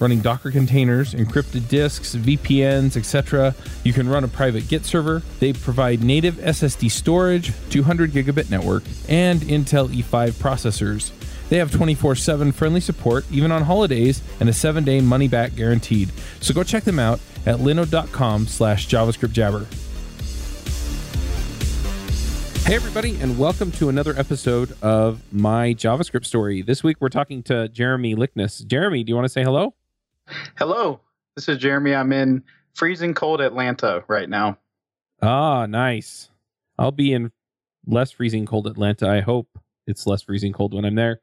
running 0.00 0.20
Docker 0.20 0.50
containers, 0.50 1.14
encrypted 1.14 1.68
disks, 1.68 2.14
VPNs, 2.14 2.96
etc. 2.96 3.54
You 3.84 3.92
can 3.92 4.08
run 4.08 4.24
a 4.24 4.28
private 4.28 4.68
Git 4.68 4.84
server. 4.84 5.22
They 5.40 5.52
provide 5.52 6.02
native 6.02 6.34
SSD 6.36 6.90
storage, 6.90 7.52
200 7.70 8.12
gigabit 8.12 8.50
network, 8.50 8.84
and 9.08 9.40
Intel 9.42 9.88
E5 9.88 10.32
processors. 10.32 11.12
They 11.48 11.58
have 11.58 11.70
24 11.70 12.16
7 12.16 12.52
friendly 12.52 12.80
support, 12.80 13.24
even 13.30 13.52
on 13.52 13.62
holidays, 13.62 14.22
and 14.40 14.48
a 14.48 14.52
7 14.52 14.84
day 14.84 15.00
money 15.00 15.28
back 15.28 15.54
guaranteed. 15.54 16.10
So 16.40 16.54
go 16.54 16.62
check 16.62 16.84
them 16.84 16.98
out 16.98 17.20
at 17.46 17.56
linode.com 17.56 18.46
slash 18.46 18.88
JavaScript 18.88 19.32
Jabber. 19.32 19.66
Hey, 22.66 22.76
everybody, 22.76 23.20
and 23.20 23.38
welcome 23.38 23.70
to 23.72 23.90
another 23.90 24.18
episode 24.18 24.74
of 24.80 25.20
My 25.30 25.74
JavaScript 25.74 26.24
Story. 26.24 26.62
This 26.62 26.82
week 26.82 26.96
we're 26.98 27.10
talking 27.10 27.42
to 27.44 27.68
Jeremy 27.68 28.14
Likness. 28.14 28.60
Jeremy, 28.60 29.04
do 29.04 29.10
you 29.10 29.14
want 29.14 29.26
to 29.26 29.28
say 29.28 29.42
hello? 29.42 29.74
Hello, 30.56 31.00
this 31.36 31.48
is 31.48 31.58
Jeremy. 31.58 31.94
I'm 31.94 32.12
in 32.12 32.42
freezing 32.74 33.14
cold 33.14 33.40
Atlanta 33.40 34.04
right 34.08 34.28
now. 34.28 34.58
Ah, 35.22 35.66
nice. 35.66 36.30
I'll 36.78 36.92
be 36.92 37.12
in 37.12 37.32
less 37.86 38.10
freezing 38.10 38.46
cold 38.46 38.66
Atlanta. 38.66 39.08
I 39.08 39.20
hope 39.20 39.58
it's 39.86 40.06
less 40.06 40.22
freezing 40.22 40.52
cold 40.52 40.74
when 40.74 40.84
I'm 40.84 40.94
there 40.94 41.20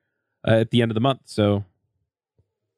uh, 0.47 0.51
at 0.51 0.71
the 0.71 0.81
end 0.81 0.91
of 0.91 0.95
the 0.95 1.01
month. 1.01 1.21
So 1.25 1.65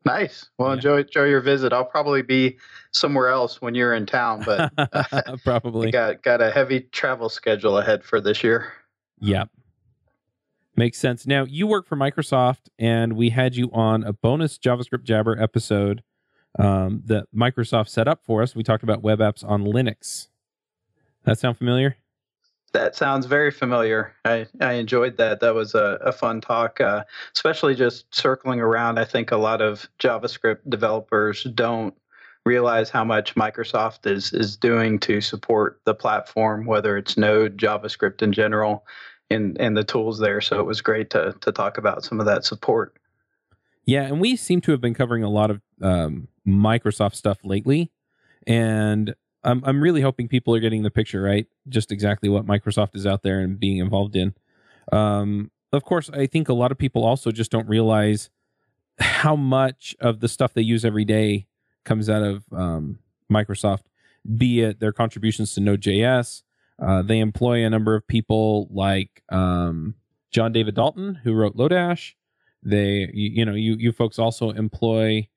nice. 0.05 0.49
Well, 0.57 0.69
yeah. 0.69 0.75
enjoy 0.75 0.97
enjoy 1.01 1.25
your 1.25 1.41
visit. 1.41 1.73
I'll 1.73 1.85
probably 1.85 2.21
be 2.21 2.57
somewhere 2.91 3.29
else 3.29 3.61
when 3.61 3.75
you're 3.75 3.93
in 3.93 4.05
town, 4.05 4.43
but 4.45 4.71
uh, 4.77 5.37
probably 5.43 5.91
got 5.91 6.23
got 6.23 6.41
a 6.41 6.51
heavy 6.51 6.81
travel 6.91 7.29
schedule 7.29 7.77
ahead 7.77 8.03
for 8.03 8.19
this 8.21 8.43
year. 8.43 8.73
Yep. 9.19 9.49
Makes 10.75 10.97
sense. 10.97 11.27
Now, 11.27 11.43
you 11.43 11.67
work 11.67 11.85
for 11.85 11.95
Microsoft, 11.95 12.69
and 12.79 13.13
we 13.13 13.29
had 13.29 13.55
you 13.55 13.69
on 13.73 14.03
a 14.03 14.11
bonus 14.11 14.57
JavaScript 14.57 15.03
Jabber 15.03 15.39
episode 15.39 16.01
um, 16.59 17.01
that 17.05 17.25
Microsoft 17.35 17.89
set 17.89 18.07
up 18.07 18.23
for 18.23 18.41
us. 18.41 18.55
We 18.55 18.63
talked 18.63 18.83
about 18.83 19.01
web 19.01 19.19
apps 19.19 19.47
on 19.47 19.63
Linux. 19.63 20.27
That 21.25 21.39
sound 21.39 21.57
familiar? 21.57 21.97
That 22.73 22.95
sounds 22.95 23.27
very 23.27 23.51
familiar. 23.51 24.13
I, 24.25 24.47
I 24.59 24.73
enjoyed 24.73 25.17
that. 25.17 25.39
That 25.41 25.53
was 25.53 25.75
a, 25.75 25.99
a 26.01 26.11
fun 26.11 26.41
talk, 26.41 26.81
uh, 26.81 27.03
especially 27.35 27.75
just 27.75 28.13
circling 28.13 28.59
around. 28.59 28.97
I 28.97 29.05
think 29.05 29.31
a 29.31 29.37
lot 29.37 29.61
of 29.61 29.87
JavaScript 29.99 30.67
developers 30.67 31.43
don't 31.43 31.93
realize 32.45 32.89
how 32.89 33.03
much 33.03 33.35
Microsoft 33.35 34.05
is 34.05 34.33
is 34.33 34.57
doing 34.57 34.99
to 34.99 35.21
support 35.21 35.81
the 35.85 35.93
platform, 35.93 36.65
whether 36.65 36.97
it's 36.97 37.15
Node, 37.15 37.57
JavaScript 37.57 38.21
in 38.21 38.33
general, 38.33 38.85
and 39.29 39.55
and 39.59 39.77
the 39.77 39.83
tools 39.83 40.19
there. 40.19 40.41
So 40.41 40.59
it 40.59 40.65
was 40.65 40.81
great 40.81 41.09
to 41.11 41.35
to 41.41 41.51
talk 41.51 41.77
about 41.77 42.03
some 42.03 42.19
of 42.19 42.25
that 42.25 42.43
support. 42.43 42.97
Yeah, 43.85 44.03
and 44.03 44.21
we 44.21 44.35
seem 44.35 44.61
to 44.61 44.71
have 44.71 44.81
been 44.81 44.93
covering 44.93 45.23
a 45.23 45.29
lot 45.29 45.51
of 45.51 45.61
um, 45.81 46.29
Microsoft 46.47 47.15
stuff 47.15 47.39
lately, 47.43 47.91
and 48.47 49.13
I'm 49.43 49.61
I'm 49.65 49.81
really 49.81 50.01
hoping 50.01 50.27
people 50.27 50.55
are 50.55 50.59
getting 50.59 50.83
the 50.83 50.91
picture 50.91 51.21
right, 51.21 51.47
just 51.67 51.91
exactly 51.91 52.29
what 52.29 52.45
Microsoft 52.45 52.95
is 52.95 53.05
out 53.05 53.23
there 53.23 53.39
and 53.39 53.59
being 53.59 53.77
involved 53.77 54.15
in. 54.15 54.33
Um, 54.91 55.51
of 55.71 55.83
course, 55.83 56.09
I 56.09 56.27
think 56.27 56.49
a 56.49 56.53
lot 56.53 56.71
of 56.71 56.77
people 56.77 57.03
also 57.03 57.31
just 57.31 57.51
don't 57.51 57.67
realize 57.67 58.29
how 58.99 59.35
much 59.35 59.95
of 59.99 60.19
the 60.19 60.27
stuff 60.27 60.53
they 60.53 60.61
use 60.61 60.85
every 60.85 61.05
day 61.05 61.47
comes 61.83 62.09
out 62.09 62.21
of 62.21 62.43
um, 62.53 62.99
Microsoft, 63.31 63.83
be 64.37 64.61
it 64.61 64.79
their 64.79 64.93
contributions 64.93 65.53
to 65.53 65.61
Node.js. 65.61 66.43
Uh, 66.81 67.01
they 67.01 67.19
employ 67.19 67.65
a 67.65 67.69
number 67.69 67.95
of 67.95 68.07
people 68.07 68.67
like 68.71 69.23
um, 69.29 69.95
John 70.31 70.51
David 70.51 70.75
Dalton, 70.75 71.15
who 71.23 71.33
wrote 71.33 71.55
Lodash. 71.55 72.13
They, 72.65 73.09
you, 73.13 73.29
you 73.29 73.45
know, 73.45 73.53
you 73.53 73.75
you 73.77 73.91
folks 73.91 74.19
also 74.19 74.51
employ 74.51 75.27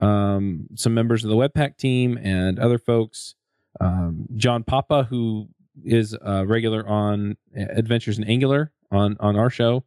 um, 0.00 0.66
some 0.74 0.94
members 0.94 1.24
of 1.24 1.30
the 1.30 1.36
Webpack 1.36 1.76
team 1.76 2.18
and 2.22 2.58
other 2.58 2.78
folks. 2.78 3.34
Um, 3.80 4.26
John 4.36 4.64
Papa, 4.64 5.04
who 5.04 5.48
is 5.84 6.16
a 6.20 6.46
regular 6.46 6.86
on 6.88 7.36
Adventures 7.54 8.18
in 8.18 8.24
Angular 8.24 8.72
on 8.90 9.16
on 9.20 9.36
our 9.36 9.50
show. 9.50 9.84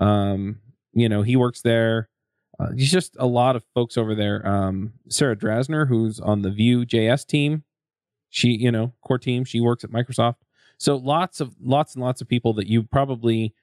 Um, 0.00 0.60
you 0.92 1.08
know, 1.08 1.22
he 1.22 1.36
works 1.36 1.62
there. 1.62 2.08
Uh, 2.60 2.70
just 2.74 3.16
a 3.18 3.26
lot 3.26 3.54
of 3.54 3.64
folks 3.74 3.96
over 3.96 4.14
there. 4.14 4.46
Um, 4.46 4.94
Sarah 5.08 5.36
Drasner, 5.36 5.86
who's 5.88 6.18
on 6.18 6.42
the 6.42 6.50
Vue 6.50 6.84
JS 6.84 7.24
team, 7.24 7.62
she, 8.30 8.48
you 8.48 8.72
know, 8.72 8.94
core 9.00 9.18
team, 9.18 9.44
she 9.44 9.60
works 9.60 9.84
at 9.84 9.90
Microsoft. 9.90 10.36
So 10.76 10.96
lots 10.96 11.40
of 11.40 11.54
lots 11.60 11.94
and 11.94 12.02
lots 12.02 12.20
of 12.20 12.28
people 12.28 12.52
that 12.54 12.66
you 12.66 12.82
probably 12.82 13.54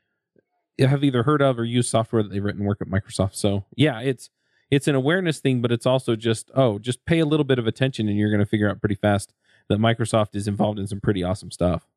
have 0.79 1.03
either 1.03 1.23
heard 1.23 1.41
of 1.41 1.59
or 1.59 1.65
used 1.65 1.89
software 1.89 2.23
that 2.23 2.29
they've 2.29 2.43
written 2.43 2.65
work 2.65 2.81
at 2.81 2.87
Microsoft. 2.87 3.35
So 3.35 3.65
yeah, 3.75 3.99
it's 4.01 4.29
it's 4.71 4.87
an 4.87 4.95
awareness 4.95 5.39
thing, 5.39 5.61
but 5.61 5.71
it's 5.71 5.85
also 5.85 6.15
just 6.15 6.51
oh, 6.55 6.79
just 6.79 7.05
pay 7.05 7.19
a 7.19 7.25
little 7.25 7.43
bit 7.43 7.59
of 7.59 7.67
attention, 7.67 8.07
and 8.07 8.17
you're 8.17 8.31
going 8.31 8.39
to 8.39 8.45
figure 8.45 8.69
out 8.69 8.79
pretty 8.79 8.95
fast 8.95 9.33
that 9.69 9.79
Microsoft 9.79 10.35
is 10.35 10.47
involved 10.47 10.79
in 10.79 10.87
some 10.87 10.99
pretty 10.99 11.23
awesome 11.23 11.51
stuff. 11.51 11.87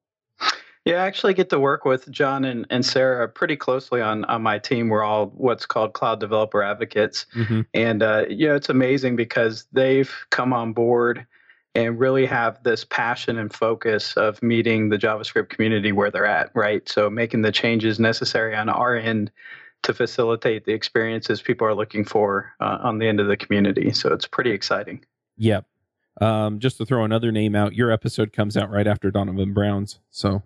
Yeah, 0.85 1.03
I 1.03 1.07
actually 1.07 1.35
get 1.35 1.51
to 1.51 1.61
work 1.61 1.85
with 1.85 2.11
John 2.11 2.47
and, 2.47 2.65
and 2.71 2.87
Sarah 2.87 3.29
pretty 3.29 3.57
closely 3.57 4.01
on, 4.01 4.25
on 4.25 4.43
my 4.43 4.59
team. 4.59 4.89
We're 4.89 5.03
all 5.03 5.27
what's 5.37 5.67
called 5.67 5.93
cloud 5.93 6.19
developer 6.19 6.63
advocates. 6.63 7.27
Mm-hmm. 7.35 7.63
And, 7.75 8.03
uh, 8.03 8.25
you 8.31 8.49
know, 8.49 8.55
it's 8.55 8.71
amazing 8.71 9.15
because 9.15 9.67
they've 9.71 10.11
come 10.31 10.55
on 10.55 10.73
board 10.73 11.27
and 11.79 11.99
really 11.99 12.27
have 12.27 12.63
this 12.63 12.85
passion 12.85 13.39
and 13.39 13.53
focus 13.53 14.17
of 14.17 14.43
meeting 14.43 14.89
the 14.89 14.99
JavaScript 14.99 15.49
community 15.49 15.93
where 15.93 16.11
they're 16.11 16.27
at, 16.27 16.51
right? 16.55 16.89
So 16.89 17.09
making 17.09 17.43
the 17.43 17.53
changes 17.53 18.01
necessary 18.01 18.55
on 18.55 18.69
our 18.69 18.97
end 18.97 19.31
to 19.85 19.95
facilitate 19.95 20.65
the 20.65 20.73
experiences 20.73 21.41
people 21.41 21.67
are 21.67 21.75
looking 21.75 22.05
for 22.05 22.53
uh, 22.61 22.79
on 22.83 22.99
the 22.99 23.07
end 23.07 23.21
of 23.21 23.29
the 23.29 23.37
community. 23.37 23.93
So 23.93 24.13
it's 24.13 24.27
pretty 24.27 24.51
exciting. 24.51 25.05
Yep. 25.37 25.67
Um, 26.21 26.59
just 26.59 26.79
to 26.79 26.87
throw 26.87 27.05
another 27.05 27.31
name 27.31 27.55
out, 27.55 27.75
your 27.75 27.93
episode 27.93 28.33
comes 28.33 28.57
out 28.57 28.71
right 28.71 28.87
after 28.89 29.11
Donovan 29.11 29.55
Brown's. 29.55 30.01
So 30.11 30.43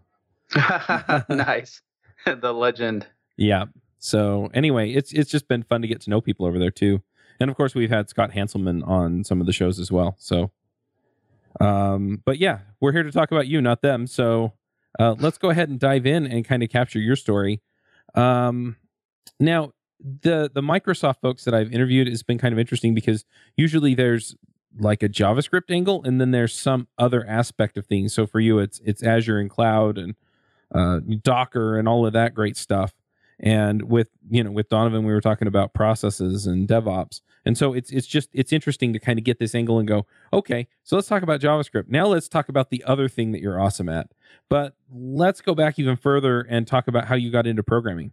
nice. 1.28 1.80
the 2.26 2.52
legend. 2.52 3.06
Yeah. 3.36 3.66
So 3.98 4.50
anyway, 4.52 4.92
it's 4.92 5.12
it's 5.12 5.30
just 5.30 5.48
been 5.48 5.62
fun 5.62 5.82
to 5.82 5.88
get 5.88 6.00
to 6.02 6.10
know 6.10 6.20
people 6.20 6.44
over 6.44 6.58
there 6.58 6.70
too. 6.70 7.02
And 7.40 7.50
of 7.50 7.56
course 7.56 7.74
we've 7.74 7.90
had 7.90 8.10
Scott 8.10 8.32
Hanselman 8.32 8.86
on 8.86 9.24
some 9.24 9.40
of 9.40 9.46
the 9.46 9.52
shows 9.52 9.80
as 9.80 9.90
well. 9.90 10.16
So 10.18 10.50
um 11.60 12.22
but 12.24 12.38
yeah, 12.38 12.60
we're 12.80 12.92
here 12.92 13.02
to 13.02 13.12
talk 13.12 13.30
about 13.30 13.46
you, 13.46 13.60
not 13.60 13.82
them. 13.82 14.06
So 14.06 14.52
uh 14.98 15.14
let's 15.18 15.38
go 15.38 15.50
ahead 15.50 15.68
and 15.68 15.78
dive 15.78 16.06
in 16.06 16.26
and 16.26 16.44
kind 16.44 16.62
of 16.62 16.70
capture 16.70 16.98
your 16.98 17.16
story. 17.16 17.60
Um 18.14 18.76
now 19.38 19.72
the 20.00 20.50
the 20.52 20.62
Microsoft 20.62 21.20
folks 21.20 21.44
that 21.44 21.54
I've 21.54 21.72
interviewed 21.72 22.08
has 22.08 22.22
been 22.22 22.38
kind 22.38 22.52
of 22.52 22.58
interesting 22.58 22.94
because 22.94 23.24
usually 23.56 23.94
there's 23.94 24.36
like 24.78 25.02
a 25.02 25.08
JavaScript 25.08 25.70
angle 25.70 26.02
and 26.04 26.20
then 26.20 26.30
there's 26.30 26.54
some 26.54 26.88
other 26.98 27.26
aspect 27.26 27.76
of 27.76 27.86
things. 27.86 28.12
So 28.12 28.26
for 28.26 28.40
you 28.40 28.58
it's 28.58 28.80
it's 28.84 29.02
Azure 29.02 29.38
and 29.38 29.50
cloud 29.50 29.98
and 29.98 30.14
uh, 30.74 31.00
Docker 31.22 31.78
and 31.78 31.86
all 31.86 32.06
of 32.06 32.12
that 32.14 32.34
great 32.34 32.56
stuff. 32.56 32.94
And 33.42 33.90
with 33.90 34.08
you 34.30 34.44
know 34.44 34.52
with 34.52 34.68
Donovan, 34.68 35.04
we 35.04 35.12
were 35.12 35.20
talking 35.20 35.48
about 35.48 35.74
processes 35.74 36.46
and 36.46 36.68
DevOps, 36.68 37.20
and 37.44 37.58
so 37.58 37.72
it's 37.72 37.90
it's 37.90 38.06
just 38.06 38.28
it's 38.32 38.52
interesting 38.52 38.92
to 38.92 39.00
kind 39.00 39.18
of 39.18 39.24
get 39.24 39.38
this 39.38 39.54
angle 39.54 39.78
and 39.78 39.88
go, 39.88 40.06
okay, 40.32 40.68
so 40.84 40.96
let's 40.96 41.08
talk 41.08 41.22
about 41.22 41.40
JavaScript. 41.40 41.88
Now 41.88 42.06
let's 42.06 42.28
talk 42.28 42.48
about 42.48 42.70
the 42.70 42.84
other 42.84 43.08
thing 43.08 43.32
that 43.32 43.40
you're 43.40 43.60
awesome 43.60 43.88
at. 43.88 44.12
But 44.48 44.74
let's 44.92 45.40
go 45.40 45.54
back 45.54 45.78
even 45.78 45.96
further 45.96 46.42
and 46.42 46.66
talk 46.66 46.86
about 46.86 47.06
how 47.06 47.14
you 47.14 47.30
got 47.30 47.46
into 47.46 47.62
programming. 47.62 48.12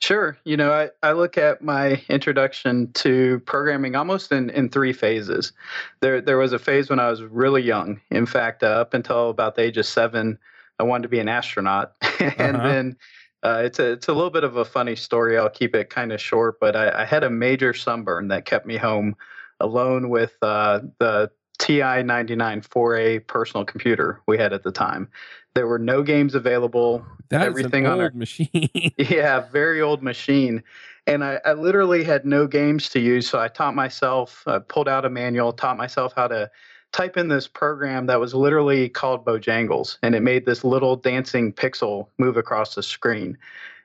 Sure. 0.00 0.38
You 0.44 0.56
know, 0.56 0.72
I, 0.72 0.90
I 1.02 1.12
look 1.12 1.36
at 1.38 1.62
my 1.62 2.02
introduction 2.08 2.92
to 2.94 3.40
programming 3.40 3.94
almost 3.94 4.32
in, 4.32 4.50
in 4.50 4.68
three 4.68 4.92
phases. 4.92 5.52
There 6.00 6.20
there 6.20 6.38
was 6.38 6.52
a 6.52 6.58
phase 6.58 6.88
when 6.88 6.98
I 6.98 7.10
was 7.10 7.22
really 7.22 7.62
young. 7.62 8.00
In 8.10 8.26
fact, 8.26 8.62
uh, 8.62 8.68
up 8.68 8.94
until 8.94 9.30
about 9.30 9.54
the 9.54 9.62
age 9.62 9.76
of 9.76 9.86
seven, 9.86 10.38
I 10.78 10.82
wanted 10.82 11.02
to 11.02 11.08
be 11.08 11.18
an 11.18 11.28
astronaut, 11.28 11.92
and 12.20 12.56
uh-huh. 12.56 12.68
then 12.68 12.96
uh, 13.42 13.62
it's 13.64 13.78
a 13.78 13.92
it's 13.92 14.08
a 14.08 14.12
little 14.12 14.30
bit 14.30 14.44
of 14.44 14.56
a 14.56 14.64
funny 14.64 14.96
story. 14.96 15.38
I'll 15.38 15.48
keep 15.48 15.74
it 15.74 15.90
kind 15.90 16.12
of 16.12 16.20
short, 16.20 16.60
but 16.60 16.76
I, 16.76 17.02
I, 17.02 17.04
had 17.04 17.24
a 17.24 17.30
major 17.30 17.72
sunburn 17.72 18.28
that 18.28 18.44
kept 18.44 18.66
me 18.66 18.76
home 18.76 19.16
alone 19.60 20.10
with 20.10 20.34
uh, 20.42 20.80
the 20.98 21.30
TI 21.58 22.02
99 22.02 22.62
4A 22.62 23.26
personal 23.26 23.64
computer 23.64 24.20
we 24.26 24.38
had 24.38 24.52
at 24.52 24.62
the 24.62 24.72
time. 24.72 25.08
There 25.54 25.66
were 25.66 25.78
no 25.78 26.02
games 26.02 26.34
available. 26.34 27.04
That 27.30 27.42
everything 27.42 27.86
on 27.86 28.00
our 28.00 28.10
machine. 28.10 28.70
yeah, 28.98 29.40
very 29.50 29.80
old 29.80 30.02
machine. 30.02 30.62
And 31.06 31.24
I, 31.24 31.40
I, 31.44 31.54
literally 31.54 32.04
had 32.04 32.24
no 32.24 32.46
games 32.46 32.88
to 32.90 33.00
use. 33.00 33.28
So 33.28 33.40
I 33.40 33.48
taught 33.48 33.74
myself, 33.74 34.44
I 34.46 34.58
pulled 34.58 34.88
out 34.88 35.04
a 35.04 35.10
manual, 35.10 35.52
taught 35.52 35.76
myself 35.76 36.12
how 36.14 36.28
to 36.28 36.50
type 36.92 37.16
in 37.16 37.28
this 37.28 37.46
program 37.46 38.06
that 38.06 38.20
was 38.20 38.34
literally 38.34 38.88
called 38.88 39.24
Bojangles. 39.24 39.98
And 40.02 40.14
it 40.14 40.22
made 40.22 40.44
this 40.44 40.64
little 40.64 40.96
dancing 40.96 41.52
pixel 41.52 42.08
move 42.18 42.36
across 42.36 42.74
the 42.74 42.82
screen. 42.82 43.38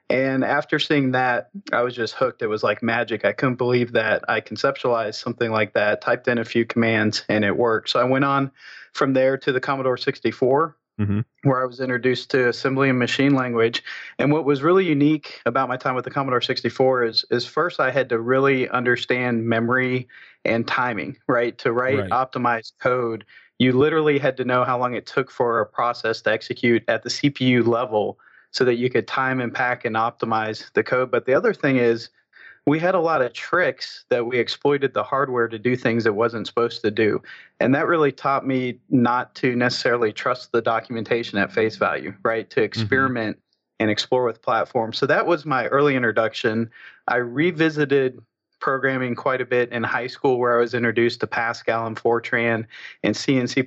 And 0.10 0.44
after 0.44 0.78
seeing 0.78 1.12
that, 1.12 1.50
I 1.74 1.82
was 1.82 1.96
just 1.96 2.14
hooked. 2.14 2.42
It 2.42 2.48
was 2.48 2.64
like 2.64 2.84
magic. 2.84 3.26
I 3.26 3.32
couldn't 3.32 3.56
believe 3.56 3.94
that 3.94 4.24
I 4.30 4.40
conceptualized 4.40 5.16
something 5.16 5.52
like 5.52 5.74
that, 5.74 6.02
typed 6.02 6.28
in 6.28 6.38
a 6.38 6.46
few 6.46 6.66
commands, 6.66 7.26
and 7.28 7.44
it 7.44 7.58
worked. 7.58 7.90
So 7.90 8.00
I 8.00 8.04
went 8.04 8.26
on 8.26 8.52
from 8.94 9.14
there 9.14 9.38
to 9.38 9.52
the 9.52 9.60
Commodore 9.60 9.98
64, 9.98 10.78
mm-hmm. 11.00 11.22
where 11.44 11.64
I 11.64 11.66
was 11.66 11.80
introduced 11.80 12.30
to 12.32 12.50
assembly 12.50 12.90
and 12.90 13.00
machine 13.00 13.34
language. 13.34 13.84
And 14.20 14.32
what 14.32 14.46
was 14.46 14.62
really 14.62 14.86
unique 14.86 15.42
about 15.48 15.70
my 15.70 15.78
time 15.78 15.96
with 15.96 16.06
the 16.06 16.12
Commodore 16.12 16.42
64 16.42 17.06
is, 17.06 17.26
is 17.32 17.48
first 17.48 17.80
I 17.80 17.90
had 17.90 18.10
to 18.10 18.20
really 18.20 18.70
understand 18.70 19.44
memory 19.46 20.08
and 20.46 20.68
timing, 20.68 21.18
right? 21.28 21.58
To 21.60 21.72
write 21.72 22.00
right. 22.00 22.10
optimized 22.10 22.74
code, 22.80 23.26
you 23.60 23.72
literally 23.74 24.20
had 24.20 24.38
to 24.38 24.46
know 24.46 24.64
how 24.64 24.78
long 24.78 24.96
it 24.96 25.06
took 25.06 25.32
for 25.32 25.60
a 25.60 25.66
process 25.66 26.22
to 26.22 26.32
execute 26.32 26.84
at 26.88 27.04
the 27.04 27.10
CPU 27.10 27.66
level 27.66 28.20
so 28.52 28.64
that 28.66 28.76
you 28.76 28.90
could 28.90 29.08
time 29.08 29.42
and 29.42 29.54
pack 29.54 29.86
and 29.86 29.96
optimize 29.96 30.72
the 30.74 30.84
code. 30.84 31.12
But 31.12 31.26
the 31.26 31.34
other 31.34 31.54
thing 31.54 31.78
is, 31.78 32.10
we 32.66 32.80
had 32.80 32.96
a 32.96 33.00
lot 33.00 33.22
of 33.22 33.32
tricks 33.34 34.06
that 34.10 34.26
we 34.26 34.40
exploited 34.40 34.94
the 34.94 35.04
hardware 35.04 35.48
to 35.48 35.60
do 35.60 35.76
things 35.76 36.06
it 36.06 36.16
wasn't 36.16 36.48
supposed 36.48 36.82
to 36.82 36.90
do. 36.90 37.22
And 37.60 37.76
that 37.76 37.88
really 37.88 38.12
taught 38.12 38.46
me 38.46 38.80
not 38.90 39.36
to 39.36 39.56
necessarily 39.56 40.12
trust 40.12 40.52
the 40.52 40.62
documentation 40.62 41.38
at 41.38 41.52
face 41.52 41.76
value, 41.76 42.14
right? 42.24 42.50
To 42.50 42.62
mm-hmm. 42.62 42.66
experiment 42.66 43.38
mm-hmm. 43.38 43.82
and 43.82 43.92
explore 43.92 44.26
with 44.26 44.42
platforms. 44.42 44.98
So 44.98 45.06
that 45.06 45.28
was 45.28 45.46
my 45.46 45.68
early 45.68 45.96
introduction. 45.96 46.72
I 47.08 47.18
revisited 47.18 48.20
programming 48.60 49.16
quite 49.16 49.42
a 49.42 49.46
bit 49.46 49.72
in 49.72 49.84
high 49.84 50.08
school 50.08 50.40
where 50.40 50.58
I 50.58 50.62
was 50.62 50.74
introduced 50.74 51.20
to 51.22 51.28
Pascal 51.28 51.86
and 51.86 51.96
Fortran 51.96 52.66
and 53.04 53.16
C 53.16 53.38
and 53.38 53.50
C++ 53.50 53.64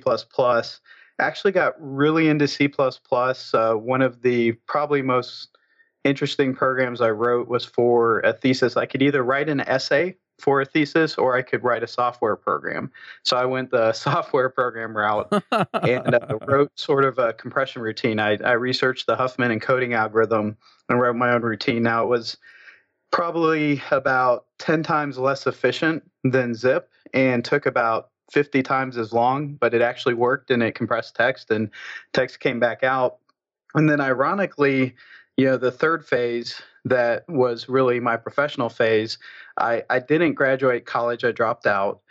actually 1.19 1.51
got 1.51 1.73
really 1.79 2.29
into 2.29 2.47
C++. 2.47 2.71
Uh, 2.77 3.73
one 3.73 4.01
of 4.01 4.21
the 4.21 4.53
probably 4.67 5.01
most 5.01 5.57
interesting 6.03 6.55
programs 6.55 7.01
I 7.01 7.11
wrote 7.11 7.47
was 7.47 7.65
for 7.65 8.19
a 8.21 8.33
thesis. 8.33 8.77
I 8.77 8.85
could 8.85 9.01
either 9.01 9.23
write 9.23 9.49
an 9.49 9.61
essay 9.61 10.15
for 10.39 10.61
a 10.61 10.65
thesis 10.65 11.17
or 11.17 11.35
I 11.35 11.41
could 11.41 11.63
write 11.63 11.83
a 11.83 11.87
software 11.87 12.37
program. 12.37 12.91
So 13.23 13.35
I 13.35 13.45
went 13.45 13.71
the 13.71 13.91
software 13.93 14.49
program 14.49 14.95
route 14.95 15.27
and 15.51 16.15
uh, 16.15 16.37
wrote 16.47 16.71
sort 16.79 17.03
of 17.03 17.19
a 17.19 17.33
compression 17.33 17.81
routine. 17.81 18.19
I, 18.19 18.37
I 18.37 18.53
researched 18.53 19.05
the 19.05 19.15
Huffman 19.15 19.57
encoding 19.57 19.93
algorithm 19.93 20.57
and 20.87 20.99
wrote 20.99 21.15
my 21.15 21.31
own 21.31 21.41
routine. 21.41 21.83
Now 21.83 22.03
it 22.03 22.07
was 22.07 22.37
probably 23.11 23.81
about 23.91 24.45
10 24.59 24.83
times 24.83 25.17
less 25.17 25.47
efficient 25.47 26.03
than 26.23 26.53
zip 26.53 26.89
and 27.13 27.43
took 27.43 27.65
about 27.65 28.09
50 28.31 28.61
times 28.63 28.97
as 28.97 29.13
long, 29.13 29.55
but 29.55 29.73
it 29.73 29.81
actually 29.81 30.13
worked 30.13 30.51
and 30.51 30.61
it 30.61 30.75
compressed 30.75 31.15
text 31.15 31.49
and 31.49 31.69
text 32.13 32.39
came 32.39 32.59
back 32.59 32.83
out. 32.83 33.17
And 33.75 33.89
then 33.89 34.01
ironically, 34.01 34.95
you 35.37 35.45
know, 35.45 35.57
the 35.57 35.71
third 35.71 36.05
phase 36.05 36.61
that 36.85 37.27
was 37.27 37.69
really 37.69 37.99
my 37.99 38.17
professional 38.17 38.69
phase, 38.69 39.17
I, 39.57 39.83
I 39.89 39.99
didn't 39.99 40.33
graduate 40.33 40.85
college, 40.85 41.23
I 41.23 41.31
dropped 41.31 41.65
out 41.65 42.01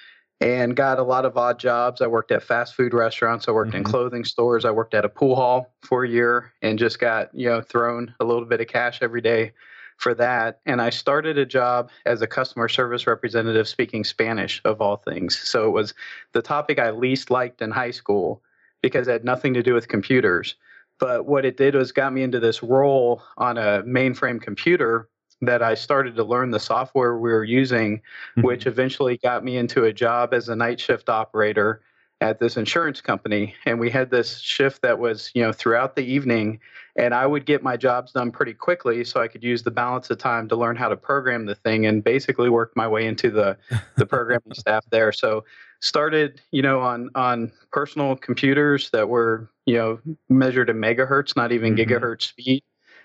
and 0.41 0.77
got 0.77 0.99
a 0.99 1.03
lot 1.03 1.25
of 1.25 1.37
odd 1.37 1.59
jobs. 1.59 2.01
I 2.01 2.07
worked 2.07 2.31
at 2.31 2.43
fast 2.43 2.75
food 2.75 2.95
restaurants, 2.95 3.49
I 3.49 3.53
worked 3.53 3.71
mm-hmm. 3.71 3.79
in 3.79 3.85
clothing 3.85 4.25
stores, 4.25 4.65
I 4.65 4.71
worked 4.71 4.95
at 4.95 5.05
a 5.05 5.09
pool 5.09 5.37
hall 5.37 5.75
for 5.83 6.05
a 6.05 6.09
year 6.09 6.53
and 6.63 6.79
just 6.79 6.99
got, 6.99 7.35
you 7.35 7.49
know, 7.49 7.61
thrown 7.61 8.15
a 8.21 8.25
little 8.25 8.45
bit 8.45 8.61
of 8.61 8.69
cash 8.69 9.01
every 9.03 9.21
day 9.21 9.53
for 9.99 10.15
that. 10.15 10.61
And 10.65 10.81
I 10.81 10.91
started 10.91 11.37
a 11.37 11.45
job 11.45 11.91
as 12.07 12.23
a 12.23 12.27
customer 12.27 12.69
service 12.69 13.07
representative 13.07 13.69
speaking 13.69 14.05
Spanish, 14.05 14.63
of 14.65 14.81
all 14.81 14.97
things. 14.97 15.39
So 15.39 15.67
it 15.67 15.73
was 15.73 15.93
the 16.33 16.41
topic 16.41 16.79
I 16.79 16.91
least 16.91 17.31
liked 17.31 17.61
in 17.61 17.71
high 17.71 17.91
school 17.91 18.43
because 18.81 19.09
it 19.09 19.13
had 19.13 19.25
nothing 19.25 19.55
to 19.55 19.63
do 19.63 19.75
with 19.75 19.89
computers. 19.89 20.55
But 21.01 21.27
what 21.27 21.45
it 21.45 21.57
did 21.57 21.75
was 21.75 21.93
got 21.93 22.13
me 22.13 22.23
into 22.23 22.41
this 22.41 22.63
role 22.63 23.23
on 23.37 23.59
a 23.59 23.83
mainframe 23.83 24.41
computer 24.41 25.09
that 25.43 25.63
I 25.63 25.75
started 25.75 26.17
to 26.17 26.25
learn 26.25 26.51
the 26.51 26.61
software 26.61 27.19
we 27.19 27.31
were 27.31 27.45
using, 27.45 27.99
mm-hmm. 27.99 28.43
which 28.43 28.67
eventually 28.67 29.19
got 29.19 29.45
me 29.45 29.57
into 29.57 29.85
a 29.85 29.93
job 29.93 30.33
as 30.33 30.49
a 30.49 30.57
night 30.57 30.81
shift 30.81 31.09
operator 31.09 31.83
at 32.21 32.41
this 32.41 32.57
insurance 32.57 33.01
company 33.01 33.55
and 33.65 33.79
we 33.79 33.91
had 33.91 34.11
this 34.11 34.41
shift 34.41 34.83
that 34.83 34.99
was 34.99 35.31
you 35.35 35.43
know 35.43 35.53
throughout 35.53 35.95
the 35.95 36.03
evening 36.03 36.59
and 36.97 37.15
i 37.15 37.25
would 37.25 37.47
get 37.47 37.63
my 37.63 37.77
jobs 37.77 38.13
done 38.13 38.33
pretty 38.33 38.53
quickly 38.53 39.05
so 39.05 39.21
i 39.21 39.29
could 39.29 39.45
use 39.45 39.63
the 39.63 39.71
balance 39.71 40.11
of 40.11 40.19
time 40.19 40.49
to 40.49 40.57
learn 40.57 40.75
how 40.75 40.89
to 40.89 40.97
program 40.97 41.47
the 41.47 41.55
thing 41.55 41.87
and 41.87 42.03
basically 42.03 42.51
work 42.51 42.73
my 42.75 42.89
way 42.89 43.07
into 43.07 43.31
the 43.31 43.57
the 43.97 44.07
programming 44.15 44.53
staff 44.53 44.85
there 44.91 45.13
so 45.13 45.45
started 45.81 46.41
you 46.51 46.61
know 46.61 46.81
on 46.81 47.09
on 47.15 47.53
personal 47.71 48.17
computers 48.17 48.91
that 48.91 49.09
were 49.09 49.49
you 49.65 49.77
know 49.77 50.01
measured 50.29 50.69
in 50.69 50.77
megahertz 50.77 51.37
not 51.37 51.53
even 51.53 51.77
mm-hmm. 51.77 51.89
gigahertz 51.89 52.23
speed 52.23 52.63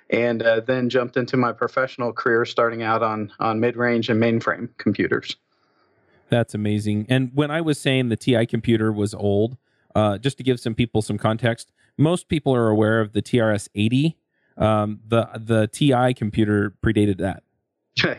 and 0.09 0.41
uh, 0.43 0.59
then 0.59 0.89
jumped 0.89 1.17
into 1.17 1.37
my 1.37 1.51
professional 1.51 2.11
career 2.11 2.45
starting 2.45 2.81
out 2.81 3.03
on 3.03 3.31
on 3.39 3.59
mid-range 3.59 4.09
and 4.09 4.21
mainframe 4.21 4.69
computers 4.79 5.35
that's 6.29 6.53
amazing. 6.53 7.05
And 7.09 7.31
when 7.33 7.51
I 7.51 7.61
was 7.61 7.79
saying 7.79 8.09
the 8.09 8.15
TI 8.15 8.45
computer 8.45 8.91
was 8.91 9.13
old, 9.13 9.57
uh, 9.95 10.17
just 10.17 10.37
to 10.37 10.43
give 10.43 10.59
some 10.59 10.75
people 10.75 11.01
some 11.01 11.17
context, 11.17 11.71
most 11.97 12.27
people 12.27 12.55
are 12.55 12.69
aware 12.69 12.99
of 12.99 13.13
the 13.13 13.21
TRS 13.21 13.69
80. 13.75 14.17
Um, 14.57 14.99
the 15.07 15.27
the 15.35 15.67
TI 15.67 16.13
computer 16.13 16.75
predated 16.83 17.17
that. 17.17 17.43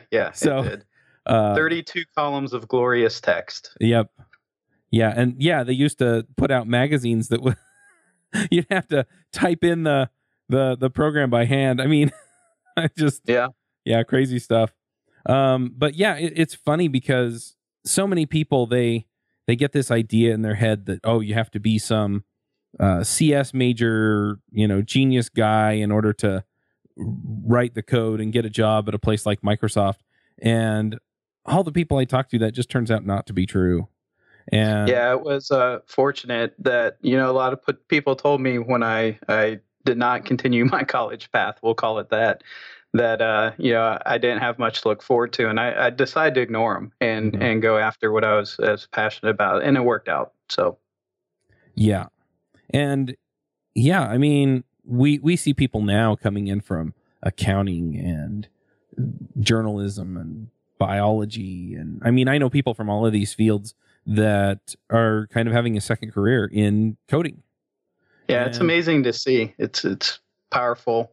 yeah. 0.10 0.32
So 0.32 0.78
uh, 1.26 1.54
32 1.54 2.04
columns 2.16 2.52
of 2.52 2.68
glorious 2.68 3.20
text. 3.20 3.76
Yep. 3.80 4.10
Yeah, 4.90 5.12
and 5.16 5.34
yeah, 5.42 5.64
they 5.64 5.72
used 5.72 5.98
to 5.98 6.24
put 6.36 6.52
out 6.52 6.68
magazines 6.68 7.28
that 7.28 7.42
would 7.42 7.56
you'd 8.50 8.66
have 8.70 8.86
to 8.88 9.06
type 9.32 9.64
in 9.64 9.82
the 9.82 10.10
the 10.48 10.76
the 10.76 10.90
program 10.90 11.30
by 11.30 11.46
hand. 11.46 11.80
I 11.80 11.86
mean, 11.86 12.12
I 12.76 12.88
just 12.96 13.22
yeah 13.26 13.48
yeah 13.84 14.02
crazy 14.04 14.38
stuff. 14.38 14.72
Um, 15.26 15.72
but 15.76 15.94
yeah, 15.94 16.16
it, 16.16 16.34
it's 16.36 16.54
funny 16.54 16.88
because 16.88 17.53
so 17.84 18.06
many 18.06 18.26
people 18.26 18.66
they 18.66 19.06
they 19.46 19.56
get 19.56 19.72
this 19.72 19.90
idea 19.90 20.32
in 20.32 20.42
their 20.42 20.54
head 20.54 20.86
that 20.86 21.00
oh 21.04 21.20
you 21.20 21.34
have 21.34 21.50
to 21.50 21.60
be 21.60 21.78
some 21.78 22.24
uh, 22.80 23.04
CS 23.04 23.54
major 23.54 24.38
you 24.50 24.66
know 24.66 24.82
genius 24.82 25.28
guy 25.28 25.72
in 25.72 25.90
order 25.90 26.12
to 26.14 26.44
write 26.96 27.74
the 27.74 27.82
code 27.82 28.20
and 28.20 28.32
get 28.32 28.44
a 28.44 28.50
job 28.50 28.88
at 28.88 28.94
a 28.94 28.98
place 28.98 29.26
like 29.26 29.40
Microsoft. 29.42 29.98
And 30.40 30.98
all 31.44 31.64
the 31.64 31.72
people 31.72 31.98
I 31.98 32.04
talked 32.04 32.30
to 32.30 32.38
that 32.40 32.52
just 32.52 32.70
turns 32.70 32.90
out 32.90 33.04
not 33.04 33.26
to 33.26 33.32
be 33.32 33.46
true. 33.46 33.88
And 34.48 34.88
yeah, 34.88 35.12
it 35.12 35.22
was 35.22 35.50
uh, 35.50 35.78
fortunate 35.86 36.54
that 36.58 36.98
you 37.00 37.16
know 37.16 37.30
a 37.30 37.32
lot 37.32 37.52
of 37.52 37.88
people 37.88 38.14
told 38.14 38.40
me 38.40 38.58
when 38.58 38.82
I 38.82 39.18
I 39.28 39.60
did 39.84 39.96
not 39.96 40.24
continue 40.24 40.64
my 40.70 40.84
college 40.84 41.30
path, 41.32 41.58
we'll 41.62 41.74
call 41.74 41.98
it 41.98 42.10
that, 42.10 42.42
that 42.94 43.20
uh, 43.20 43.52
you 43.58 43.72
know 43.72 43.98
I 44.06 44.18
didn't 44.18 44.38
have 44.38 44.58
much 44.58 44.82
to 44.82 44.88
look 44.88 45.02
forward 45.02 45.32
to, 45.34 45.50
and 45.50 45.60
I, 45.60 45.86
I 45.86 45.90
decided 45.90 46.34
to 46.36 46.40
ignore 46.40 46.74
them 46.74 46.92
and 47.00 47.32
mm-hmm. 47.32 47.42
and 47.42 47.62
go 47.62 47.76
after 47.76 48.10
what 48.10 48.24
I 48.24 48.36
was 48.36 48.58
as 48.60 48.86
passionate 48.86 49.30
about, 49.30 49.62
and 49.62 49.76
it 49.76 49.80
worked 49.80 50.08
out. 50.08 50.32
So, 50.48 50.78
yeah, 51.74 52.06
and 52.70 53.16
yeah, 53.74 54.06
I 54.06 54.16
mean 54.16 54.64
we 54.86 55.18
we 55.18 55.36
see 55.36 55.52
people 55.52 55.82
now 55.82 56.14
coming 56.14 56.46
in 56.46 56.60
from 56.60 56.94
accounting 57.22 57.96
and 57.96 58.48
journalism 59.40 60.16
and 60.16 60.48
biology, 60.78 61.74
and 61.74 62.00
I 62.04 62.12
mean 62.12 62.28
I 62.28 62.38
know 62.38 62.48
people 62.48 62.74
from 62.74 62.88
all 62.88 63.04
of 63.04 63.12
these 63.12 63.34
fields 63.34 63.74
that 64.06 64.76
are 64.88 65.28
kind 65.32 65.48
of 65.48 65.54
having 65.54 65.76
a 65.76 65.80
second 65.80 66.12
career 66.12 66.48
in 66.52 66.96
coding. 67.08 67.42
Yeah, 68.28 68.42
and, 68.42 68.50
it's 68.50 68.58
amazing 68.58 69.02
to 69.02 69.12
see. 69.12 69.52
It's 69.58 69.84
it's 69.84 70.20
powerful 70.50 71.10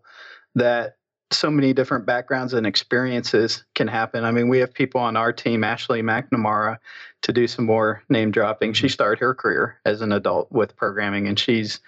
that 0.54 0.98
so 1.34 1.50
many 1.50 1.74
different 1.74 2.06
backgrounds 2.06 2.54
and 2.54 2.68
experiences 2.68 3.64
can 3.76 3.88
happen. 3.88 4.24
I 4.24 4.32
mean, 4.32 4.50
we 4.50 4.60
have 4.60 4.74
people 4.74 5.02
on 5.02 5.16
our 5.16 5.32
team, 5.32 5.64
Ashley 5.64 6.02
McNamara, 6.02 6.78
to 7.24 7.34
do 7.34 7.48
some 7.48 7.66
more 7.66 8.04
name 8.10 8.32
dropping. 8.32 8.74
She 8.74 8.88
mm-hmm. 8.88 8.94
started 8.94 9.20
her 9.20 9.34
career 9.34 9.80
as 9.86 10.02
an 10.02 10.12
adult 10.12 10.52
with 10.52 10.76
programming, 10.76 11.28
and 11.28 11.40
she's 11.40 11.80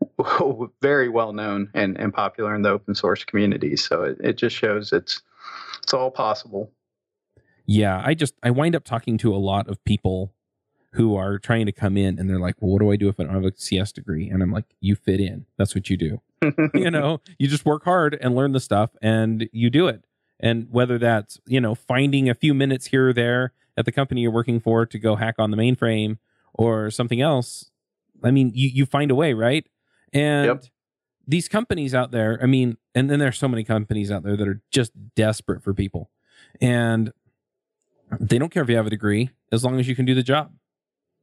very 0.82 1.08
well 1.08 1.32
known 1.32 1.70
and, 1.74 1.98
and 1.98 2.12
popular 2.12 2.54
in 2.54 2.62
the 2.62 2.70
open 2.70 2.94
source 2.94 3.24
community. 3.24 3.76
So 3.76 4.02
it, 4.02 4.18
it 4.20 4.32
just 4.36 4.56
shows 4.56 4.92
it's 4.92 5.22
it's 5.82 5.94
all 5.94 6.10
possible. 6.10 6.70
Yeah, 7.66 8.02
I 8.04 8.14
just 8.14 8.34
I 8.42 8.50
wind 8.50 8.76
up 8.76 8.84
talking 8.84 9.18
to 9.18 9.34
a 9.34 9.38
lot 9.38 9.68
of 9.68 9.82
people 9.84 10.32
who 10.92 11.16
are 11.16 11.38
trying 11.38 11.66
to 11.66 11.72
come 11.72 11.96
in 11.96 12.18
and 12.18 12.28
they're 12.28 12.38
like, 12.38 12.56
well, 12.60 12.72
what 12.72 12.80
do 12.80 12.92
I 12.92 12.96
do 12.96 13.08
if 13.08 13.18
I 13.18 13.24
don't 13.24 13.34
have 13.34 13.44
a 13.44 13.52
CS 13.56 13.92
degree? 13.92 14.28
And 14.28 14.42
I'm 14.42 14.52
like, 14.52 14.66
you 14.80 14.94
fit 14.94 15.20
in. 15.20 15.46
That's 15.56 15.74
what 15.74 15.88
you 15.88 15.96
do. 15.96 16.20
you 16.74 16.90
know, 16.90 17.20
you 17.38 17.48
just 17.48 17.64
work 17.64 17.84
hard 17.84 18.16
and 18.20 18.34
learn 18.34 18.52
the 18.52 18.60
stuff 18.60 18.90
and 19.00 19.48
you 19.52 19.70
do 19.70 19.88
it. 19.88 20.04
And 20.40 20.68
whether 20.70 20.98
that's, 20.98 21.40
you 21.46 21.60
know, 21.60 21.74
finding 21.74 22.28
a 22.28 22.34
few 22.34 22.52
minutes 22.52 22.86
here 22.86 23.08
or 23.08 23.12
there 23.12 23.52
at 23.76 23.84
the 23.84 23.92
company 23.92 24.22
you're 24.22 24.32
working 24.32 24.60
for 24.60 24.84
to 24.84 24.98
go 24.98 25.16
hack 25.16 25.36
on 25.38 25.50
the 25.50 25.56
mainframe 25.56 26.18
or 26.52 26.90
something 26.90 27.20
else, 27.20 27.70
I 28.22 28.30
mean, 28.30 28.52
you, 28.54 28.68
you 28.68 28.86
find 28.86 29.10
a 29.10 29.14
way, 29.14 29.34
right? 29.34 29.66
And 30.12 30.46
yep. 30.46 30.64
these 31.26 31.48
companies 31.48 31.94
out 31.94 32.10
there, 32.10 32.38
I 32.42 32.46
mean, 32.46 32.76
and 32.94 33.08
then 33.08 33.18
there's 33.18 33.38
so 33.38 33.48
many 33.48 33.64
companies 33.64 34.10
out 34.10 34.24
there 34.24 34.36
that 34.36 34.48
are 34.48 34.60
just 34.70 34.92
desperate 35.14 35.62
for 35.62 35.72
people. 35.72 36.10
And 36.60 37.12
they 38.20 38.38
don't 38.38 38.50
care 38.50 38.62
if 38.62 38.68
you 38.68 38.76
have 38.76 38.86
a 38.86 38.90
degree 38.90 39.30
as 39.50 39.64
long 39.64 39.78
as 39.80 39.88
you 39.88 39.96
can 39.96 40.04
do 40.04 40.14
the 40.14 40.22
job. 40.22 40.52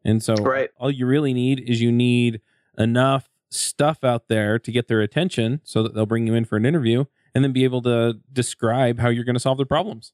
And 0.03 0.23
so 0.23 0.33
right. 0.35 0.69
all 0.77 0.89
you 0.89 1.05
really 1.05 1.33
need 1.33 1.59
is 1.59 1.81
you 1.81 1.91
need 1.91 2.41
enough 2.77 3.28
stuff 3.49 4.03
out 4.03 4.27
there 4.27 4.59
to 4.59 4.71
get 4.71 4.87
their 4.87 5.01
attention 5.01 5.61
so 5.63 5.83
that 5.83 5.93
they'll 5.93 6.05
bring 6.05 6.27
you 6.27 6.33
in 6.33 6.45
for 6.45 6.57
an 6.57 6.65
interview 6.65 7.05
and 7.33 7.43
then 7.43 7.51
be 7.51 7.63
able 7.63 7.81
to 7.81 8.19
describe 8.31 8.99
how 8.99 9.09
you're 9.09 9.23
going 9.23 9.35
to 9.35 9.39
solve 9.39 9.57
their 9.57 9.65
problems. 9.65 10.13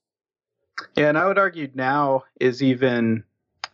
Yeah, 0.95 1.09
and 1.09 1.17
I 1.17 1.25
would 1.25 1.37
argue 1.37 1.69
now 1.73 2.23
is 2.39 2.61
even 2.61 3.23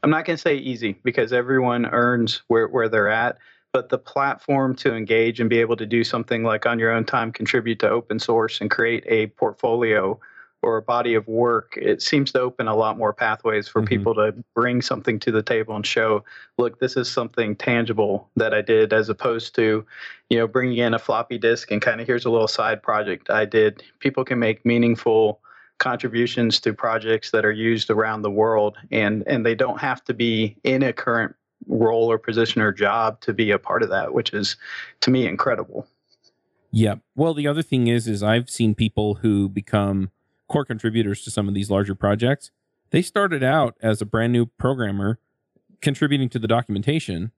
I'm 0.04 0.10
not 0.10 0.26
going 0.26 0.38
to 0.38 0.42
say 0.42 0.56
easy 0.56 1.00
because 1.04 1.34
everyone 1.34 1.86
earns 1.88 2.42
where 2.48 2.68
where 2.68 2.90
they're 2.90 3.10
at, 3.10 3.38
but 3.72 3.90
the 3.90 3.98
platform 3.98 4.76
to 4.78 4.96
engage 4.96 5.40
and 5.40 5.50
be 5.50 5.60
able 5.60 5.78
to 5.78 5.86
do 5.86 6.04
something 6.04 6.44
like 6.44 6.66
on 6.66 6.80
your 6.80 6.92
own 6.92 7.06
time 7.06 7.32
contribute 7.32 7.80
to 7.80 7.90
open 7.90 8.20
source 8.20 8.62
and 8.62 8.70
create 8.70 9.04
a 9.08 9.28
portfolio 9.28 10.20
or 10.62 10.78
a 10.78 10.82
body 10.82 11.16
of 11.16 11.28
work, 11.28 11.78
it 11.78 12.02
seems 12.02 12.32
to 12.32 12.40
open 12.40 12.68
a 12.68 12.76
lot 12.76 12.98
more 12.98 13.14
pathways 13.14 13.68
for 13.68 13.82
mm-hmm. 13.82 13.88
people 13.88 14.16
to 14.16 14.34
bring 14.54 14.82
something 14.82 15.20
to 15.20 15.32
the 15.32 15.42
table 15.42 15.76
and 15.76 15.86
show, 15.86 16.24
look, 16.58 16.80
this 16.80 16.96
is 16.96 17.10
something 17.10 17.56
tangible 17.56 18.30
that 18.36 18.54
I 18.54 18.62
did, 18.62 18.94
as 18.94 19.10
opposed 19.10 19.56
to, 19.56 19.86
you 20.30 20.38
know, 20.38 20.48
bringing 20.48 20.78
in 20.78 20.94
a 20.94 21.00
floppy 21.00 21.38
disk 21.38 21.72
and 21.72 21.82
kind 21.82 22.00
of 22.00 22.08
here's 22.08 22.26
a 22.26 22.30
little 22.30 22.48
side 22.48 22.84
project 22.84 23.30
I 23.30 23.46
did. 23.46 23.84
People 24.00 24.24
can 24.24 24.40
make 24.40 24.66
meaningful 24.66 25.40
contributions 25.80 26.60
to 26.60 26.74
projects 26.74 27.32
that 27.32 27.44
are 27.44 27.52
used 27.52 27.90
around 27.90 28.22
the 28.22 28.30
world, 28.30 28.78
and 28.92 29.24
and 29.26 29.44
they 29.44 29.56
don't 29.56 29.82
have 29.82 30.04
to 30.06 30.14
be 30.14 30.56
in 30.64 30.84
a 30.84 30.94
current 30.94 31.36
role 31.68 32.12
or 32.12 32.18
position 32.20 32.62
or 32.62 32.72
job 32.72 33.20
to 33.22 33.34
be 33.34 33.50
a 33.50 33.58
part 33.58 33.82
of 33.82 33.90
that, 33.90 34.14
which 34.14 34.32
is 34.34 34.58
to 35.00 35.10
me 35.10 35.28
incredible. 35.28 35.88
Yeah. 36.72 36.96
Well, 37.16 37.34
the 37.34 37.48
other 37.48 37.62
thing 37.62 37.88
is, 37.88 38.08
is 38.08 38.24
I've 38.24 38.50
seen 38.50 38.76
people 38.76 39.16
who 39.16 39.50
become 39.50 40.12
core 40.52 40.66
contributors 40.66 41.24
to 41.24 41.32
some 41.32 41.48
of 41.48 41.54
these 41.54 41.72
larger 41.72 41.96
projects, 41.96 42.52
they 42.92 43.02
started 43.02 43.42
out 43.42 43.78
as 43.82 44.02
a 44.02 44.06
brand 44.06 44.34
new 44.34 44.46
programmer 44.46 45.18
contributing 45.82 46.28
to 46.28 46.38
the 46.38 46.48
documentation 46.48 47.32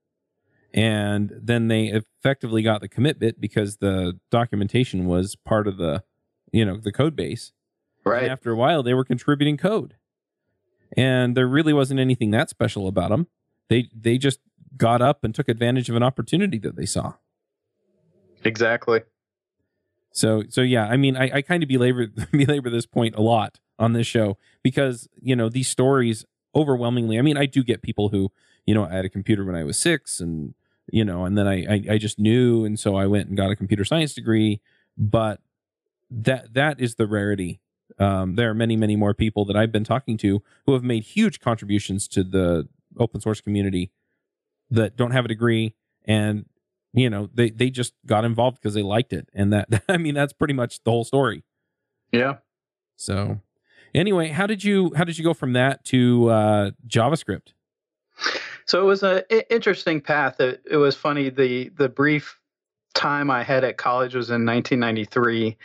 and 0.73 1.31
then 1.39 1.67
they 1.67 1.85
effectively 1.85 2.63
got 2.63 2.81
the 2.81 2.87
commit 2.87 3.19
bit 3.19 3.39
because 3.39 3.77
the 3.77 4.19
documentation 4.31 5.05
was 5.05 5.35
part 5.35 5.67
of 5.67 5.77
the 5.77 6.03
you 6.51 6.65
know 6.65 6.77
the 6.77 6.91
code 6.91 7.15
base. 7.15 7.53
Right. 8.03 8.23
and 8.23 8.31
after 8.31 8.51
a 8.51 8.55
while 8.55 8.81
they 8.83 8.95
were 8.95 9.05
contributing 9.05 9.55
code. 9.57 9.95
And 10.97 11.37
there 11.37 11.47
really 11.47 11.73
wasn't 11.73 11.99
anything 11.99 12.31
that 12.31 12.49
special 12.49 12.87
about 12.87 13.11
them 13.11 13.27
they 13.69 13.89
they 13.95 14.17
just 14.17 14.39
got 14.75 15.03
up 15.03 15.23
and 15.23 15.35
took 15.35 15.47
advantage 15.47 15.87
of 15.87 15.95
an 15.95 16.03
opportunity 16.03 16.57
that 16.57 16.75
they 16.75 16.87
saw. 16.87 17.13
Exactly 18.43 19.01
so 20.13 20.43
so 20.47 20.61
yeah, 20.61 20.85
I 20.85 20.95
mean, 20.95 21.17
I, 21.17 21.29
I 21.37 21.41
kind 21.41 21.63
of 21.63 21.69
belabor 21.69 22.07
belabor 22.31 22.69
this 22.69 22.85
point 22.85 23.15
a 23.15 23.21
lot 23.21 23.59
on 23.79 23.93
this 23.93 24.07
show 24.07 24.37
because 24.61 25.09
you 25.19 25.35
know 25.35 25.49
these 25.49 25.67
stories 25.67 26.23
overwhelmingly. 26.55 27.17
I 27.17 27.23
mean, 27.23 27.35
I 27.35 27.47
do 27.47 27.63
get 27.63 27.81
people 27.81 28.09
who 28.09 28.31
you 28.65 28.73
know 28.73 28.85
I 28.85 28.93
had 28.93 29.05
a 29.05 29.09
computer 29.09 29.43
when 29.43 29.55
I 29.55 29.63
was 29.63 29.77
six, 29.77 30.19
and 30.19 30.53
you 30.91 31.03
know, 31.03 31.25
and 31.25 31.37
then 31.37 31.47
I 31.47 31.65
I, 31.65 31.83
I 31.91 31.97
just 31.97 32.19
knew, 32.19 32.63
and 32.63 32.79
so 32.79 32.95
I 32.95 33.07
went 33.07 33.27
and 33.27 33.35
got 33.35 33.49
a 33.51 33.55
computer 33.55 33.83
science 33.83 34.13
degree. 34.13 34.61
But 34.95 35.41
that 36.11 36.53
that 36.53 36.79
is 36.79 36.95
the 36.95 37.07
rarity. 37.07 37.59
Um, 37.97 38.35
there 38.35 38.49
are 38.51 38.55
many 38.55 38.75
many 38.75 38.95
more 38.95 39.15
people 39.15 39.45
that 39.45 39.55
I've 39.55 39.71
been 39.71 39.83
talking 39.83 40.17
to 40.17 40.43
who 40.67 40.73
have 40.73 40.83
made 40.83 41.03
huge 41.03 41.39
contributions 41.39 42.07
to 42.09 42.23
the 42.23 42.67
open 42.99 43.19
source 43.19 43.41
community 43.41 43.91
that 44.69 44.95
don't 44.95 45.11
have 45.11 45.25
a 45.25 45.27
degree 45.27 45.73
and 46.05 46.45
you 46.93 47.09
know 47.09 47.29
they 47.33 47.49
they 47.49 47.69
just 47.69 47.93
got 48.05 48.25
involved 48.25 48.57
because 48.57 48.73
they 48.73 48.81
liked 48.81 49.13
it. 49.13 49.29
And 49.33 49.51
that 49.53 49.83
i 49.89 49.97
mean 49.97 50.15
that's 50.15 50.33
pretty 50.33 50.53
much 50.53 50.83
the 50.83 50.91
whole 50.91 51.03
story. 51.03 51.43
Yeah. 52.11 52.37
So 52.95 53.39
anyway 53.93 54.29
how 54.29 54.47
did 54.47 54.63
you 54.63 54.93
how 54.95 55.03
did 55.03 55.17
you 55.17 55.23
go 55.23 55.33
from 55.33 55.53
that 55.53 55.83
to 55.85 56.29
uh, 56.29 56.71
javascript? 56.87 57.53
So 58.65 58.81
it 58.81 58.85
was 58.85 59.03
an 59.03 59.23
interesting 59.49 59.99
path. 59.99 60.39
It, 60.39 60.61
it 60.69 60.77
was 60.77 60.95
funny. 60.95 61.29
The 61.29 61.69
the 61.69 61.89
brief 61.89 62.39
time 62.93 63.31
i 63.31 63.41
had 63.41 63.63
at 63.63 63.77
college 63.77 64.13
was 64.13 64.29
in 64.29 64.45
1993 64.45 65.57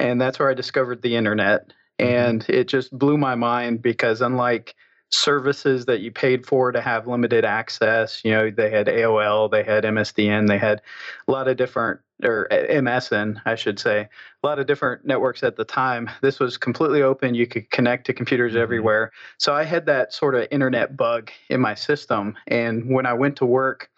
and 0.00 0.20
that's 0.20 0.38
where 0.38 0.50
i 0.50 0.54
discovered 0.54 1.00
the 1.00 1.16
internet. 1.16 1.72
Mm-hmm. 2.00 2.12
and 2.12 2.46
it 2.48 2.66
just 2.66 2.90
blew 2.98 3.16
my 3.16 3.36
mind 3.36 3.80
because 3.80 4.20
unlike 4.20 4.74
services 5.14 5.86
that 5.86 6.00
you 6.00 6.10
paid 6.10 6.46
for 6.46 6.72
to 6.72 6.80
have 6.80 7.06
limited 7.06 7.44
access. 7.44 8.24
You 8.24 8.32
know, 8.32 8.50
they 8.50 8.70
had 8.70 8.86
AOL, 8.86 9.50
they 9.50 9.62
had 9.62 9.84
MSDN, 9.84 10.48
they 10.48 10.58
had 10.58 10.82
a 11.26 11.32
lot 11.32 11.48
of 11.48 11.56
different, 11.56 12.00
or 12.22 12.48
MSN, 12.50 13.40
I 13.44 13.54
should 13.54 13.78
say, 13.78 14.00
a 14.00 14.46
lot 14.46 14.58
of 14.58 14.66
different 14.66 15.04
networks 15.04 15.42
at 15.42 15.56
the 15.56 15.64
time. 15.64 16.10
This 16.20 16.38
was 16.38 16.56
completely 16.56 17.02
open. 17.02 17.34
You 17.34 17.46
could 17.46 17.70
connect 17.70 18.06
to 18.06 18.12
computers 18.12 18.52
mm-hmm. 18.52 18.62
everywhere. 18.62 19.12
So 19.38 19.54
I 19.54 19.64
had 19.64 19.86
that 19.86 20.12
sort 20.12 20.34
of 20.34 20.46
internet 20.50 20.96
bug 20.96 21.30
in 21.48 21.60
my 21.60 21.74
system. 21.74 22.36
And 22.46 22.90
when 22.90 23.06
I 23.06 23.14
went 23.14 23.36
to 23.36 23.46
work 23.46 23.90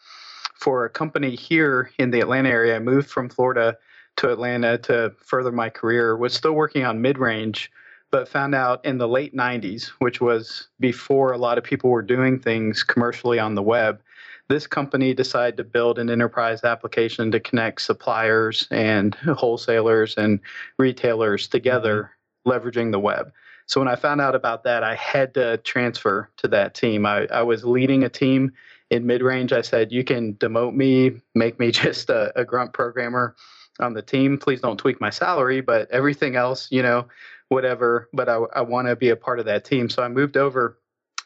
for 0.54 0.84
a 0.84 0.90
company 0.90 1.34
here 1.34 1.90
in 1.98 2.10
the 2.10 2.20
Atlanta 2.20 2.48
area, 2.48 2.76
I 2.76 2.78
moved 2.78 3.10
from 3.10 3.28
Florida 3.28 3.76
to 4.16 4.32
Atlanta 4.32 4.78
to 4.78 5.12
further 5.18 5.52
my 5.52 5.68
career, 5.68 6.16
was 6.16 6.32
still 6.32 6.52
working 6.52 6.84
on 6.84 7.02
mid 7.02 7.18
range 7.18 7.70
but 8.10 8.28
found 8.28 8.54
out 8.54 8.84
in 8.84 8.98
the 8.98 9.08
late 9.08 9.34
90s, 9.34 9.88
which 9.98 10.20
was 10.20 10.68
before 10.80 11.32
a 11.32 11.38
lot 11.38 11.58
of 11.58 11.64
people 11.64 11.90
were 11.90 12.02
doing 12.02 12.38
things 12.38 12.82
commercially 12.82 13.38
on 13.38 13.54
the 13.54 13.62
web, 13.62 14.00
this 14.48 14.66
company 14.66 15.12
decided 15.12 15.56
to 15.56 15.64
build 15.64 15.98
an 15.98 16.08
enterprise 16.08 16.62
application 16.62 17.30
to 17.32 17.40
connect 17.40 17.82
suppliers 17.82 18.68
and 18.70 19.14
wholesalers 19.14 20.16
and 20.16 20.40
retailers 20.78 21.48
together, 21.48 22.12
leveraging 22.46 22.92
the 22.92 23.00
web. 23.00 23.32
So 23.66 23.80
when 23.80 23.88
I 23.88 23.96
found 23.96 24.20
out 24.20 24.36
about 24.36 24.62
that, 24.64 24.84
I 24.84 24.94
had 24.94 25.34
to 25.34 25.56
transfer 25.58 26.30
to 26.36 26.48
that 26.48 26.74
team. 26.74 27.04
I, 27.04 27.26
I 27.26 27.42
was 27.42 27.64
leading 27.64 28.04
a 28.04 28.08
team 28.08 28.52
in 28.90 29.06
mid 29.06 29.22
range. 29.22 29.52
I 29.52 29.62
said, 29.62 29.90
You 29.90 30.04
can 30.04 30.34
demote 30.34 30.74
me, 30.74 31.20
make 31.34 31.58
me 31.58 31.70
just 31.72 32.08
a, 32.08 32.32
a 32.38 32.44
grunt 32.44 32.72
programmer 32.72 33.34
on 33.80 33.94
the 33.94 34.02
team. 34.02 34.38
Please 34.38 34.60
don't 34.60 34.78
tweak 34.78 35.00
my 35.00 35.10
salary, 35.10 35.60
but 35.60 35.90
everything 35.90 36.36
else, 36.36 36.68
you 36.70 36.82
know, 36.82 37.06
whatever, 37.48 38.08
but 38.12 38.28
I, 38.28 38.36
I 38.54 38.60
want 38.62 38.88
to 38.88 38.96
be 38.96 39.10
a 39.10 39.16
part 39.16 39.38
of 39.38 39.46
that 39.46 39.64
team. 39.64 39.88
So 39.88 40.02
I 40.02 40.08
moved 40.08 40.36
over 40.36 40.78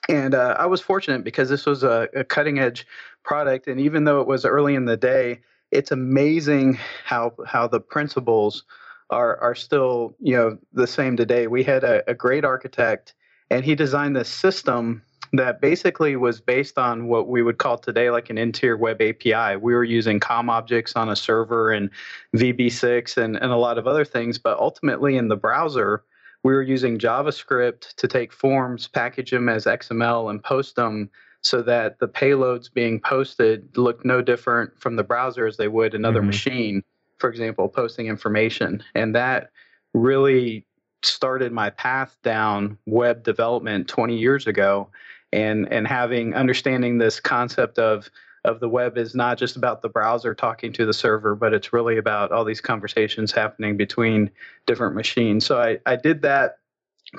and 0.08 0.34
uh, 0.34 0.56
I 0.58 0.66
was 0.66 0.80
fortunate 0.80 1.24
because 1.24 1.48
this 1.48 1.66
was 1.66 1.82
a, 1.82 2.08
a, 2.14 2.24
cutting 2.24 2.58
edge 2.58 2.86
product. 3.22 3.68
And 3.68 3.80
even 3.80 4.04
though 4.04 4.20
it 4.20 4.26
was 4.26 4.44
early 4.44 4.74
in 4.74 4.84
the 4.84 4.96
day, 4.96 5.40
it's 5.70 5.92
amazing 5.92 6.78
how 7.04 7.34
how 7.46 7.68
the 7.68 7.80
principles 7.80 8.64
are 9.10 9.36
are 9.38 9.54
still 9.54 10.16
you 10.18 10.36
know 10.36 10.58
the 10.72 10.86
same 10.86 11.16
today. 11.16 11.46
We 11.46 11.62
had 11.62 11.84
a, 11.84 12.02
a 12.10 12.14
great 12.14 12.44
architect, 12.44 13.14
and 13.50 13.64
he 13.64 13.76
designed 13.76 14.16
this 14.16 14.28
system 14.28 15.02
that 15.32 15.60
basically 15.60 16.16
was 16.16 16.40
based 16.40 16.76
on 16.76 17.06
what 17.06 17.28
we 17.28 17.42
would 17.42 17.58
call 17.58 17.78
today 17.78 18.10
like 18.10 18.30
an 18.30 18.38
interior 18.38 18.76
web 18.76 19.00
API. 19.00 19.56
We 19.56 19.74
were 19.74 19.84
using 19.84 20.18
COM 20.18 20.50
objects 20.50 20.94
on 20.96 21.08
a 21.08 21.14
server 21.14 21.70
and 21.70 21.88
VB6 22.34 23.16
and, 23.16 23.36
and 23.36 23.52
a 23.52 23.56
lot 23.56 23.78
of 23.78 23.86
other 23.86 24.04
things, 24.04 24.38
but 24.38 24.58
ultimately 24.58 25.16
in 25.16 25.28
the 25.28 25.36
browser, 25.36 26.02
we 26.42 26.52
were 26.52 26.62
using 26.62 26.98
JavaScript 26.98 27.94
to 27.96 28.08
take 28.08 28.32
forms, 28.32 28.88
package 28.88 29.30
them 29.30 29.48
as 29.48 29.66
XML, 29.66 30.30
and 30.30 30.42
post 30.42 30.76
them 30.76 31.10
so 31.42 31.62
that 31.62 31.98
the 31.98 32.08
payloads 32.08 32.72
being 32.72 33.00
posted 33.00 33.76
looked 33.76 34.04
no 34.04 34.20
different 34.22 34.78
from 34.78 34.96
the 34.96 35.04
browser 35.04 35.46
as 35.46 35.56
they 35.56 35.68
would 35.68 35.94
another 35.94 36.20
mm-hmm. 36.20 36.26
machine, 36.28 36.82
for 37.18 37.30
example, 37.30 37.68
posting 37.68 38.06
information. 38.06 38.82
And 38.94 39.14
that 39.14 39.50
really 39.94 40.66
started 41.02 41.52
my 41.52 41.70
path 41.70 42.16
down 42.22 42.76
web 42.86 43.22
development 43.22 43.88
20 43.88 44.16
years 44.16 44.46
ago 44.46 44.88
and 45.32 45.72
and 45.72 45.86
having 45.86 46.34
understanding 46.34 46.98
this 46.98 47.20
concept 47.20 47.78
of 47.78 48.10
of 48.44 48.60
the 48.60 48.68
web 48.68 48.96
is 48.96 49.14
not 49.14 49.38
just 49.38 49.56
about 49.56 49.82
the 49.82 49.88
browser 49.88 50.34
talking 50.34 50.72
to 50.72 50.86
the 50.86 50.92
server, 50.92 51.34
but 51.34 51.52
it's 51.52 51.72
really 51.72 51.98
about 51.98 52.32
all 52.32 52.44
these 52.44 52.60
conversations 52.60 53.32
happening 53.32 53.76
between 53.76 54.30
different 54.66 54.94
machines. 54.94 55.44
So 55.44 55.60
I, 55.60 55.78
I 55.86 55.96
did 55.96 56.22
that 56.22 56.58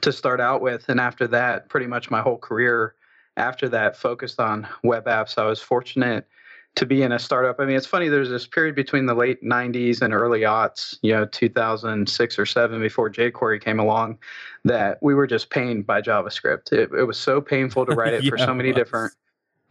to 0.01 0.11
start 0.11 0.39
out 0.39 0.61
with. 0.61 0.87
And 0.89 0.99
after 0.99 1.27
that, 1.27 1.69
pretty 1.69 1.87
much 1.87 2.09
my 2.09 2.21
whole 2.21 2.37
career 2.37 2.95
after 3.37 3.69
that 3.69 3.95
focused 3.95 4.39
on 4.39 4.67
web 4.83 5.05
apps. 5.05 5.37
I 5.37 5.45
was 5.45 5.61
fortunate 5.61 6.27
to 6.75 6.85
be 6.85 7.03
in 7.03 7.11
a 7.11 7.19
startup. 7.19 7.59
I 7.59 7.65
mean, 7.65 7.75
it's 7.75 7.85
funny, 7.85 8.07
there's 8.07 8.29
this 8.29 8.47
period 8.47 8.75
between 8.75 9.05
the 9.05 9.13
late 9.13 9.43
90s 9.43 10.01
and 10.01 10.13
early 10.13 10.41
aughts, 10.41 10.97
you 11.01 11.11
know, 11.11 11.25
2006 11.25 12.39
or 12.39 12.45
7 12.45 12.79
before 12.79 13.09
jQuery 13.09 13.61
came 13.61 13.79
along, 13.79 14.17
that 14.63 14.97
we 15.01 15.13
were 15.13 15.27
just 15.27 15.49
pained 15.49 15.85
by 15.85 16.01
JavaScript. 16.01 16.71
It, 16.71 16.89
it 16.97 17.03
was 17.03 17.17
so 17.17 17.41
painful 17.41 17.85
to 17.85 17.91
write 17.95 18.13
it 18.13 18.23
yeah, 18.23 18.29
for 18.29 18.37
so 18.37 18.53
many 18.53 18.71
different 18.71 19.13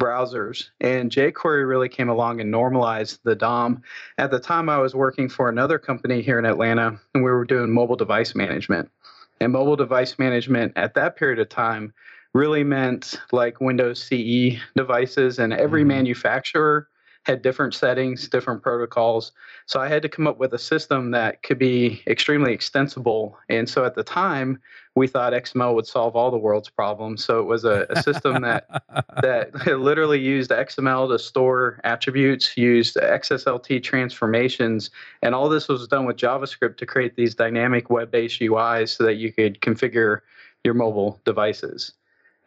browsers. 0.00 0.70
And 0.80 1.10
jQuery 1.10 1.68
really 1.68 1.88
came 1.88 2.08
along 2.08 2.40
and 2.40 2.50
normalized 2.50 3.20
the 3.22 3.36
DOM. 3.36 3.82
At 4.18 4.30
the 4.30 4.40
time, 4.40 4.68
I 4.68 4.78
was 4.78 4.94
working 4.94 5.28
for 5.28 5.48
another 5.48 5.78
company 5.78 6.22
here 6.22 6.38
in 6.38 6.44
Atlanta, 6.44 6.98
and 7.14 7.22
we 7.22 7.30
were 7.30 7.44
doing 7.44 7.70
mobile 7.70 7.96
device 7.96 8.34
management. 8.34 8.90
And 9.40 9.52
mobile 9.52 9.76
device 9.76 10.18
management 10.18 10.72
at 10.76 10.94
that 10.94 11.16
period 11.16 11.38
of 11.38 11.48
time 11.48 11.92
really 12.32 12.64
meant 12.64 13.20
like 13.32 13.60
Windows 13.60 14.02
CE 14.02 14.58
devices, 14.74 15.38
and 15.38 15.52
every 15.52 15.82
mm-hmm. 15.82 15.88
manufacturer 15.88 16.88
had 17.24 17.42
different 17.42 17.74
settings, 17.74 18.28
different 18.28 18.62
protocols. 18.62 19.32
So 19.66 19.78
I 19.80 19.88
had 19.88 20.02
to 20.02 20.08
come 20.08 20.26
up 20.26 20.38
with 20.38 20.54
a 20.54 20.58
system 20.58 21.10
that 21.10 21.42
could 21.42 21.58
be 21.58 22.02
extremely 22.06 22.52
extensible. 22.52 23.38
And 23.48 23.68
so 23.68 23.84
at 23.84 23.94
the 23.94 24.02
time, 24.02 24.58
we 24.94 25.06
thought 25.06 25.32
XML 25.32 25.74
would 25.74 25.86
solve 25.86 26.16
all 26.16 26.30
the 26.30 26.38
world's 26.38 26.70
problems. 26.70 27.22
So 27.22 27.38
it 27.38 27.44
was 27.44 27.64
a, 27.64 27.86
a 27.90 28.02
system 28.02 28.42
that 28.42 28.66
that 29.22 29.54
literally 29.78 30.18
used 30.18 30.50
XML 30.50 31.08
to 31.10 31.18
store 31.18 31.80
attributes, 31.84 32.56
used 32.56 32.96
XSLT 32.96 33.82
transformations, 33.82 34.90
and 35.22 35.34
all 35.34 35.48
this 35.48 35.68
was 35.68 35.86
done 35.86 36.06
with 36.06 36.16
JavaScript 36.16 36.78
to 36.78 36.86
create 36.86 37.16
these 37.16 37.34
dynamic 37.34 37.90
web-based 37.90 38.40
UIs 38.40 38.96
so 38.96 39.04
that 39.04 39.14
you 39.14 39.32
could 39.32 39.60
configure 39.60 40.20
your 40.64 40.74
mobile 40.74 41.20
devices. 41.24 41.92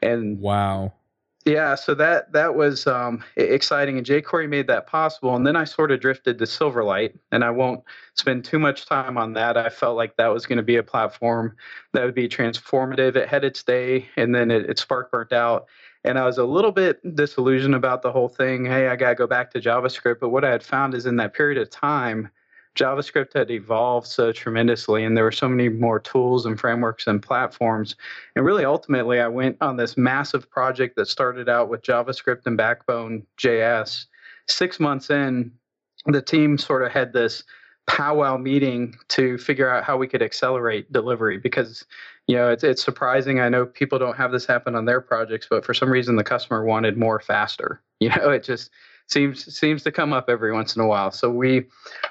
And 0.01 0.39
wow 0.39 0.91
yeah, 1.45 1.75
so 1.75 1.93
that 1.95 2.31
that 2.31 2.55
was 2.55 2.87
um, 2.87 3.23
exciting, 3.35 3.97
and 3.97 4.07
jQuery 4.07 4.47
made 4.47 4.67
that 4.67 4.87
possible. 4.87 5.35
And 5.35 5.45
then 5.45 5.55
I 5.55 5.65
sort 5.65 5.91
of 5.91 5.99
drifted 5.99 6.37
to 6.37 6.45
Silverlight, 6.45 7.17
and 7.31 7.43
I 7.43 7.49
won't 7.49 7.83
spend 8.15 8.45
too 8.45 8.59
much 8.59 8.85
time 8.85 9.17
on 9.17 9.33
that. 9.33 9.57
I 9.57 9.69
felt 9.69 9.97
like 9.97 10.15
that 10.15 10.27
was 10.27 10.45
going 10.45 10.57
to 10.57 10.63
be 10.63 10.77
a 10.77 10.83
platform 10.83 11.55
that 11.91 12.05
would 12.05 12.15
be 12.15 12.29
transformative. 12.29 13.15
It 13.15 13.27
had 13.27 13.43
its 13.43 13.61
day, 13.61 14.07
and 14.15 14.33
then 14.33 14.51
it, 14.51 14.69
it 14.69 14.79
spark 14.79 15.11
burnt 15.11 15.33
out, 15.33 15.67
and 16.05 16.17
I 16.17 16.25
was 16.25 16.37
a 16.37 16.45
little 16.45 16.71
bit 16.71 17.15
disillusioned 17.15 17.75
about 17.75 18.01
the 18.03 18.11
whole 18.11 18.29
thing. 18.29 18.65
Hey, 18.65 18.87
I 18.87 18.95
got 18.95 19.09
to 19.09 19.15
go 19.15 19.27
back 19.27 19.51
to 19.51 19.61
JavaScript. 19.61 20.19
But 20.21 20.29
what 20.29 20.45
I 20.45 20.51
had 20.51 20.63
found 20.63 20.93
is 20.93 21.05
in 21.05 21.17
that 21.17 21.33
period 21.33 21.61
of 21.61 21.69
time, 21.69 22.29
JavaScript 22.75 23.33
had 23.33 23.51
evolved 23.51 24.07
so 24.07 24.31
tremendously, 24.31 25.03
and 25.03 25.15
there 25.15 25.23
were 25.23 25.31
so 25.31 25.47
many 25.47 25.69
more 25.69 25.99
tools 25.99 26.45
and 26.45 26.59
frameworks 26.59 27.05
and 27.05 27.21
platforms. 27.21 27.95
And 28.35 28.45
really, 28.45 28.65
ultimately, 28.65 29.19
I 29.19 29.27
went 29.27 29.57
on 29.61 29.77
this 29.77 29.95
massive 29.95 30.49
project 30.49 30.95
that 30.95 31.07
started 31.07 31.47
out 31.47 31.69
with 31.69 31.83
JavaScript 31.83 32.45
and 32.45 32.57
Backbone 32.57 33.25
JS. 33.37 34.05
Six 34.47 34.79
months 34.79 35.09
in, 35.09 35.51
the 36.07 36.21
team 36.21 36.57
sort 36.57 36.83
of 36.83 36.91
had 36.91 37.13
this 37.13 37.43
powwow 37.87 38.37
meeting 38.37 38.95
to 39.09 39.37
figure 39.37 39.69
out 39.69 39.83
how 39.83 39.97
we 39.97 40.07
could 40.07 40.21
accelerate 40.21 40.91
delivery 40.91 41.37
because 41.37 41.85
you 42.27 42.35
know 42.35 42.49
it's, 42.49 42.63
it's 42.63 42.81
surprising 42.81 43.41
i 43.41 43.49
know 43.49 43.65
people 43.65 43.99
don't 43.99 44.15
have 44.15 44.31
this 44.31 44.45
happen 44.45 44.73
on 44.73 44.85
their 44.85 45.01
projects 45.01 45.47
but 45.49 45.65
for 45.65 45.73
some 45.73 45.91
reason 45.91 46.15
the 46.15 46.23
customer 46.23 46.63
wanted 46.63 46.97
more 46.97 47.19
faster 47.19 47.81
you 47.99 48.07
know 48.07 48.29
it 48.29 48.41
just 48.41 48.71
seems 49.07 49.57
seems 49.57 49.83
to 49.83 49.91
come 49.91 50.13
up 50.13 50.29
every 50.29 50.51
once 50.51 50.75
in 50.75 50.81
a 50.81 50.87
while. 50.87 51.11
So 51.11 51.29
we 51.29 51.65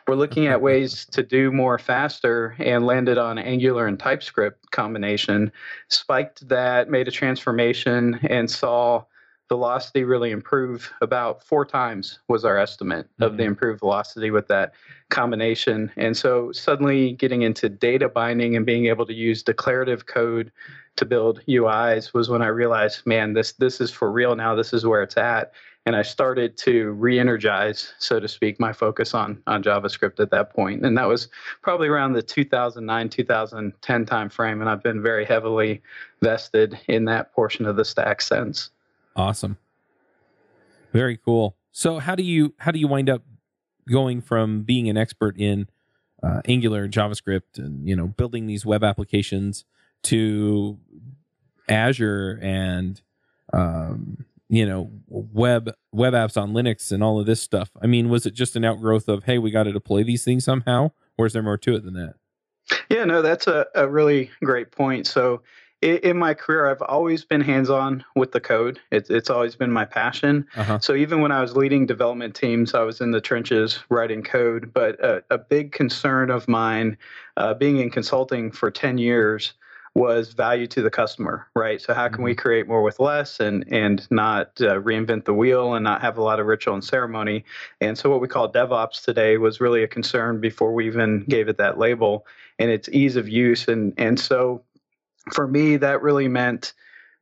were 0.06 0.16
looking 0.16 0.46
at 0.46 0.60
ways 0.60 1.06
to 1.06 1.22
do 1.22 1.50
more 1.50 1.78
faster 1.78 2.54
and 2.58 2.86
landed 2.86 3.18
on 3.18 3.38
Angular 3.38 3.86
and 3.86 3.98
TypeScript 3.98 4.70
combination. 4.70 5.52
Spiked 5.88 6.48
that, 6.48 6.90
made 6.90 7.08
a 7.08 7.12
transformation, 7.12 8.18
and 8.22 8.50
saw 8.50 9.04
velocity 9.48 10.02
really 10.02 10.30
improve 10.30 10.90
about 11.02 11.42
four 11.42 11.62
times 11.66 12.20
was 12.26 12.42
our 12.42 12.56
estimate 12.56 13.06
mm-hmm. 13.06 13.24
of 13.24 13.36
the 13.36 13.42
mm-hmm. 13.42 13.50
improved 13.50 13.80
velocity 13.80 14.30
with 14.30 14.48
that 14.48 14.72
combination. 15.10 15.92
And 15.96 16.16
so 16.16 16.52
suddenly 16.52 17.12
getting 17.12 17.42
into 17.42 17.68
data 17.68 18.08
binding 18.08 18.56
and 18.56 18.64
being 18.64 18.86
able 18.86 19.04
to 19.04 19.12
use 19.12 19.42
declarative 19.42 20.06
code 20.06 20.50
to 20.96 21.04
build 21.04 21.42
UIs 21.46 22.14
was 22.14 22.30
when 22.30 22.40
I 22.40 22.46
realized, 22.46 23.06
man, 23.06 23.34
this 23.34 23.52
this 23.52 23.80
is 23.80 23.90
for 23.90 24.10
real 24.10 24.36
now. 24.36 24.54
This 24.54 24.72
is 24.72 24.86
where 24.86 25.02
it's 25.02 25.18
at 25.18 25.52
and 25.84 25.96
I 25.96 26.02
started 26.02 26.56
to 26.58 26.92
re-energize, 26.92 27.92
so 27.98 28.20
to 28.20 28.28
speak, 28.28 28.60
my 28.60 28.72
focus 28.72 29.14
on 29.14 29.42
on 29.46 29.62
JavaScript 29.62 30.20
at 30.20 30.30
that 30.30 30.52
point, 30.52 30.84
and 30.84 30.96
that 30.96 31.08
was 31.08 31.28
probably 31.60 31.88
around 31.88 32.12
the 32.12 32.22
2009 32.22 33.08
2010 33.08 34.06
timeframe, 34.06 34.60
and 34.60 34.68
I've 34.68 34.82
been 34.82 35.02
very 35.02 35.24
heavily 35.24 35.82
vested 36.20 36.78
in 36.86 37.06
that 37.06 37.32
portion 37.32 37.66
of 37.66 37.76
the 37.76 37.84
stack 37.84 38.20
since. 38.20 38.70
Awesome, 39.16 39.58
very 40.92 41.16
cool. 41.16 41.56
So 41.72 41.98
how 41.98 42.14
do 42.14 42.22
you 42.22 42.54
how 42.58 42.70
do 42.70 42.78
you 42.78 42.88
wind 42.88 43.10
up 43.10 43.22
going 43.90 44.20
from 44.20 44.62
being 44.62 44.88
an 44.88 44.96
expert 44.96 45.36
in 45.36 45.68
uh, 46.22 46.40
Angular, 46.44 46.88
JavaScript, 46.88 47.58
and 47.58 47.88
you 47.88 47.96
know 47.96 48.06
building 48.06 48.46
these 48.46 48.64
web 48.64 48.84
applications 48.84 49.64
to 50.04 50.78
Azure 51.68 52.38
and 52.42 53.00
um, 53.52 54.24
you 54.52 54.66
know 54.66 54.90
web 55.08 55.72
web 55.92 56.12
apps 56.12 56.40
on 56.40 56.52
linux 56.52 56.92
and 56.92 57.02
all 57.02 57.18
of 57.18 57.24
this 57.24 57.40
stuff. 57.40 57.70
I 57.80 57.86
mean 57.86 58.10
was 58.10 58.26
it 58.26 58.34
just 58.34 58.54
an 58.54 58.64
outgrowth 58.64 59.08
of 59.08 59.24
hey 59.24 59.38
we 59.38 59.50
got 59.50 59.62
to 59.62 59.72
deploy 59.72 60.04
these 60.04 60.24
things 60.24 60.44
somehow? 60.44 60.92
Or 61.16 61.26
is 61.26 61.32
there 61.32 61.42
more 61.42 61.56
to 61.58 61.74
it 61.74 61.84
than 61.84 61.94
that? 61.94 62.14
Yeah 62.90 63.04
no 63.04 63.22
that's 63.22 63.46
a, 63.46 63.66
a 63.74 63.88
really 63.88 64.30
great 64.44 64.70
point. 64.70 65.06
So 65.06 65.40
in, 65.80 65.96
in 65.98 66.18
my 66.18 66.34
career 66.34 66.70
i've 66.70 66.82
always 66.82 67.24
been 67.24 67.40
hands-on 67.40 68.04
with 68.14 68.32
the 68.32 68.40
code. 68.40 68.78
It's, 68.90 69.08
it's 69.08 69.30
always 69.30 69.56
been 69.56 69.72
my 69.72 69.86
passion. 69.86 70.46
Uh-huh. 70.54 70.78
so 70.80 70.94
even 70.94 71.22
when 71.22 71.32
i 71.32 71.40
was 71.40 71.56
leading 71.56 71.86
development 71.86 72.34
teams 72.34 72.74
i 72.74 72.82
was 72.82 73.00
in 73.00 73.10
the 73.10 73.22
trenches 73.22 73.78
writing 73.88 74.22
code. 74.22 74.70
But 74.74 75.02
a, 75.02 75.24
a 75.30 75.38
big 75.38 75.72
concern 75.72 76.28
of 76.28 76.46
mine 76.46 76.98
uh, 77.38 77.54
being 77.54 77.78
in 77.78 77.88
consulting 77.88 78.52
for 78.52 78.70
10 78.70 78.98
years 78.98 79.54
was 79.94 80.32
value 80.32 80.66
to 80.66 80.80
the 80.80 80.90
customer, 80.90 81.46
right? 81.54 81.80
So 81.80 81.92
how 81.92 82.08
can 82.08 82.24
we 82.24 82.32
mm-hmm. 82.32 82.40
create 82.40 82.66
more 82.66 82.82
with 82.82 82.98
less 82.98 83.40
and 83.40 83.64
and 83.70 84.06
not 84.10 84.52
uh, 84.60 84.80
reinvent 84.80 85.26
the 85.26 85.34
wheel 85.34 85.74
and 85.74 85.84
not 85.84 86.00
have 86.00 86.16
a 86.16 86.22
lot 86.22 86.40
of 86.40 86.46
ritual 86.46 86.74
and 86.74 86.84
ceremony? 86.84 87.44
And 87.80 87.98
so 87.98 88.08
what 88.08 88.20
we 88.20 88.28
call 88.28 88.50
DevOps 88.50 89.04
today 89.04 89.36
was 89.36 89.60
really 89.60 89.82
a 89.82 89.88
concern 89.88 90.40
before 90.40 90.72
we 90.72 90.86
even 90.86 91.24
gave 91.28 91.48
it 91.48 91.58
that 91.58 91.78
label, 91.78 92.26
and 92.58 92.70
it's 92.70 92.88
ease 92.88 93.16
of 93.16 93.28
use. 93.28 93.68
And 93.68 93.92
and 93.98 94.18
so 94.18 94.62
for 95.32 95.46
me, 95.46 95.76
that 95.76 96.02
really 96.02 96.28
meant 96.28 96.72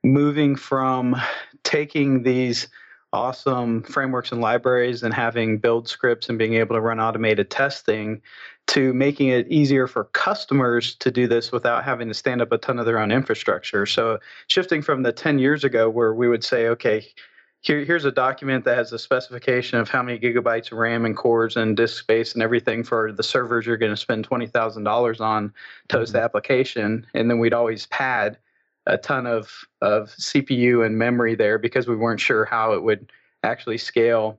moving 0.04 0.56
from 0.56 1.16
taking 1.64 2.22
these 2.22 2.68
awesome 3.12 3.82
frameworks 3.82 4.32
and 4.32 4.40
libraries 4.40 5.02
and 5.02 5.12
having 5.12 5.58
build 5.58 5.88
scripts 5.88 6.28
and 6.28 6.38
being 6.38 6.54
able 6.54 6.74
to 6.76 6.80
run 6.80 7.00
automated 7.00 7.50
testing 7.50 8.22
to 8.68 8.92
making 8.94 9.28
it 9.28 9.48
easier 9.48 9.86
for 9.88 10.04
customers 10.04 10.94
to 10.96 11.10
do 11.10 11.26
this 11.26 11.50
without 11.50 11.84
having 11.84 12.06
to 12.06 12.14
stand 12.14 12.40
up 12.40 12.52
a 12.52 12.58
ton 12.58 12.78
of 12.78 12.86
their 12.86 12.98
own 12.98 13.10
infrastructure. 13.10 13.84
So 13.84 14.20
shifting 14.46 14.80
from 14.80 15.02
the 15.02 15.12
10 15.12 15.40
years 15.40 15.64
ago 15.64 15.90
where 15.90 16.14
we 16.14 16.28
would 16.28 16.44
say, 16.44 16.68
okay, 16.68 17.04
here, 17.62 17.84
here's 17.84 18.04
a 18.04 18.12
document 18.12 18.64
that 18.64 18.78
has 18.78 18.92
a 18.92 18.98
specification 18.98 19.78
of 19.78 19.88
how 19.88 20.02
many 20.02 20.18
gigabytes 20.18 20.72
of 20.72 20.78
RAM 20.78 21.04
and 21.04 21.16
cores 21.16 21.56
and 21.56 21.76
disk 21.76 21.98
space 21.98 22.32
and 22.32 22.42
everything 22.42 22.84
for 22.84 23.12
the 23.12 23.22
servers 23.22 23.66
you're 23.66 23.76
going 23.76 23.92
to 23.92 23.96
spend 23.96 24.28
$20,000 24.28 25.20
on 25.20 25.52
to 25.88 25.98
host 25.98 26.12
the 26.12 26.18
mm-hmm. 26.18 26.24
application. 26.24 27.06
And 27.12 27.28
then 27.28 27.38
we'd 27.38 27.52
always 27.52 27.86
pad 27.86 28.38
a 28.90 28.98
ton 28.98 29.26
of, 29.26 29.64
of 29.80 30.10
CPU 30.10 30.84
and 30.84 30.98
memory 30.98 31.34
there 31.34 31.58
because 31.58 31.86
we 31.86 31.96
weren't 31.96 32.20
sure 32.20 32.44
how 32.44 32.72
it 32.72 32.82
would 32.82 33.10
actually 33.42 33.78
scale. 33.78 34.38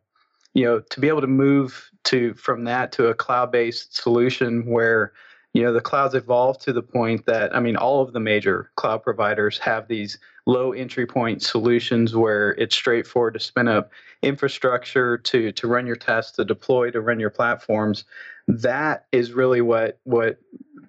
You 0.53 0.65
know 0.65 0.79
to 0.81 0.99
be 0.99 1.07
able 1.07 1.21
to 1.21 1.27
move 1.27 1.89
to 2.05 2.33
from 2.33 2.65
that 2.65 2.91
to 2.93 3.07
a 3.07 3.13
cloud-based 3.13 3.95
solution 3.95 4.65
where 4.65 5.13
you 5.53 5.63
know 5.63 5.71
the 5.71 5.79
clouds 5.79 6.13
evolved 6.13 6.59
to 6.63 6.73
the 6.73 6.81
point 6.81 7.25
that 7.25 7.55
i 7.55 7.61
mean 7.61 7.77
all 7.77 8.01
of 8.01 8.11
the 8.11 8.19
major 8.19 8.69
cloud 8.75 9.01
providers 9.01 9.57
have 9.59 9.87
these 9.87 10.17
low 10.45 10.71
entry 10.73 11.05
point 11.05 11.41
solutions 11.41 12.15
where 12.15 12.51
it's 12.51 12.75
straightforward 12.75 13.33
to 13.33 13.39
spin 13.39 13.67
up 13.67 13.91
infrastructure 14.21 15.17
to 15.17 15.51
to 15.51 15.67
run 15.67 15.85
your 15.85 15.95
tests 15.95 16.33
to 16.33 16.45
deploy 16.45 16.91
to 16.91 17.01
run 17.01 17.19
your 17.19 17.29
platforms. 17.29 18.05
That 18.47 19.05
is 19.11 19.33
really 19.33 19.61
what 19.61 19.99
what 20.03 20.39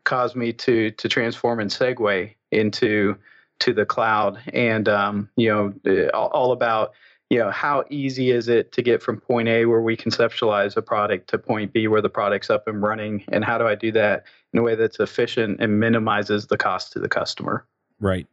caused 0.05 0.37
me 0.37 0.53
to 0.55 0.91
to 0.93 1.09
transform 1.09 1.61
and 1.61 1.71
segue 1.71 2.35
into 2.51 3.17
to 3.61 3.73
the 3.73 3.87
cloud 3.87 4.39
and 4.53 4.89
um, 4.89 5.29
you 5.37 5.49
know 5.49 6.11
all, 6.13 6.29
all 6.29 6.53
about 6.53 6.93
you 7.31 7.39
know 7.39 7.51
how 7.51 7.85
easy 7.91 8.31
is 8.31 8.49
it 8.49 8.73
to 8.73 8.83
get 8.83 9.03
from 9.03 9.21
point 9.21 9.49
a 9.49 9.67
where 9.67 9.81
we 9.81 9.97
conceptualize 9.97 10.77
a 10.77 10.83
product 10.83 11.29
to 11.31 11.39
point 11.39 11.73
b 11.73 11.89
where 11.89 12.03
the 12.03 12.11
product's 12.11 12.51
up 12.51 12.67
and 12.67 12.83
running 12.83 13.25
and 13.29 13.45
how 13.45 13.57
do 13.57 13.67
i 13.67 13.75
do 13.75 13.93
that 13.93 14.25
in 14.53 14.59
a 14.59 14.63
way 14.63 14.75
that's 14.75 15.01
efficient 15.01 15.61
and 15.61 15.81
minimizes 15.81 16.47
the 16.47 16.57
cost 16.57 16.93
to 16.93 16.99
the 16.99 17.09
customer? 17.09 17.67
Right. 18.01 18.27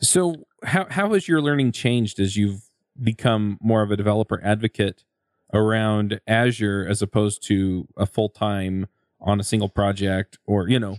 So 0.00 0.46
how, 0.64 0.86
how 0.90 1.12
has 1.12 1.28
your 1.28 1.40
learning 1.40 1.72
changed 1.72 2.18
as 2.18 2.36
you've 2.36 2.62
become 3.00 3.58
more 3.60 3.82
of 3.82 3.90
a 3.90 3.96
developer 3.96 4.40
advocate 4.42 5.04
around 5.52 6.20
azure 6.26 6.86
as 6.88 7.02
opposed 7.02 7.46
to 7.46 7.86
a 7.96 8.06
full-time 8.06 8.86
on 9.20 9.40
a 9.40 9.44
single 9.44 9.68
project 9.68 10.38
or 10.46 10.68
you 10.68 10.78
know 10.78 10.96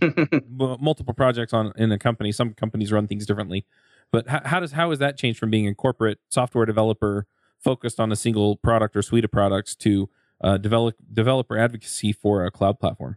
multiple 0.80 1.14
projects 1.14 1.52
on 1.52 1.72
in 1.76 1.90
a 1.90 1.98
company 1.98 2.32
some 2.32 2.54
companies 2.54 2.92
run 2.92 3.06
things 3.06 3.26
differently 3.26 3.64
but 4.12 4.28
how, 4.28 4.40
how 4.44 4.60
does 4.60 4.72
how 4.72 4.90
has 4.90 4.98
that 5.00 5.16
changed 5.16 5.40
from 5.40 5.50
being 5.50 5.66
a 5.66 5.74
corporate 5.74 6.18
software 6.28 6.66
developer 6.66 7.26
focused 7.58 7.98
on 7.98 8.12
a 8.12 8.16
single 8.16 8.56
product 8.56 8.96
or 8.96 9.02
suite 9.02 9.24
of 9.24 9.32
products 9.32 9.74
to 9.76 10.08
uh, 10.42 10.58
develop 10.58 10.96
developer 11.12 11.56
advocacy 11.56 12.12
for 12.12 12.44
a 12.44 12.50
cloud 12.50 12.78
platform? 12.78 13.16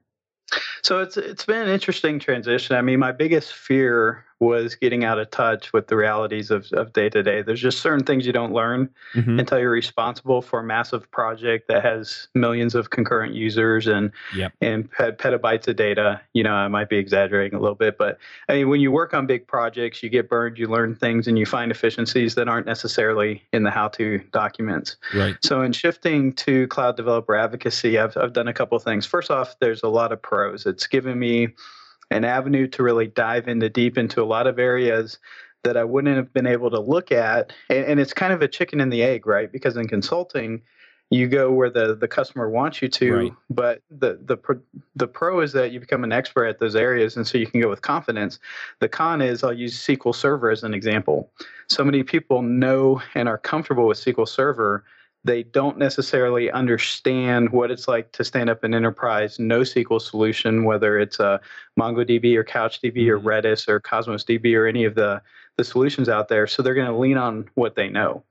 So 0.86 1.00
it's 1.00 1.18
it's 1.18 1.46
been 1.46 1.64
an 1.64 1.70
interesting 1.70 2.20
transition. 2.20 2.76
I 2.76 2.84
mean, 2.84 3.00
my 3.00 3.12
biggest 3.12 3.54
fear 3.54 4.24
was 4.40 4.76
getting 4.76 5.06
out 5.06 5.18
of 5.18 5.32
touch 5.32 5.72
with 5.72 5.88
the 5.88 5.96
realities 5.96 6.52
of, 6.52 6.70
of 6.74 6.92
day-to-day 6.92 7.42
there's 7.42 7.62
just 7.62 7.80
certain 7.80 8.04
things 8.04 8.26
you 8.26 8.34
don't 8.34 8.52
learn 8.52 8.90
mm-hmm. 9.14 9.40
until 9.40 9.58
you're 9.60 9.72
responsible 9.72 10.42
for 10.42 10.60
a 10.60 10.64
massive 10.64 11.10
project 11.12 11.70
that 11.70 11.84
has 11.84 12.28
millions 12.36 12.76
of 12.76 12.90
concurrent 12.90 13.34
users 13.34 13.88
and 13.88 14.12
yep. 14.36 14.52
and 14.62 14.92
pet- 14.92 15.18
petabytes 15.18 15.68
of 15.70 15.78
data 15.78 16.20
you 16.34 16.44
know 16.44 16.54
i 16.54 16.68
might 16.68 16.90
be 16.90 16.98
exaggerating 16.98 17.58
a 17.58 17.62
little 17.62 17.76
bit 17.76 17.98
but 17.98 18.18
i 18.50 18.54
mean 18.54 18.68
when 18.68 18.82
you 18.82 18.92
work 18.92 19.14
on 19.14 19.26
big 19.26 19.48
projects 19.48 20.04
you 20.04 20.10
get 20.10 20.28
burned 20.28 20.58
you 20.58 20.68
learn 20.68 20.94
things 20.94 21.28
and 21.28 21.40
you 21.40 21.46
find 21.46 21.72
efficiencies 21.72 22.36
that 22.36 22.50
aren't 22.50 22.66
necessarily 22.66 23.42
in 23.54 23.64
the 23.64 23.72
how-to 23.72 24.20
documents 24.32 24.98
right 25.14 25.38
so 25.42 25.62
in 25.62 25.72
shifting 25.72 26.34
to 26.34 26.68
cloud 26.68 26.98
developer 26.98 27.36
advocacy 27.36 27.98
i've, 27.98 28.18
I've 28.18 28.34
done 28.34 28.50
a 28.50 28.54
couple 28.54 28.78
things 28.80 29.06
first 29.06 29.32
off 29.32 29.58
there's 29.60 29.82
a 29.82 29.90
lot 29.90 30.12
of 30.12 30.22
pros 30.22 30.66
it's 30.76 30.88
given 30.88 31.18
me 31.18 31.48
an 32.12 32.26
avenue 32.26 32.68
to 32.68 32.84
really 32.84 33.08
dive 33.08 33.48
into 33.48 33.70
deep 33.70 33.98
into 33.98 34.22
a 34.22 34.26
lot 34.26 34.46
of 34.46 34.60
areas 34.60 35.18
that 35.64 35.78
I 35.78 35.86
wouldn't 35.86 36.18
have 36.18 36.34
been 36.34 36.46
able 36.46 36.70
to 36.70 36.80
look 36.80 37.14
at. 37.14 37.54
And, 37.70 37.86
and, 37.86 38.00
it's 38.00 38.14
kind 38.14 38.34
of 38.34 38.42
a 38.42 38.48
chicken 38.48 38.82
and 38.82 38.92
the 38.92 39.02
egg, 39.02 39.26
right? 39.26 39.50
Because 39.52 39.78
in 39.78 39.88
consulting, 39.88 40.62
you 41.10 41.28
go 41.28 41.52
where 41.52 41.70
the, 41.70 41.96
the 41.96 42.10
customer 42.10 42.50
wants 42.50 42.82
you 42.82 42.90
to, 42.90 43.16
right. 43.16 43.34
but 43.50 43.82
the, 43.90 44.20
the 44.26 44.38
the 44.96 45.08
pro 45.08 45.40
is 45.40 45.54
that 45.54 45.72
you 45.72 45.80
become 45.80 46.04
an 46.04 46.12
expert 46.12 46.46
at 46.46 46.60
those 46.60 46.76
areas, 46.76 47.16
and 47.16 47.26
so 47.26 47.38
you 47.38 47.48
can 47.48 47.62
go 47.62 47.70
with 47.70 47.82
confidence. 47.82 48.40
The 48.80 48.90
con 48.90 49.22
is 49.22 49.44
I'll 49.44 49.54
use 49.54 49.80
SQL 49.80 50.14
Server 50.14 50.50
as 50.50 50.64
an 50.64 50.74
example. 50.74 51.32
So 51.68 51.84
many 51.84 52.04
people 52.04 52.42
know 52.42 53.02
and 53.14 53.30
are 53.30 53.38
comfortable 53.38 53.88
with 53.88 54.00
SQL 54.00 54.28
Server, 54.28 54.84
they 55.26 55.42
don't 55.42 55.80
necessarily 55.80 56.52
understand 56.52 57.50
what 57.50 57.72
it's 57.72 57.88
like 57.88 58.12
to 58.12 58.24
stand 58.24 58.48
up 58.48 58.64
an 58.64 58.76
enterprise 58.76 59.40
NoSQL 59.40 60.00
solution, 60.00 60.66
whether 60.66 61.00
it's 61.00 61.20
a 61.20 61.42
MongoDB 61.80 62.36
or 62.36 62.44
CouchDB 62.44 63.08
or 63.08 63.20
mm-hmm. 63.20 63.28
Redis 63.28 63.68
or 63.68 63.80
Cosmos 63.80 64.24
DB 64.24 64.56
or 64.56 64.68
any 64.68 64.86
of 64.86 64.94
the, 64.94 65.22
the 65.58 65.64
solutions 65.64 66.10
out 66.10 66.30
there. 66.30 66.46
So 66.46 66.62
they're 66.62 66.76
going 66.76 66.92
to 66.92 66.96
lean 66.96 67.18
on 67.18 67.50
what 67.56 67.76
they 67.76 67.90
know. 67.90 68.24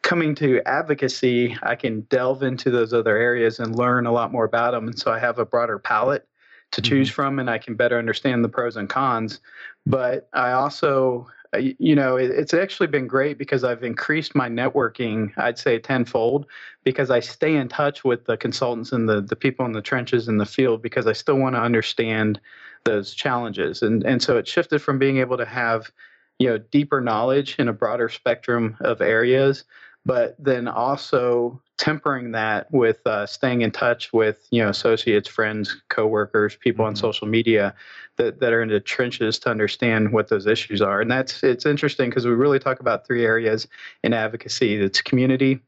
Coming 0.00 0.34
to 0.36 0.62
advocacy, 0.64 1.58
I 1.62 1.76
can 1.76 2.00
delve 2.02 2.42
into 2.42 2.70
those 2.70 2.94
other 2.94 3.18
areas 3.18 3.60
and 3.60 3.76
learn 3.76 4.06
a 4.06 4.12
lot 4.12 4.32
more 4.32 4.46
about 4.46 4.70
them. 4.70 4.88
And 4.88 4.98
so 4.98 5.12
I 5.12 5.18
have 5.18 5.38
a 5.38 5.44
broader 5.44 5.78
palette 5.78 6.26
to 6.72 6.80
choose 6.80 7.08
mm-hmm. 7.08 7.16
from 7.16 7.38
and 7.38 7.50
I 7.50 7.58
can 7.58 7.74
better 7.74 7.98
understand 7.98 8.42
the 8.42 8.48
pros 8.48 8.78
and 8.78 8.88
cons. 8.88 9.40
But 9.84 10.30
I 10.32 10.52
also 10.52 11.28
Uh, 11.54 11.58
you 11.78 11.94
know, 11.94 12.16
it, 12.16 12.30
it's 12.30 12.54
actually 12.54 12.86
been 12.86 13.06
great 13.06 13.38
because 13.38 13.64
I've 13.64 13.82
increased 13.82 14.34
my 14.34 14.48
networking, 14.48 15.32
I'd 15.36 15.58
say 15.58 15.78
tenfold, 15.78 16.46
because 16.84 17.10
I 17.10 17.20
stay 17.20 17.56
in 17.56 17.68
touch 17.68 18.04
with 18.04 18.26
the 18.26 18.36
consultants 18.36 18.92
and 18.92 19.08
the, 19.08 19.20
the 19.20 19.36
people 19.36 19.66
in 19.66 19.72
the 19.72 19.82
trenches 19.82 20.28
in 20.28 20.38
the 20.38 20.46
field 20.46 20.80
because 20.82 21.06
I 21.06 21.12
still 21.12 21.36
want 21.36 21.56
to 21.56 21.60
understand 21.60 22.40
those 22.84 23.14
challenges. 23.14 23.82
And, 23.82 24.04
and 24.04 24.22
so 24.22 24.38
it 24.38 24.46
shifted 24.46 24.80
from 24.80 24.98
being 24.98 25.18
able 25.18 25.36
to 25.36 25.44
have, 25.44 25.90
you 26.38 26.48
know, 26.48 26.58
deeper 26.58 27.00
knowledge 27.00 27.56
in 27.58 27.68
a 27.68 27.72
broader 27.72 28.08
spectrum 28.08 28.76
of 28.80 29.00
areas 29.00 29.64
but 30.04 30.34
then 30.38 30.66
also 30.66 31.60
tempering 31.78 32.32
that 32.32 32.70
with 32.72 33.06
uh, 33.06 33.26
staying 33.26 33.62
in 33.62 33.70
touch 33.70 34.12
with 34.12 34.46
you 34.50 34.62
know 34.62 34.68
associates, 34.68 35.28
friends, 35.28 35.80
coworkers, 35.88 36.56
people 36.56 36.84
mm-hmm. 36.84 36.90
on 36.90 36.96
social 36.96 37.26
media 37.26 37.74
that, 38.16 38.40
that 38.40 38.52
are 38.52 38.62
in 38.62 38.68
the 38.68 38.80
trenches 38.80 39.38
to 39.40 39.50
understand 39.50 40.12
what 40.12 40.28
those 40.28 40.46
issues 40.46 40.82
are. 40.82 41.00
And 41.00 41.10
that's 41.10 41.42
it's 41.42 41.66
interesting 41.66 42.10
because 42.10 42.26
we 42.26 42.32
really 42.32 42.58
talk 42.58 42.80
about 42.80 43.06
three 43.06 43.24
areas 43.24 43.68
in 44.02 44.12
advocacy. 44.12 44.74
It's 44.74 45.00
community, 45.00 45.60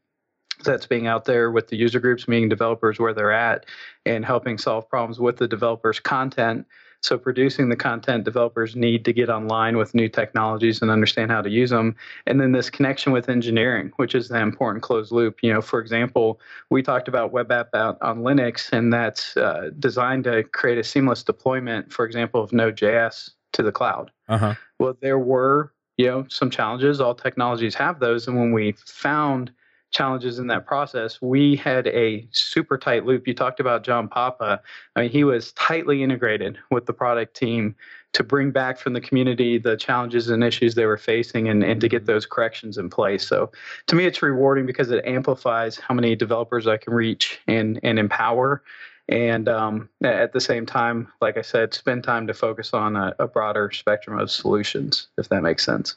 that's 0.65 0.87
being 0.87 1.07
out 1.07 1.25
there 1.25 1.51
with 1.51 1.69
the 1.69 1.77
user 1.77 2.01
groups, 2.01 2.29
meeting 2.29 2.49
developers 2.49 2.99
where 2.99 3.15
they're 3.15 3.33
at, 3.33 3.67
and 4.07 4.25
helping 4.25 4.59
solve 4.59 4.89
problems 4.89 5.19
with 5.19 5.37
the 5.37 5.49
developers' 5.49 6.01
content. 6.01 6.67
So 7.03 7.19
producing 7.19 7.69
the 7.69 7.77
content 7.77 8.25
developers 8.25 8.77
need 8.77 9.05
to 9.05 9.13
get 9.13 9.29
online 9.29 9.77
with 9.77 9.93
new 9.93 10.09
technologies 10.09 10.81
and 10.81 10.91
understand 10.91 11.33
how 11.33 11.43
to 11.43 11.51
use 11.51 11.71
them. 11.71 11.97
And 12.27 12.41
then 12.41 12.53
this 12.53 12.71
connection 12.71 13.13
with 13.13 13.29
engineering, 13.29 13.93
which 13.97 14.15
is 14.15 14.29
the 14.29 14.39
important 14.39 14.85
closed 14.85 15.11
loop. 15.11 15.41
You 15.43 15.53
know, 15.53 15.61
for 15.61 15.81
example, 15.81 16.41
we 16.71 16.81
talked 16.81 17.09
about 17.09 17.33
web 17.33 17.51
app 17.51 17.75
out 17.75 17.99
on 18.03 18.21
Linux, 18.21 18.73
and 18.73 18.93
that's 18.93 19.37
uh, 19.37 19.71
designed 19.81 20.25
to 20.25 20.45
create 20.45 20.79
a 20.79 20.85
seamless 20.85 21.25
deployment, 21.25 21.93
for 21.93 22.07
example, 22.07 22.43
of 22.43 22.53
Node.js 22.53 23.31
to 23.55 23.63
the 23.63 23.73
cloud. 23.73 24.13
Uh-huh. 24.29 24.55
Well, 24.79 24.97
there 25.01 25.19
were 25.19 25.73
you 25.97 26.07
know 26.07 26.25
some 26.29 26.51
challenges. 26.51 27.01
All 27.01 27.17
technologies 27.17 27.75
have 27.75 27.99
those, 27.99 28.29
and 28.29 28.39
when 28.39 28.53
we 28.53 28.73
found 28.73 29.51
challenges 29.93 30.39
in 30.39 30.49
that 30.49 30.67
process, 30.67 31.21
we 31.23 31.55
had 31.55 31.87
a 31.89 32.27
super 32.33 32.77
tight 32.77 33.07
loop. 33.07 33.29
You 33.29 33.35
talked 33.35 33.61
about 33.61 33.85
John 33.85 34.09
Papa. 34.09 34.61
I 34.97 35.01
mean, 35.03 35.11
he 35.11 35.23
was 35.23 35.53
tightly 35.53 36.03
integrated 36.03 36.59
with 36.71 36.87
the 36.87 36.93
product 36.93 37.37
team 37.37 37.77
to 38.15 38.25
bring 38.25 38.51
back 38.51 38.79
from 38.79 38.93
the 38.93 39.01
community 39.01 39.59
the 39.59 39.77
challenges 39.77 40.29
and 40.29 40.43
issues 40.43 40.75
they 40.75 40.87
were 40.87 40.99
facing 40.99 41.49
and, 41.49 41.63
and 41.63 41.81
to 41.81 41.89
get 41.89 42.07
those 42.07 42.27
corrections 42.27 42.77
in 42.77 42.91
place. 42.91 43.27
So 43.27 43.51
to 43.87 43.97
me, 43.97 44.05
it's 44.05 44.23
rewarding 44.23 44.67
because 44.67 44.91
it 44.91 45.05
amplifies 45.05 45.79
how 45.79 45.95
many 45.95 46.17
developers 46.17 46.67
I 46.67 46.77
can 46.77 46.93
reach 46.93 47.41
and, 47.47 47.79
and 47.83 47.99
empower. 47.99 48.63
And 49.09 49.49
um, 49.49 49.89
at 50.03 50.33
the 50.33 50.41
same 50.41 50.65
time, 50.65 51.09
like 51.21 51.37
I 51.37 51.43
said, 51.43 51.75
spend 51.75 52.05
time 52.05 52.27
to 52.27 52.35
focus 52.35 52.73
on 52.73 52.97
a, 52.97 53.15
a 53.19 53.27
broader 53.27 53.71
spectrum 53.71 54.19
of 54.19 54.31
solutions, 54.31 55.09
if 55.19 55.29
that 55.29 55.43
makes 55.43 55.65
sense. 55.65 55.97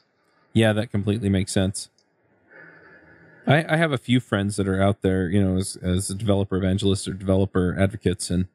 Yeah, 0.52 0.72
that 0.72 0.90
completely 0.90 1.28
makes 1.28 1.52
sense. 1.52 1.90
I, 3.46 3.64
I 3.68 3.76
have 3.76 3.92
a 3.92 3.98
few 3.98 4.20
friends 4.20 4.56
that 4.56 4.66
are 4.66 4.82
out 4.82 5.02
there, 5.02 5.28
you 5.28 5.42
know, 5.42 5.56
as 5.56 5.76
as 5.76 6.08
developer 6.08 6.56
evangelists 6.56 7.06
or 7.06 7.12
developer 7.12 7.76
advocates, 7.78 8.30
and 8.30 8.46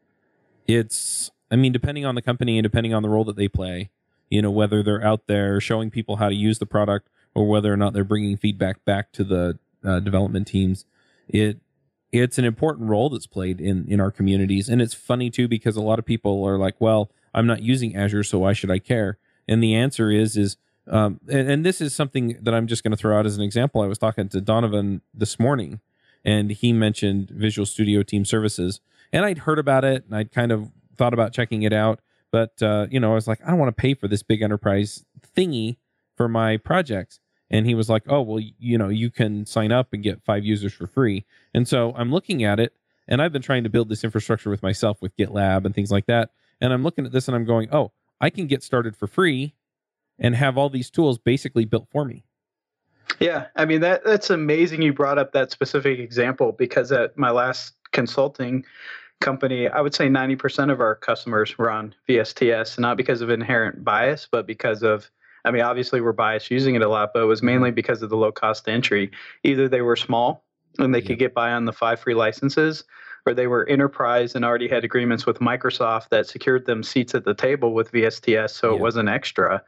it's 0.68 1.32
I 1.50 1.56
mean, 1.56 1.72
depending 1.72 2.06
on 2.06 2.16
the 2.16 2.22
company 2.22 2.58
and 2.58 2.64
depending 2.64 2.94
on 2.94 3.04
the 3.04 3.10
role 3.10 3.24
that 3.26 3.36
they 3.36 3.48
play, 3.48 3.90
you 4.30 4.42
know, 4.42 4.52
whether 4.52 4.84
they're 4.84 5.04
out 5.04 5.28
there 5.28 5.60
showing 5.60 5.92
people 5.92 6.18
how 6.18 6.30
to 6.30 6.36
use 6.36 6.60
the 6.60 6.66
product 6.66 7.10
or 7.34 7.48
whether 7.48 7.72
or 7.72 7.78
not 7.78 7.94
they're 7.94 8.04
bringing 8.04 8.38
feedback 8.38 8.84
back 8.86 9.12
to 9.14 9.24
the 9.24 9.60
uh, 9.84 10.00
development 10.00 10.48
teams, 10.48 10.86
it 11.28 11.60
it's 12.12 12.38
an 12.38 12.44
important 12.44 12.90
role 12.90 13.10
that's 13.10 13.28
played 13.28 13.62
in 13.62 13.86
in 13.88 14.00
our 14.02 14.12
communities, 14.12 14.68
and 14.68 14.82
it's 14.82 14.94
funny 14.94 15.30
too 15.30 15.48
because 15.48 15.76
a 15.76 15.82
lot 15.82 16.00
of 16.00 16.06
people 16.06 16.44
are 16.44 16.58
like, 16.58 16.76
well, 16.80 17.12
I'm 17.34 17.48
not 17.48 17.64
using 17.64 17.96
Azure, 17.96 18.24
so 18.24 18.40
why 18.40 18.54
should 18.54 18.72
I 18.72 18.80
care? 18.80 19.18
And 19.48 19.64
the 19.64 19.76
answer 19.76 20.12
is 20.12 20.36
is 20.36 20.58
um, 20.92 21.20
and, 21.30 21.50
and, 21.50 21.66
this 21.66 21.80
is 21.80 21.96
something 21.96 22.38
that 22.42 22.54
I'm 22.54 22.68
just 22.68 22.84
going 22.84 22.92
to 22.92 22.98
throw 22.98 23.18
out 23.18 23.26
as 23.26 23.38
an 23.38 23.44
example. 23.44 23.82
I 23.82 23.88
was 23.88 23.98
talking 23.98 24.28
to 24.30 24.42
Donovan 24.42 25.02
this 25.14 25.40
morning, 25.40 25.80
and 26.26 26.52
he 26.52 26.74
mentioned 26.74 27.30
Visual 27.30 27.66
Studio 27.66 28.04
Team 28.04 28.26
Services, 28.26 28.82
and 29.14 29.26
I'd 29.26 29.40
heard 29.40 29.58
about 29.58 29.86
it, 29.86 30.04
and 30.06 30.16
I'd 30.16 30.32
kind 30.32 30.52
of 30.52 30.70
thought 30.98 31.14
about 31.14 31.32
checking 31.34 31.64
it 31.64 31.72
out, 31.72 32.02
but 32.30 32.62
uh, 32.62 32.88
you 32.92 33.00
know, 33.00 33.12
I 33.12 33.16
was 33.16 33.28
like, 33.28 33.40
I 33.46 33.50
don't 33.50 33.60
want 33.60 33.76
to 33.76 33.82
pay 33.82 33.94
for 33.94 34.08
this 34.08 34.22
big 34.22 34.42
enterprise 34.42 35.06
thingy 35.36 35.78
for 36.16 36.28
my 36.28 36.58
projects. 36.58 37.20
And 37.50 37.66
he 37.66 37.76
was 37.76 37.90
like, 37.90 38.04
Oh, 38.08 38.22
well, 38.22 38.40
you 38.60 38.78
know, 38.78 38.90
you 38.90 39.10
can 39.10 39.46
sign 39.46 39.72
up 39.72 39.94
and 39.94 40.04
get 40.04 40.24
five 40.24 40.46
users 40.46 40.74
for 40.74 40.88
free. 40.88 41.26
And 41.54 41.68
so 41.68 41.94
I'm 41.98 42.12
looking 42.12 42.44
at 42.44 42.60
it, 42.60 42.74
and 43.08 43.22
I've 43.22 43.34
been 43.34 43.42
trying 43.42 43.64
to 43.64 43.70
build 43.70 43.90
this 43.90 44.04
infrastructure 44.04 44.50
with 44.50 44.64
myself 44.64 45.02
with 45.02 45.16
GitLab 45.18 45.66
and 45.66 45.76
things 45.76 45.92
like 45.92 46.06
that. 46.06 46.32
And 46.62 46.72
I'm 46.72 46.84
looking 46.84 47.06
at 47.06 47.12
this 47.12 47.28
and 47.28 47.36
I'm 47.36 47.46
going, 47.46 47.70
Oh, 47.72 47.92
I 48.20 48.30
can 48.30 48.48
get 48.48 48.64
started 48.64 48.96
for 48.96 49.08
free 49.08 49.56
and 50.22 50.36
have 50.36 50.58
all 50.58 50.70
these 50.70 50.90
tools 50.90 51.18
basically 51.18 51.66
built 51.66 51.88
for 51.92 52.06
me. 52.06 52.24
Yeah, 53.20 53.48
I 53.58 53.66
mean 53.66 53.82
that 53.82 54.06
that's 54.06 54.30
amazing 54.30 54.82
you 54.82 54.94
brought 54.94 55.18
up 55.18 55.34
that 55.34 55.52
specific 55.52 56.00
example 56.00 56.54
because 56.54 56.92
at 56.94 57.18
my 57.18 57.32
last 57.32 57.74
consulting 57.92 58.64
company, 59.20 59.68
I 59.68 59.82
would 59.82 59.94
say 59.94 60.08
90% 60.08 60.72
of 60.72 60.80
our 60.80 60.96
customers 60.96 61.58
were 61.58 61.70
on 61.70 61.94
VSTS, 62.08 62.80
not 62.80 62.98
because 62.98 63.22
of 63.22 63.30
inherent 63.30 63.84
bias, 63.84 64.28
but 64.32 64.48
because 64.48 64.82
of 64.82 65.12
I 65.44 65.50
mean, 65.50 65.64
obviously 65.64 66.02
we're 66.02 66.14
biased 66.14 66.52
using 66.52 66.76
it 66.76 66.84
a 66.84 66.88
lot, 66.88 67.12
but 67.14 67.24
it 67.24 67.26
was 67.26 67.42
mainly 67.42 67.72
because 67.72 68.04
of 68.04 68.12
the 68.12 68.18
low 68.18 68.32
cost 68.32 68.70
entry. 68.70 69.10
Either 69.44 69.68
they 69.68 69.82
were 69.82 69.96
small 69.96 70.46
and 70.78 70.94
they 70.94 71.02
could 71.02 71.18
get 71.18 71.34
by 71.34 71.52
on 71.52 71.66
the 71.66 71.74
five 71.74 72.00
free 72.00 72.14
licenses, 72.14 72.84
or 73.26 73.34
they 73.34 73.48
were 73.48 73.68
enterprise 73.68 74.36
and 74.36 74.46
already 74.46 74.68
had 74.68 74.84
agreements 74.84 75.26
with 75.26 75.40
Microsoft 75.40 76.10
that 76.10 76.28
secured 76.28 76.66
them 76.66 76.84
seats 76.84 77.16
at 77.16 77.26
the 77.26 77.34
table 77.34 77.74
with 77.74 77.92
VSTS, 77.92 78.52
so 78.52 78.70
yeah. 78.70 78.76
it 78.76 78.82
wasn't 78.82 79.10
extra 79.10 79.64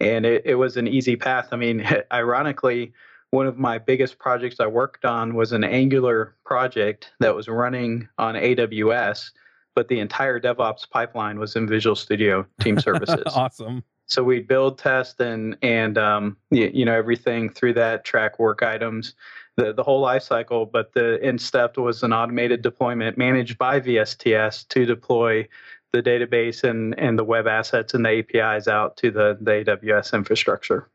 and 0.00 0.24
it, 0.24 0.42
it 0.44 0.54
was 0.54 0.76
an 0.76 0.86
easy 0.86 1.16
path. 1.16 1.48
I 1.52 1.56
mean, 1.56 1.86
ironically, 2.12 2.92
one 3.30 3.46
of 3.46 3.58
my 3.58 3.78
biggest 3.78 4.18
projects 4.18 4.60
I 4.60 4.66
worked 4.66 5.04
on 5.04 5.34
was 5.34 5.52
an 5.52 5.64
Angular 5.64 6.34
project 6.44 7.12
that 7.20 7.34
was 7.34 7.48
running 7.48 8.08
on 8.18 8.34
AWS, 8.34 9.30
but 9.74 9.88
the 9.88 10.00
entire 10.00 10.40
DevOps 10.40 10.88
pipeline 10.88 11.38
was 11.38 11.54
in 11.54 11.66
Visual 11.66 11.96
Studio 11.96 12.46
Team 12.60 12.78
Services. 12.80 13.22
awesome. 13.34 13.82
So 14.06 14.24
we 14.24 14.40
build, 14.40 14.78
test, 14.78 15.20
and 15.20 15.58
and 15.60 15.98
um, 15.98 16.38
you, 16.50 16.70
you, 16.72 16.84
know 16.86 16.94
everything 16.94 17.50
through 17.50 17.74
that, 17.74 18.06
track 18.06 18.38
work 18.38 18.62
items, 18.62 19.14
the 19.56 19.74
the 19.74 19.82
whole 19.82 20.00
life 20.00 20.22
cycle. 20.22 20.64
But 20.64 20.94
the 20.94 21.20
in 21.20 21.38
step 21.38 21.76
was 21.76 22.02
an 22.02 22.14
automated 22.14 22.62
deployment 22.62 23.18
managed 23.18 23.58
by 23.58 23.80
VSTS 23.80 24.66
to 24.68 24.86
deploy 24.86 25.46
the 25.92 26.02
database 26.02 26.64
and, 26.64 26.98
and 26.98 27.18
the 27.18 27.24
web 27.24 27.46
assets 27.46 27.94
and 27.94 28.04
the 28.04 28.18
APIs 28.18 28.68
out 28.68 28.96
to 28.98 29.10
the, 29.10 29.38
the 29.40 29.64
AWS 29.64 30.12
infrastructure. 30.12 30.88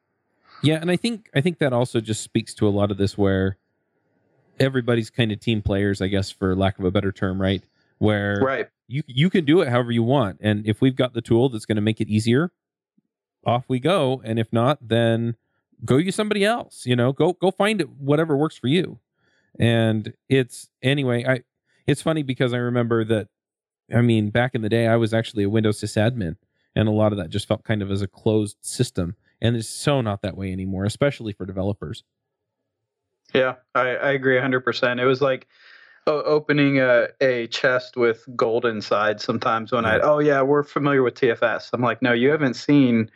Yeah, 0.62 0.79
and 0.79 0.89
I 0.89 0.95
think 0.95 1.29
I 1.36 1.41
think 1.41 1.58
that 1.60 1.73
also 1.73 1.99
just 1.99 2.23
speaks 2.23 2.53
to 2.56 2.67
a 2.67 2.69
lot 2.69 2.89
of 2.89 2.97
this 2.97 3.17
where 3.17 3.58
everybody's 4.60 5.10
kind 5.10 5.32
of 5.32 5.41
team 5.41 5.62
players, 5.62 6.01
I 6.01 6.08
guess, 6.08 6.32
for 6.32 6.56
lack 6.56 6.79
of 6.79 6.86
a 6.86 6.91
better 6.91 7.12
term, 7.12 7.41
right? 7.41 7.62
Where 7.97 8.39
right. 8.41 8.69
you 8.88 9.03
you 9.06 9.29
can 9.29 9.43
do 9.43 9.60
it 9.60 9.67
however 9.67 9.91
you 9.91 10.03
want, 10.03 10.38
and 10.39 10.65
if 10.65 10.79
we've 10.79 10.95
got 10.95 11.13
the 11.13 11.21
tool 11.21 11.49
that's 11.49 11.65
going 11.65 11.75
to 11.75 11.82
make 11.82 11.99
it 11.99 12.08
easier, 12.08 12.49
off 13.45 13.65
we 13.67 13.79
go. 13.79 14.21
And 14.23 14.39
if 14.39 14.51
not, 14.51 14.79
then 14.82 15.36
go 15.84 15.97
use 15.97 16.15
somebody 16.15 16.45
else. 16.45 16.86
You 16.86 16.95
know, 16.95 17.12
go 17.12 17.34
go 17.34 17.51
find 17.51 17.82
it, 17.82 17.89
whatever 17.89 18.36
works 18.36 18.58
for 18.58 18.67
you. 18.67 18.99
And 19.60 20.13
it's 20.29 20.69
anyway. 20.82 21.25
I 21.25 21.41
it's 21.86 22.01
funny 22.01 22.23
because 22.23 22.53
I 22.53 22.58
remember 22.58 23.03
that. 23.06 23.27
I 23.93 24.02
mean, 24.02 24.30
back 24.30 24.56
in 24.56 24.62
the 24.62 24.69
day, 24.69 24.88
I 24.88 24.96
was 24.96 25.13
actually 25.13 25.43
a 25.43 25.50
Windows 25.50 25.80
sysadmin, 25.80 26.36
and 26.76 26.88
a 26.88 26.91
lot 26.91 27.12
of 27.12 27.17
that 27.17 27.30
just 27.30 27.48
felt 27.48 27.63
kind 27.63 27.82
of 27.82 27.91
as 27.91 28.02
a 28.02 28.08
closed 28.08 28.58
system, 28.62 29.15
and 29.41 29.56
it's 29.56 29.67
so 29.67 30.02
not 30.02 30.22
that 30.22 30.38
way 30.38 30.52
anymore, 30.52 30.86
especially 30.86 31.34
for 31.34 31.46
developers. 31.46 32.04
Yeah, 33.34 33.56
I, 33.74 33.96
I 33.96 34.12
agree 34.12 34.38
100%. 34.38 35.02
It 35.02 35.06
was 35.06 35.22
like 35.22 35.48
opening 36.06 36.80
a, 36.80 37.08
a 37.22 37.48
chest 37.48 37.96
with 37.96 38.26
gold 38.36 38.65
inside 38.65 39.22
sometimes 39.22 39.72
when 39.72 39.86
I, 39.86 40.00
oh, 40.00 40.19
yeah, 40.19 40.41
we're 40.41 40.63
familiar 40.63 41.02
with 41.02 41.15
TFS. 41.15 41.69
I'm 41.74 41.82
like, 41.82 42.02
no, 42.02 42.13
you 42.13 42.30
haven't 42.30 42.56
seen 42.56 43.10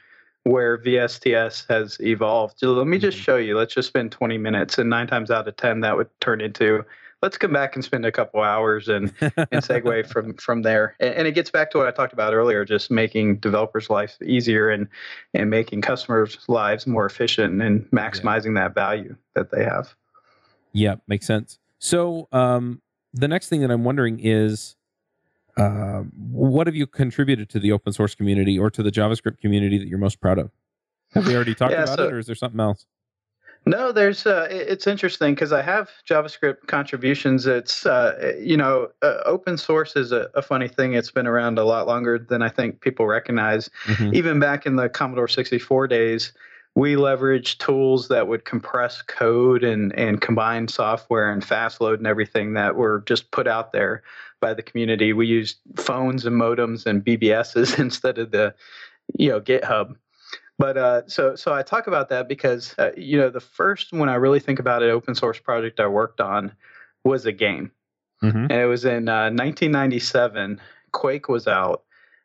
where 0.44 0.78
VSTS 0.78 1.66
has 1.70 1.98
evolved. 2.00 2.64
Let 2.64 2.88
me 2.88 2.98
just 2.98 3.18
mm-hmm. 3.18 3.24
show 3.24 3.36
you. 3.36 3.58
Let's 3.58 3.74
just 3.74 3.90
spend 3.90 4.12
20 4.12 4.38
minutes. 4.38 4.78
And 4.78 4.90
nine 4.90 5.08
times 5.08 5.30
out 5.30 5.48
of 5.48 5.56
10, 5.58 5.82
that 5.82 5.98
would 5.98 6.10
turn 6.22 6.40
into, 6.42 6.86
let's 7.22 7.38
come 7.38 7.52
back 7.52 7.76
and 7.76 7.84
spend 7.84 8.06
a 8.06 8.12
couple 8.12 8.42
hours 8.42 8.88
and, 8.88 9.12
and 9.22 9.64
segue 9.64 10.08
from, 10.12 10.34
from 10.36 10.62
there. 10.62 10.96
And, 11.00 11.14
and, 11.16 11.28
it 11.28 11.34
gets 11.34 11.50
back 11.50 11.72
to 11.72 11.78
what 11.78 11.88
I 11.88 11.92
talked 11.92 12.14
about 12.14 12.34
earlier, 12.34 12.64
just 12.64 12.92
making 12.92 13.38
developers' 13.38 13.90
lives 13.90 14.18
easier 14.26 14.70
and, 14.70 14.88
and 15.34 15.50
making 15.50 15.82
customers' 15.82 16.38
lives 16.48 16.86
more 16.86 17.06
efficient 17.06 17.62
and 17.62 17.90
maximizing 17.92 18.56
yeah. 18.56 18.66
that 18.66 18.76
value 18.76 19.16
that 19.36 19.52
they 19.52 19.64
have. 19.64 19.96
Yeah, 20.74 20.96
makes 21.08 21.26
sense. 21.26 21.60
So 21.80 22.28
um, 22.32 22.82
the 23.14 23.28
next 23.28 23.50
thing 23.50 23.62
that 23.62 23.72
I'm 23.72 23.84
wondering 23.84 24.20
is, 24.22 24.76
uh, 25.58 26.04
what 26.16 26.68
have 26.68 26.76
you 26.76 26.86
contributed 26.86 27.50
to 27.50 27.60
the 27.60 27.72
open 27.72 27.92
source 27.94 28.14
community 28.14 28.60
or 28.60 28.70
to 28.70 28.84
the 28.84 28.92
JavaScript 28.92 29.40
community 29.40 29.80
that 29.80 29.88
you're 29.88 29.98
most 29.98 30.22
proud 30.22 30.38
of? 30.38 30.52
Have 31.14 31.26
we 31.26 31.36
already 31.36 31.56
talked 31.56 31.72
yeah, 31.74 31.84
about 31.84 31.98
so, 31.98 32.08
it, 32.08 32.14
or 32.14 32.20
is 32.20 32.28
there 32.28 32.36
something 32.36 32.60
else? 32.60 32.86
No, 33.68 33.92
there's. 33.92 34.26
Uh, 34.26 34.48
it's 34.50 34.88
interesting 34.88 35.36
because 35.36 35.52
I 35.52 35.62
have 35.62 35.90
JavaScript 36.10 36.68
contributions. 36.68 37.46
It's 37.46 37.86
uh, 37.86 38.34
you 38.40 38.56
know, 38.56 38.90
uh, 39.02 39.18
open 39.26 39.58
source 39.58 39.96
is 39.96 40.12
a, 40.12 40.30
a, 40.36 40.42
funny 40.42 40.68
thing. 40.68 40.94
It's 40.94 41.12
been 41.12 41.28
around 41.28 41.60
a 41.60 41.66
lot 41.66 41.86
longer 41.86 42.18
than 42.18 42.42
I 42.42 42.50
think 42.50 42.82
people 42.82 43.06
recognize. 43.08 43.70
Mm-hmm. 43.86 44.16
Even 44.16 44.40
back 44.40 44.66
in 44.66 44.78
the 44.78 44.88
Commodore 44.88 45.28
64 45.28 45.88
days, 45.88 46.32
we 46.76 46.94
leveraged 46.96 47.58
tools 47.58 48.08
that 48.08 48.28
would 48.28 48.46
compress 48.46 49.02
code 49.02 49.64
and, 49.64 49.98
and 49.98 50.22
combine 50.22 50.68
software 50.68 51.32
and 51.32 51.44
fast 51.44 51.82
load 51.82 52.00
and 52.00 52.08
everything 52.08 52.54
that 52.54 52.76
were 52.76 53.04
just 53.08 53.32
put 53.32 53.48
out 53.48 53.74
there 53.74 54.04
by 54.42 54.54
the 54.54 54.62
community. 54.62 55.12
We 55.12 55.26
used 55.26 55.58
phones 55.76 56.26
and 56.26 56.40
modems 56.40 56.86
and 56.86 57.04
BBSs 57.04 57.80
instead 57.80 58.18
of 58.18 58.32
the, 58.32 58.54
you 59.18 59.30
know, 59.30 59.42
GitHub. 59.42 59.96
But 60.58 60.78
uh, 60.78 61.02
so 61.08 61.36
so 61.36 61.54
I 61.54 61.62
talk 61.62 61.88
about 61.88 62.10
that 62.10 62.28
because 62.28 62.74
uh, 62.78 62.92
you 62.98 63.18
know 63.18 63.30
the 63.30 63.40
first 63.40 63.94
when 63.94 64.10
I 64.10 64.16
really 64.16 64.40
think 64.40 64.60
about 64.60 64.82
it, 64.82 64.90
open 64.90 65.14
source 65.14 65.40
project 65.40 65.80
I 65.80 65.88
worked 65.88 66.20
on 66.20 66.52
was 67.04 67.26
a 67.26 67.32
game, 67.32 67.72
mm-hmm. 68.24 68.38
and 68.38 68.52
it 68.52 68.66
was 68.66 68.84
in 68.84 69.08
uh, 69.08 69.30
1997. 69.30 70.60
Quake 70.94 71.30
was 71.30 71.48
out, 71.48 71.84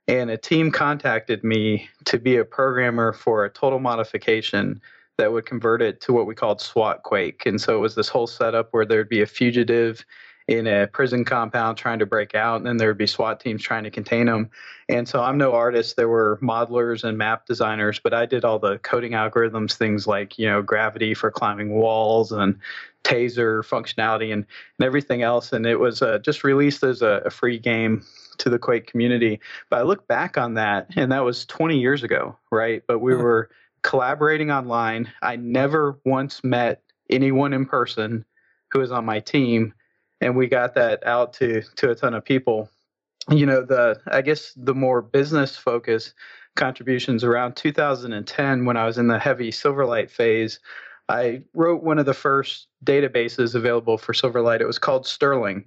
and 0.08 0.30
a 0.30 0.38
team 0.38 0.70
contacted 0.70 1.44
me 1.44 1.88
to 2.06 2.18
be 2.18 2.36
a 2.36 2.44
programmer 2.44 3.12
for 3.12 3.44
a 3.44 3.50
total 3.50 3.80
modification 3.80 4.80
that 5.18 5.32
would 5.32 5.44
convert 5.44 5.82
it 5.82 6.00
to 6.00 6.12
what 6.12 6.26
we 6.26 6.34
called 6.34 6.60
SWAT 6.60 7.02
Quake. 7.02 7.44
And 7.44 7.60
so 7.60 7.76
it 7.76 7.80
was 7.80 7.94
this 7.94 8.08
whole 8.08 8.26
setup 8.26 8.68
where 8.72 8.86
there'd 8.86 9.10
be 9.10 9.20
a 9.20 9.26
fugitive 9.26 10.04
in 10.52 10.66
a 10.66 10.86
prison 10.86 11.24
compound 11.24 11.78
trying 11.78 11.98
to 11.98 12.06
break 12.06 12.34
out, 12.34 12.56
and 12.56 12.66
then 12.66 12.76
there 12.76 12.88
would 12.88 12.98
be 12.98 13.06
SWAT 13.06 13.40
teams 13.40 13.62
trying 13.62 13.84
to 13.84 13.90
contain 13.90 14.26
them. 14.26 14.50
And 14.88 15.08
so 15.08 15.22
I'm 15.22 15.38
no 15.38 15.52
artist. 15.52 15.96
There 15.96 16.08
were 16.08 16.38
modelers 16.42 17.04
and 17.04 17.16
map 17.16 17.46
designers, 17.46 17.98
but 17.98 18.12
I 18.12 18.26
did 18.26 18.44
all 18.44 18.58
the 18.58 18.78
coding 18.78 19.12
algorithms, 19.12 19.74
things 19.74 20.06
like 20.06 20.38
you 20.38 20.46
know 20.46 20.62
gravity 20.62 21.14
for 21.14 21.30
climbing 21.30 21.72
walls 21.72 22.32
and 22.32 22.58
taser 23.04 23.64
functionality 23.64 24.32
and, 24.32 24.46
and 24.78 24.86
everything 24.86 25.22
else. 25.22 25.52
And 25.52 25.66
it 25.66 25.80
was 25.80 26.02
uh, 26.02 26.18
just 26.18 26.44
released 26.44 26.82
as 26.82 27.02
a, 27.02 27.22
a 27.24 27.30
free 27.30 27.58
game 27.58 28.04
to 28.38 28.50
the 28.50 28.58
Quake 28.58 28.86
community. 28.86 29.40
But 29.70 29.80
I 29.80 29.82
look 29.82 30.06
back 30.06 30.38
on 30.38 30.54
that, 30.54 30.88
and 30.96 31.10
that 31.12 31.24
was 31.24 31.46
20 31.46 31.78
years 31.78 32.02
ago, 32.02 32.36
right? 32.50 32.82
But 32.86 33.00
we 33.00 33.14
were 33.14 33.50
collaborating 33.82 34.50
online. 34.50 35.10
I 35.22 35.36
never 35.36 35.98
once 36.04 36.42
met 36.44 36.82
anyone 37.10 37.52
in 37.52 37.66
person 37.66 38.24
who 38.70 38.78
was 38.78 38.92
on 38.92 39.04
my 39.04 39.20
team, 39.20 39.74
and 40.22 40.36
we 40.36 40.46
got 40.46 40.74
that 40.74 41.04
out 41.06 41.32
to 41.34 41.62
to 41.76 41.90
a 41.90 41.94
ton 41.94 42.14
of 42.14 42.24
people. 42.24 42.68
You 43.30 43.46
know, 43.46 43.62
the 43.62 44.00
I 44.06 44.22
guess 44.22 44.52
the 44.56 44.74
more 44.74 45.02
business 45.02 45.56
focus 45.56 46.14
contributions 46.54 47.24
around 47.24 47.56
2010 47.56 48.64
when 48.64 48.76
I 48.76 48.84
was 48.84 48.98
in 48.98 49.08
the 49.08 49.18
heavy 49.18 49.50
Silverlight 49.50 50.10
phase. 50.10 50.60
I 51.08 51.42
wrote 51.54 51.82
one 51.82 51.98
of 51.98 52.06
the 52.06 52.14
first 52.14 52.68
databases 52.84 53.54
available 53.54 53.98
for 53.98 54.12
Silverlight. 54.12 54.60
It 54.60 54.66
was 54.66 54.78
called 54.78 55.06
Sterling 55.06 55.64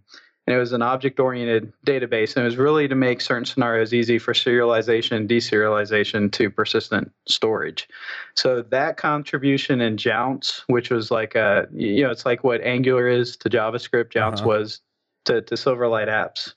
and 0.48 0.56
it 0.56 0.60
was 0.60 0.74
an 0.74 0.82
object 0.82 1.20
oriented 1.20 1.72
database 1.86 2.36
and 2.36 2.44
it 2.44 2.46
was 2.46 2.58
really 2.58 2.88
to 2.88 2.96
make 2.96 3.22
certain 3.22 3.46
scenarios 3.46 3.94
easy 3.94 4.20
for 4.20 4.34
serialization 4.34 5.14
and 5.14 5.30
deserialization 5.30 6.32
to 6.32 6.50
persistent 6.50 7.12
storage 7.28 7.88
so 8.36 8.62
that 8.62 8.98
contribution 8.98 9.82
in 9.82 9.98
jounce 9.98 10.64
which 10.68 10.90
was 10.90 11.12
like 11.12 11.36
a 11.36 11.68
you 11.74 12.04
know 12.04 12.12
it's 12.12 12.26
like 12.26 12.44
what 12.44 12.62
angular 12.62 13.08
is 13.08 13.36
to 13.36 13.50
javascript 13.50 14.12
jounce 14.12 14.40
uh-huh. 14.40 14.50
was 14.50 14.82
to, 15.26 15.42
to 15.42 15.56
silverlight 15.56 16.08
apps 16.08 16.54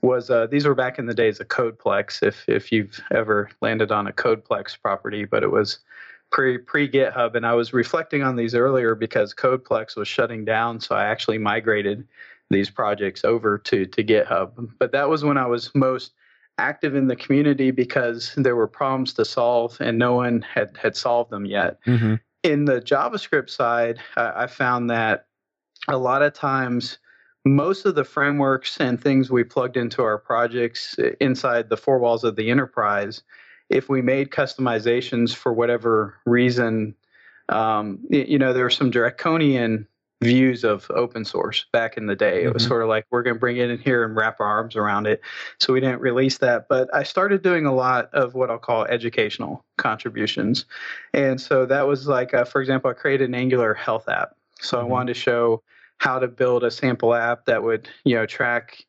was 0.00 0.30
uh, 0.30 0.46
these 0.46 0.64
were 0.64 0.76
back 0.76 0.98
in 0.98 1.06
the 1.06 1.14
days 1.14 1.40
of 1.40 1.48
codeplex 1.48 2.22
if 2.22 2.48
if 2.48 2.70
you've 2.70 3.00
ever 3.10 3.50
landed 3.60 3.90
on 3.90 4.06
a 4.06 4.12
codeplex 4.12 4.80
property 4.80 5.24
but 5.24 5.42
it 5.42 5.50
was 5.50 5.78
pre 6.30 6.58
pre 6.58 6.88
github 6.88 7.34
and 7.34 7.46
i 7.46 7.54
was 7.54 7.72
reflecting 7.72 8.22
on 8.22 8.36
these 8.36 8.54
earlier 8.54 8.94
because 8.94 9.34
codeplex 9.34 9.96
was 9.96 10.06
shutting 10.06 10.44
down 10.44 10.78
so 10.78 10.94
i 10.94 11.04
actually 11.04 11.38
migrated 11.38 12.06
these 12.50 12.70
projects 12.70 13.24
over 13.24 13.58
to 13.58 13.86
to 13.86 14.04
GitHub. 14.04 14.70
But 14.78 14.92
that 14.92 15.08
was 15.08 15.24
when 15.24 15.38
I 15.38 15.46
was 15.46 15.74
most 15.74 16.12
active 16.58 16.94
in 16.94 17.06
the 17.06 17.16
community 17.16 17.70
because 17.70 18.32
there 18.36 18.56
were 18.56 18.66
problems 18.66 19.12
to 19.14 19.24
solve 19.24 19.76
and 19.80 19.98
no 19.98 20.14
one 20.14 20.42
had 20.42 20.76
had 20.76 20.96
solved 20.96 21.30
them 21.30 21.46
yet. 21.46 21.78
Mm-hmm. 21.86 22.14
In 22.42 22.64
the 22.64 22.80
JavaScript 22.80 23.50
side, 23.50 23.98
I, 24.16 24.44
I 24.44 24.46
found 24.46 24.90
that 24.90 25.26
a 25.88 25.96
lot 25.96 26.22
of 26.22 26.32
times 26.32 26.98
most 27.44 27.86
of 27.86 27.94
the 27.94 28.04
frameworks 28.04 28.78
and 28.78 29.00
things 29.00 29.30
we 29.30 29.44
plugged 29.44 29.76
into 29.76 30.02
our 30.02 30.18
projects 30.18 30.96
inside 31.20 31.68
the 31.68 31.76
four 31.76 31.98
walls 31.98 32.24
of 32.24 32.36
the 32.36 32.50
enterprise, 32.50 33.22
if 33.70 33.88
we 33.88 34.02
made 34.02 34.30
customizations 34.30 35.34
for 35.34 35.52
whatever 35.52 36.16
reason, 36.26 36.94
um, 37.48 38.00
you 38.10 38.38
know, 38.38 38.52
there 38.52 38.64
were 38.64 38.70
some 38.70 38.90
draconian 38.90 39.86
views 40.20 40.64
of 40.64 40.90
open 40.90 41.24
source 41.24 41.66
back 41.72 41.96
in 41.96 42.06
the 42.06 42.16
day. 42.16 42.42
It 42.42 42.52
was 42.52 42.62
mm-hmm. 42.62 42.70
sort 42.70 42.82
of 42.82 42.88
like 42.88 43.06
we're 43.10 43.22
going 43.22 43.36
to 43.36 43.40
bring 43.40 43.56
it 43.58 43.70
in 43.70 43.78
here 43.78 44.04
and 44.04 44.16
wrap 44.16 44.40
our 44.40 44.46
arms 44.46 44.74
around 44.74 45.06
it. 45.06 45.20
So 45.60 45.72
we 45.72 45.80
didn't 45.80 46.00
release 46.00 46.38
that. 46.38 46.66
But 46.68 46.92
I 46.92 47.04
started 47.04 47.42
doing 47.42 47.66
a 47.66 47.74
lot 47.74 48.12
of 48.12 48.34
what 48.34 48.50
I'll 48.50 48.58
call 48.58 48.84
educational 48.86 49.64
contributions. 49.76 50.64
And 51.14 51.40
so 51.40 51.66
that 51.66 51.86
was 51.86 52.08
like, 52.08 52.34
uh, 52.34 52.44
for 52.44 52.60
example, 52.60 52.90
I 52.90 52.94
created 52.94 53.28
an 53.28 53.34
Angular 53.34 53.74
health 53.74 54.08
app. 54.08 54.34
So 54.60 54.76
mm-hmm. 54.76 54.86
I 54.86 54.88
wanted 54.88 55.14
to 55.14 55.20
show 55.20 55.62
how 55.98 56.18
to 56.18 56.28
build 56.28 56.64
a 56.64 56.70
sample 56.70 57.14
app 57.14 57.44
that 57.46 57.62
would, 57.62 57.88
you 58.04 58.16
know, 58.16 58.26
track 58.26 58.84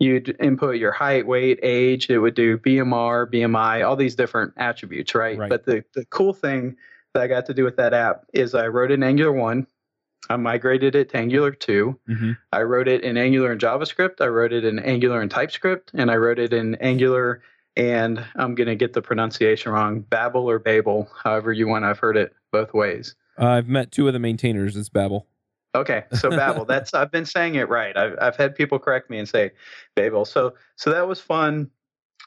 you'd 0.00 0.36
input 0.40 0.76
your 0.76 0.92
height, 0.92 1.26
weight, 1.26 1.58
age. 1.62 2.10
It 2.10 2.18
would 2.18 2.34
do 2.34 2.58
BMR, 2.58 3.30
BMI, 3.32 3.86
all 3.86 3.96
these 3.96 4.16
different 4.16 4.52
attributes, 4.56 5.14
right? 5.14 5.38
right. 5.38 5.48
But 5.48 5.64
the, 5.64 5.84
the 5.94 6.04
cool 6.06 6.32
thing 6.32 6.76
that 7.14 7.22
I 7.22 7.26
got 7.26 7.46
to 7.46 7.54
do 7.54 7.64
with 7.64 7.76
that 7.76 7.94
app 7.94 8.24
is 8.32 8.54
I 8.54 8.66
wrote 8.66 8.90
in 8.90 9.02
Angular 9.02 9.32
1 9.32 9.66
I 10.30 10.36
migrated 10.36 10.94
it 10.94 11.10
to 11.10 11.16
Angular 11.16 11.50
2. 11.50 12.00
Mm-hmm. 12.08 12.32
I 12.52 12.62
wrote 12.62 12.88
it 12.88 13.02
in 13.02 13.16
Angular 13.16 13.52
and 13.52 13.60
JavaScript. 13.60 14.20
I 14.20 14.26
wrote 14.26 14.52
it 14.52 14.64
in 14.64 14.78
Angular 14.78 15.20
and 15.20 15.30
TypeScript, 15.30 15.92
and 15.94 16.10
I 16.10 16.16
wrote 16.16 16.38
it 16.38 16.52
in 16.52 16.76
Angular 16.76 17.42
and 17.76 18.24
I'm 18.36 18.54
going 18.54 18.68
to 18.68 18.76
get 18.76 18.92
the 18.92 19.02
pronunciation 19.02 19.72
wrong, 19.72 20.00
Babel 20.00 20.48
or 20.48 20.58
Babel, 20.58 21.08
however 21.22 21.52
you 21.52 21.66
want. 21.66 21.84
I've 21.84 21.98
heard 21.98 22.16
it 22.16 22.32
both 22.52 22.72
ways. 22.72 23.16
Uh, 23.38 23.48
I've 23.48 23.68
met 23.68 23.90
two 23.90 24.06
of 24.06 24.12
the 24.12 24.20
maintainers. 24.20 24.76
It's 24.76 24.88
Babel. 24.88 25.26
Okay, 25.74 26.04
so 26.12 26.30
Babel. 26.30 26.64
That's 26.64 26.94
I've 26.94 27.10
been 27.10 27.26
saying 27.26 27.56
it 27.56 27.68
right. 27.68 27.96
I've 27.96 28.16
I've 28.20 28.36
had 28.36 28.54
people 28.54 28.78
correct 28.78 29.10
me 29.10 29.18
and 29.18 29.28
say 29.28 29.50
Babel. 29.96 30.24
So 30.24 30.54
so 30.76 30.90
that 30.90 31.08
was 31.08 31.20
fun. 31.20 31.70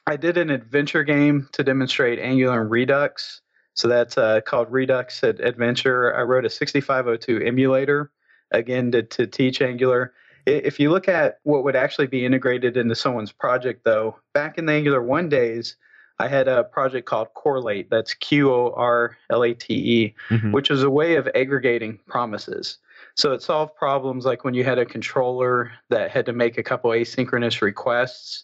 I 0.06 0.16
did 0.16 0.36
an 0.36 0.50
adventure 0.50 1.02
game 1.02 1.48
to 1.52 1.64
demonstrate 1.64 2.18
Angular 2.18 2.60
and 2.60 2.70
Redux. 2.70 3.40
So 3.78 3.86
that's 3.86 4.18
uh, 4.18 4.40
called 4.40 4.72
Redux 4.72 5.22
Adventure. 5.22 6.12
I 6.16 6.22
wrote 6.22 6.44
a 6.44 6.50
6502 6.50 7.46
emulator, 7.46 8.10
again, 8.50 8.90
to, 8.90 9.04
to 9.04 9.24
teach 9.28 9.62
Angular. 9.62 10.12
If 10.46 10.80
you 10.80 10.90
look 10.90 11.06
at 11.06 11.38
what 11.44 11.62
would 11.62 11.76
actually 11.76 12.08
be 12.08 12.24
integrated 12.24 12.76
into 12.76 12.96
someone's 12.96 13.30
project, 13.30 13.84
though, 13.84 14.16
back 14.34 14.58
in 14.58 14.66
the 14.66 14.72
Angular 14.72 15.00
1 15.00 15.28
days, 15.28 15.76
I 16.18 16.26
had 16.26 16.48
a 16.48 16.64
project 16.64 17.06
called 17.06 17.28
Qorlate, 17.36 17.88
that's 17.88 18.14
Q 18.14 18.52
O 18.52 18.74
R 18.76 19.16
L 19.30 19.44
A 19.44 19.54
T 19.54 19.74
E, 19.74 20.14
mm-hmm. 20.28 20.50
which 20.50 20.70
was 20.70 20.82
a 20.82 20.90
way 20.90 21.14
of 21.14 21.28
aggregating 21.36 22.00
promises. 22.08 22.78
So 23.14 23.32
it 23.32 23.42
solved 23.42 23.76
problems 23.76 24.24
like 24.24 24.42
when 24.42 24.54
you 24.54 24.64
had 24.64 24.80
a 24.80 24.86
controller 24.86 25.70
that 25.90 26.10
had 26.10 26.26
to 26.26 26.32
make 26.32 26.58
a 26.58 26.64
couple 26.64 26.90
asynchronous 26.90 27.62
requests 27.62 28.42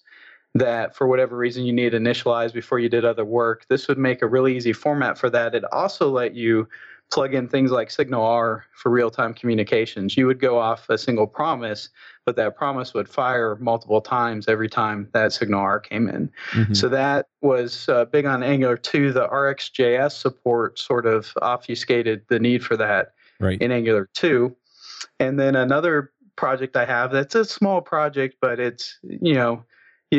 that 0.55 0.95
for 0.95 1.09
whatever 1.09 1.37
reason 1.37 1.65
you 1.65 1.73
need 1.73 1.93
initialized 1.93 2.53
before 2.53 2.79
you 2.79 2.89
did 2.89 3.05
other 3.05 3.25
work, 3.25 3.67
this 3.69 3.89
would 3.89 3.99
make 3.99 4.23
a 4.23 4.27
really 4.27 4.57
easy 4.57 4.73
format 4.73 5.19
for 5.19 5.29
that. 5.31 5.55
It 5.55 5.65
also 5.73 6.11
let 6.11 6.35
you 6.35 6.69
plug 7.13 7.35
in 7.35 7.49
things 7.49 7.71
like 7.71 7.89
SignalR 7.89 8.63
for 8.73 8.91
real-time 8.91 9.35
communications. 9.35 10.17
You 10.17 10.27
would 10.27 10.41
go 10.41 10.59
off 10.59 10.89
a 10.89 10.97
single 10.97 11.27
promise, 11.27 11.91
but 12.25 12.37
that 12.37 12.57
promise 12.57 12.95
would 12.95 13.09
fire 13.09 13.57
multiple 13.57 14.01
times 14.01 14.49
every 14.49 14.69
time 14.69 15.09
that 15.13 15.31
SignalR 15.31 15.83
came 15.83 16.09
in. 16.09 16.31
Mm-hmm. 16.53 16.75
So 16.75 16.89
that 16.89 17.27
was 17.41 17.89
uh, 17.89 18.07
big 18.07 18.25
on 18.25 18.43
Angular 18.43 18.77
2. 18.77 19.13
The 19.13 19.29
RxJS 19.29 20.13
support 20.13 20.79
sort 20.79 21.07
of 21.07 21.33
obfuscated 21.43 22.23
the 22.29 22.39
need 22.39 22.65
for 22.65 22.77
that 22.77 23.13
right. 23.39 23.61
in 23.61 23.71
Angular 23.71 24.09
2. 24.15 24.55
And 25.21 25.39
then 25.39 25.57
another 25.57 26.13
project 26.37 26.77
I 26.77 26.85
have 26.85 27.13
that's 27.13 27.35
a 27.35 27.45
small 27.45 27.81
project, 27.81 28.37
but 28.41 28.59
it's, 28.59 28.99
you 29.03 29.35
know, 29.35 29.65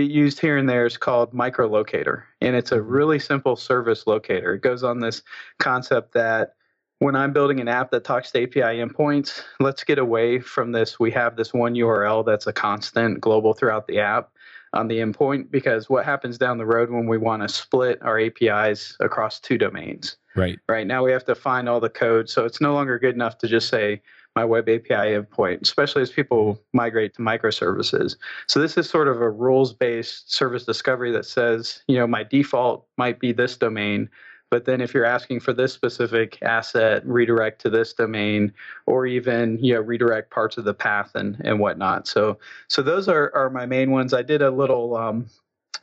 used 0.02 0.40
here 0.40 0.58
and 0.58 0.70
there 0.70 0.86
is 0.86 0.98
called 0.98 1.34
microlocator 1.34 2.24
and 2.42 2.56
it's 2.56 2.72
a 2.72 2.78
mm-hmm. 2.78 2.90
really 2.90 3.20
simple 3.20 3.56
service 3.56 4.08
locator. 4.08 4.54
It 4.54 4.62
goes 4.62 4.84
on 4.84 5.00
this 5.00 5.22
concept 5.60 6.14
that 6.14 6.54
when 7.00 7.14
i'm 7.14 7.34
building 7.34 7.60
an 7.60 7.68
app 7.68 7.92
that 7.92 8.06
talks 8.06 8.32
to 8.32 8.42
api 8.44 8.62
endpoints 8.62 9.42
let's 9.60 9.84
get 9.84 10.00
away 10.00 10.40
from 10.40 10.72
this 10.72 10.98
we 10.98 11.12
have 11.12 11.36
this 11.36 11.54
one 11.54 11.76
url 11.76 12.26
that's 12.26 12.48
a 12.48 12.54
constant 12.54 13.20
global 13.20 13.54
throughout 13.54 13.86
the 13.86 14.00
app 14.00 14.32
on 14.76 14.88
the 14.88 15.00
endpoint 15.00 15.50
because 15.50 15.90
what 15.90 16.06
happens 16.06 16.38
down 16.38 16.58
the 16.58 16.66
road 16.66 16.92
when 16.92 17.08
we 17.08 17.18
want 17.18 17.42
to 17.42 17.50
split 17.50 17.98
our 18.02 18.20
apis 18.20 18.96
across 19.00 19.40
two 19.40 19.58
domains? 19.58 20.18
Right. 20.36 20.60
Right 20.68 20.86
now 20.86 21.04
we 21.04 21.12
have 21.12 21.26
to 21.26 21.36
find 21.36 21.70
all 21.70 21.80
the 21.80 21.90
code 21.90 22.30
so 22.30 22.46
it's 22.46 22.62
no 22.62 22.74
longer 22.74 23.00
good 23.00 23.16
enough 23.16 23.38
to 23.40 23.48
just 23.48 23.70
say 23.70 24.02
my 24.36 24.44
web 24.44 24.68
API 24.68 25.16
endpoint, 25.16 25.62
especially 25.62 26.02
as 26.02 26.12
people 26.12 26.62
migrate 26.74 27.14
to 27.16 27.22
microservices. 27.22 28.18
So 28.48 28.60
this 28.60 28.78
is 28.78 28.90
sort 28.90 29.08
of 29.08 29.22
a 29.22 29.30
rules-based 29.30 30.32
service 30.32 30.66
discovery 30.66 31.12
that 31.14 31.26
says, 31.26 31.84
you 31.88 31.98
know, 31.98 32.06
my 32.06 32.24
default 32.24 32.86
might 32.98 33.20
be 33.20 33.32
this 33.32 33.56
domain, 33.56 34.10
but 34.52 34.66
then 34.66 34.82
if 34.82 34.94
you're 34.94 35.06
asking 35.06 35.40
for 35.40 35.54
this 35.54 35.74
specific 35.74 36.38
asset, 36.42 37.06
redirect 37.06 37.62
to 37.62 37.70
this 37.70 37.94
domain, 37.94 38.54
or 38.86 39.06
even 39.06 39.58
you 39.60 39.74
know 39.74 39.82
redirect 39.82 40.32
parts 40.32 40.58
of 40.58 40.66
the 40.66 40.74
path 40.74 41.12
and 41.16 41.42
and 41.44 41.60
whatnot. 41.60 42.08
So 42.08 42.38
so 42.68 42.82
those 42.82 43.08
are 43.08 43.34
are 43.36 43.50
my 43.50 43.66
main 43.66 43.92
ones. 43.92 44.14
I 44.14 44.22
did 44.22 44.42
a 44.42 44.52
little 44.52 44.96
um, 44.96 45.26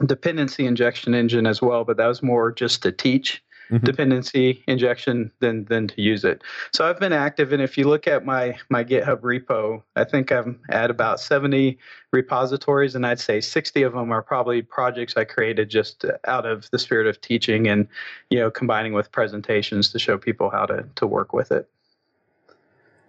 dependency 0.06 0.64
injection 0.64 1.14
engine 1.14 1.46
as 1.46 1.60
well, 1.60 1.84
but 1.84 1.96
that 1.96 2.06
was 2.06 2.22
more 2.22 2.52
just 2.52 2.82
to 2.82 2.92
teach 2.92 3.42
mm-hmm. 3.72 3.84
dependency 3.84 4.62
injection 4.66 5.30
than 5.40 5.64
than 5.64 5.88
to 5.88 6.00
use 6.00 6.24
it. 6.24 6.42
So 6.72 6.88
I've 6.88 7.00
been 7.00 7.12
active, 7.12 7.52
and 7.52 7.62
if 7.62 7.78
you 7.78 7.88
look 7.88 8.06
at 8.06 8.24
my 8.24 8.56
my 8.68 8.84
GitHub 8.84 9.20
repo, 9.20 9.82
I 9.96 10.04
think 10.04 10.30
I'm 10.30 10.60
at 10.70 10.90
about 10.90 11.20
70 11.20 11.78
repositories, 12.12 12.94
and 12.94 13.06
I'd 13.06 13.20
say 13.20 13.40
60 13.40 13.82
of 13.82 13.94
them 13.94 14.12
are 14.12 14.22
probably 14.22 14.62
projects 14.62 15.16
I 15.16 15.24
created 15.24 15.70
just 15.70 16.04
out 16.26 16.46
of 16.46 16.70
the 16.70 16.78
spirit 16.78 17.06
of 17.06 17.20
teaching 17.20 17.66
and 17.66 17.88
you 18.30 18.38
know 18.38 18.50
combining 18.50 18.92
with 18.92 19.10
presentations 19.10 19.90
to 19.90 19.98
show 19.98 20.18
people 20.18 20.50
how 20.50 20.66
to 20.66 20.84
to 20.96 21.06
work 21.06 21.32
with 21.32 21.50
it. 21.50 21.68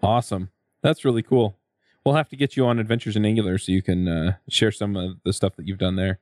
Awesome, 0.02 0.50
that's 0.82 1.06
really 1.06 1.24
cool. 1.24 1.58
We'll 2.06 2.16
have 2.16 2.30
to 2.30 2.36
get 2.36 2.58
you 2.58 2.66
on 2.66 2.80
Adventures 2.80 3.16
in 3.16 3.26
Angular 3.26 3.58
so 3.58 3.72
you 3.72 3.82
can 3.82 4.08
uh, 4.10 4.34
share 4.50 4.72
some 4.72 4.98
of 4.98 5.18
the 5.24 5.32
stuff 5.32 5.56
that 5.56 5.68
you've 5.68 5.78
done 5.78 5.96
there. 5.96 6.20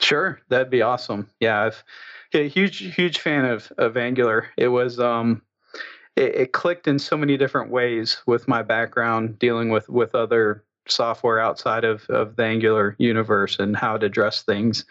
Sure, 0.00 0.40
that'd 0.48 0.70
be 0.70 0.82
awesome. 0.82 1.28
Yeah, 1.40 1.62
I've 1.62 1.84
a 2.34 2.48
huge 2.48 2.78
huge 2.94 3.18
fan 3.18 3.44
of 3.44 3.72
of 3.78 3.96
Angular. 3.96 4.48
It 4.56 4.68
was 4.68 4.98
um, 5.00 5.42
it, 6.16 6.34
it, 6.34 6.52
clicked 6.52 6.86
in 6.86 6.98
so 6.98 7.16
many 7.16 7.36
different 7.36 7.70
ways 7.70 8.22
with 8.26 8.48
my 8.48 8.62
background 8.62 9.38
dealing 9.38 9.70
with 9.70 9.88
with 9.88 10.14
other 10.14 10.64
software 10.88 11.40
outside 11.40 11.84
of 11.84 12.08
of 12.08 12.36
the 12.36 12.44
Angular 12.44 12.96
universe 12.98 13.58
and 13.58 13.76
how 13.76 13.96
to 13.96 14.06
address 14.06 14.42
things, 14.42 14.84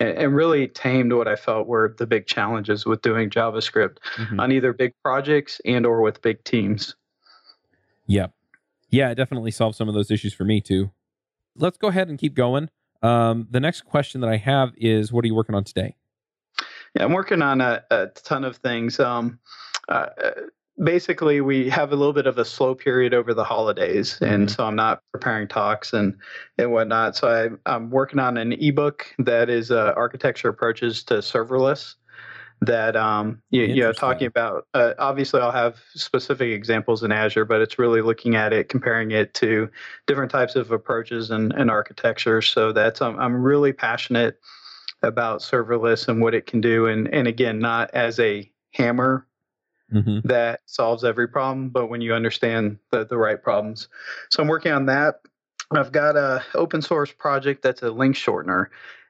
and, 0.00 0.10
and 0.10 0.34
really 0.34 0.68
tamed 0.68 1.12
what 1.12 1.28
I 1.28 1.36
felt 1.36 1.66
were 1.66 1.94
the 1.98 2.06
big 2.06 2.26
challenges 2.26 2.86
with 2.86 3.02
doing 3.02 3.30
JavaScript 3.30 3.98
mm-hmm. 4.16 4.40
on 4.40 4.52
either 4.52 4.72
big 4.72 4.92
projects 5.02 5.60
and 5.64 5.86
or 5.86 6.02
with 6.02 6.22
big 6.22 6.42
teams. 6.44 6.94
Yep. 8.06 8.32
Yeah, 8.90 9.10
it 9.10 9.14
definitely 9.14 9.52
solved 9.52 9.76
some 9.76 9.88
of 9.88 9.94
those 9.94 10.10
issues 10.10 10.34
for 10.34 10.44
me 10.44 10.60
too. 10.60 10.90
Let's 11.56 11.78
go 11.78 11.88
ahead 11.88 12.08
and 12.08 12.18
keep 12.18 12.34
going. 12.34 12.68
Um, 13.02 13.48
the 13.50 13.60
next 13.60 13.82
question 13.82 14.20
that 14.20 14.30
I 14.30 14.36
have 14.36 14.72
is, 14.76 15.12
what 15.12 15.24
are 15.24 15.26
you 15.26 15.34
working 15.34 15.54
on 15.54 15.64
today? 15.64 15.96
Yeah, 16.94 17.04
I'm 17.04 17.12
working 17.12 17.42
on 17.42 17.60
a, 17.60 17.82
a 17.90 18.08
ton 18.08 18.44
of 18.44 18.56
things. 18.56 19.00
Um, 19.00 19.38
uh, 19.88 20.06
basically, 20.82 21.40
we 21.40 21.68
have 21.70 21.92
a 21.92 21.96
little 21.96 22.12
bit 22.12 22.26
of 22.26 22.38
a 22.38 22.44
slow 22.44 22.74
period 22.74 23.14
over 23.14 23.34
the 23.34 23.44
holidays, 23.44 24.18
and 24.20 24.46
mm-hmm. 24.46 24.54
so 24.54 24.64
I'm 24.64 24.76
not 24.76 25.02
preparing 25.12 25.48
talks 25.48 25.92
and 25.92 26.16
and 26.58 26.72
whatnot. 26.72 27.16
So 27.16 27.58
I, 27.66 27.74
am 27.74 27.90
working 27.90 28.18
on 28.18 28.36
an 28.36 28.52
ebook 28.52 29.06
that 29.18 29.48
is 29.48 29.70
uh, 29.70 29.94
architecture 29.96 30.48
approaches 30.48 31.02
to 31.04 31.14
serverless. 31.14 31.94
That 32.64 32.94
um, 32.94 33.42
you, 33.50 33.62
you 33.62 33.80
know, 33.82 33.92
talking 33.92 34.28
about. 34.28 34.68
Uh, 34.72 34.92
obviously, 35.00 35.40
I'll 35.40 35.50
have 35.50 35.80
specific 35.94 36.50
examples 36.52 37.02
in 37.02 37.10
Azure, 37.10 37.44
but 37.44 37.60
it's 37.60 37.76
really 37.76 38.02
looking 38.02 38.36
at 38.36 38.52
it, 38.52 38.68
comparing 38.68 39.10
it 39.10 39.34
to 39.34 39.68
different 40.06 40.30
types 40.30 40.54
of 40.54 40.70
approaches 40.70 41.32
and, 41.32 41.52
and 41.54 41.72
architecture. 41.72 42.40
So 42.40 42.70
that's 42.70 43.00
um, 43.00 43.18
I'm 43.18 43.42
really 43.42 43.72
passionate 43.72 44.38
about 45.02 45.40
serverless 45.40 46.08
and 46.08 46.20
what 46.20 46.34
it 46.34 46.46
can 46.46 46.60
do. 46.60 46.86
And, 46.86 47.12
and 47.12 47.26
again, 47.26 47.58
not 47.58 47.90
as 47.92 48.18
a 48.20 48.50
hammer 48.72 49.26
mm-hmm. 49.92 50.26
that 50.26 50.60
solves 50.66 51.04
every 51.04 51.28
problem, 51.28 51.68
but 51.68 51.88
when 51.88 52.00
you 52.00 52.14
understand 52.14 52.78
the, 52.90 53.04
the 53.04 53.16
right 53.16 53.42
problems. 53.42 53.88
So 54.30 54.42
I'm 54.42 54.48
working 54.48 54.72
on 54.72 54.86
that. 54.86 55.20
I've 55.70 55.92
got 55.92 56.16
a 56.16 56.44
open 56.54 56.82
source 56.82 57.12
project 57.12 57.62
that's 57.62 57.82
a 57.82 57.90
link 57.90 58.16
shortener. 58.16 58.66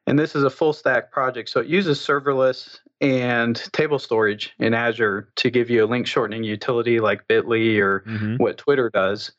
And 0.06 0.18
this 0.18 0.34
is 0.34 0.42
a 0.42 0.50
full 0.50 0.72
stack 0.72 1.12
project. 1.12 1.48
So 1.48 1.60
it 1.60 1.66
uses 1.66 1.98
serverless 1.98 2.80
and 3.00 3.56
table 3.72 3.98
storage 3.98 4.52
in 4.58 4.74
Azure 4.74 5.28
to 5.36 5.50
give 5.50 5.70
you 5.70 5.84
a 5.84 5.86
link 5.86 6.06
shortening 6.06 6.44
utility 6.44 7.00
like 7.00 7.26
Bitly 7.28 7.78
or 7.78 8.00
mm-hmm. 8.00 8.36
what 8.36 8.58
Twitter 8.58 8.90
does 8.90 9.32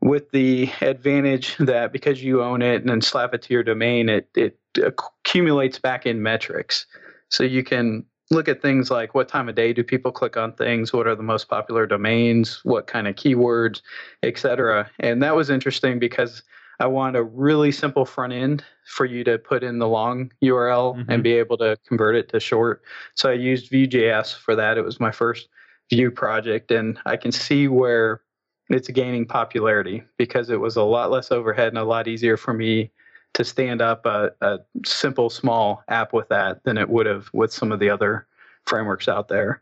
with 0.00 0.30
the 0.30 0.70
advantage 0.80 1.56
that 1.58 1.92
because 1.92 2.22
you 2.22 2.42
own 2.42 2.62
it 2.62 2.76
and 2.76 2.88
then 2.88 3.00
slap 3.00 3.34
it 3.34 3.42
to 3.42 3.54
your 3.54 3.62
domain, 3.62 4.08
it, 4.08 4.28
it 4.34 4.58
accumulates 4.82 5.78
back 5.78 6.06
in 6.06 6.22
metrics. 6.22 6.86
So 7.30 7.42
you 7.42 7.64
can 7.64 8.04
look 8.30 8.48
at 8.48 8.60
things 8.60 8.90
like 8.90 9.14
what 9.14 9.28
time 9.28 9.48
of 9.48 9.54
day 9.54 9.72
do 9.72 9.84
people 9.84 10.10
click 10.10 10.36
on 10.36 10.52
things, 10.52 10.92
what 10.92 11.06
are 11.06 11.14
the 11.14 11.22
most 11.22 11.48
popular 11.48 11.86
domains, 11.86 12.60
what 12.64 12.86
kind 12.86 13.06
of 13.06 13.14
keywords, 13.14 13.82
etc. 14.22 14.90
And 15.00 15.22
that 15.22 15.36
was 15.36 15.50
interesting 15.50 15.98
because 15.98 16.42
I 16.78 16.86
wanted 16.86 17.18
a 17.18 17.22
really 17.22 17.72
simple 17.72 18.04
front 18.04 18.32
end 18.32 18.64
for 18.86 19.06
you 19.06 19.24
to 19.24 19.38
put 19.38 19.62
in 19.62 19.78
the 19.78 19.88
long 19.88 20.30
URL 20.42 20.96
mm-hmm. 20.96 21.10
and 21.10 21.22
be 21.22 21.32
able 21.32 21.56
to 21.58 21.76
convert 21.86 22.16
it 22.16 22.28
to 22.30 22.40
short. 22.40 22.82
So 23.14 23.30
I 23.30 23.34
used 23.34 23.70
Vue.js 23.70 24.36
for 24.36 24.54
that. 24.56 24.76
It 24.76 24.84
was 24.84 25.00
my 25.00 25.10
first 25.10 25.48
Vue 25.88 26.10
project, 26.10 26.72
and 26.72 26.98
I 27.06 27.16
can 27.16 27.30
see 27.30 27.68
where 27.68 28.20
it's 28.68 28.88
gaining 28.88 29.26
popularity 29.26 30.02
because 30.16 30.50
it 30.50 30.60
was 30.60 30.76
a 30.76 30.82
lot 30.82 31.10
less 31.10 31.30
overhead 31.30 31.68
and 31.68 31.78
a 31.78 31.84
lot 31.84 32.08
easier 32.08 32.36
for 32.36 32.52
me 32.52 32.90
to 33.34 33.44
stand 33.44 33.82
up 33.82 34.06
a, 34.06 34.32
a 34.40 34.58
simple 34.84 35.30
small 35.30 35.82
app 35.88 36.12
with 36.12 36.28
that 36.28 36.64
than 36.64 36.78
it 36.78 36.88
would 36.88 37.06
have 37.06 37.28
with 37.32 37.52
some 37.52 37.70
of 37.70 37.78
the 37.78 37.90
other 37.90 38.26
frameworks 38.64 39.08
out 39.08 39.28
there. 39.28 39.60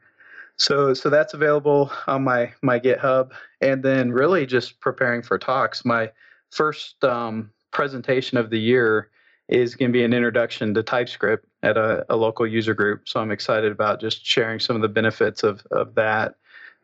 So 0.57 0.95
so 0.95 1.11
that's 1.11 1.35
available 1.35 1.90
on 2.07 2.23
my 2.23 2.53
my 2.62 2.79
GitHub, 2.79 3.33
and 3.61 3.83
then 3.83 4.12
really 4.12 4.47
just 4.47 4.81
preparing 4.81 5.23
for 5.23 5.38
talks. 5.38 5.85
My 5.85 6.12
first 6.51 7.03
um, 7.03 7.51
presentation 7.73 8.38
of 8.38 8.51
the 8.51 8.61
year 8.61 9.11
is 9.49 9.75
going 9.75 9.90
to 9.90 9.93
be 9.93 10.05
an 10.05 10.14
introduction 10.14 10.73
to 10.75 10.83
TypeScript 10.83 11.45
at 11.62 11.77
a, 11.77 12.07
a, 12.09 12.17
local 12.17 12.47
user 12.47 12.73
group. 12.73 13.07
So 13.09 13.21
I'm 13.21 13.31
excited 13.31 13.73
about 13.73 14.01
just 14.01 14.25
sharing 14.25 14.59
some 14.61 14.77
of 14.77 14.83
the 14.83 14.88
benefits 14.88 15.43
of 15.43 15.67
of 15.73 15.97
that 15.97 16.37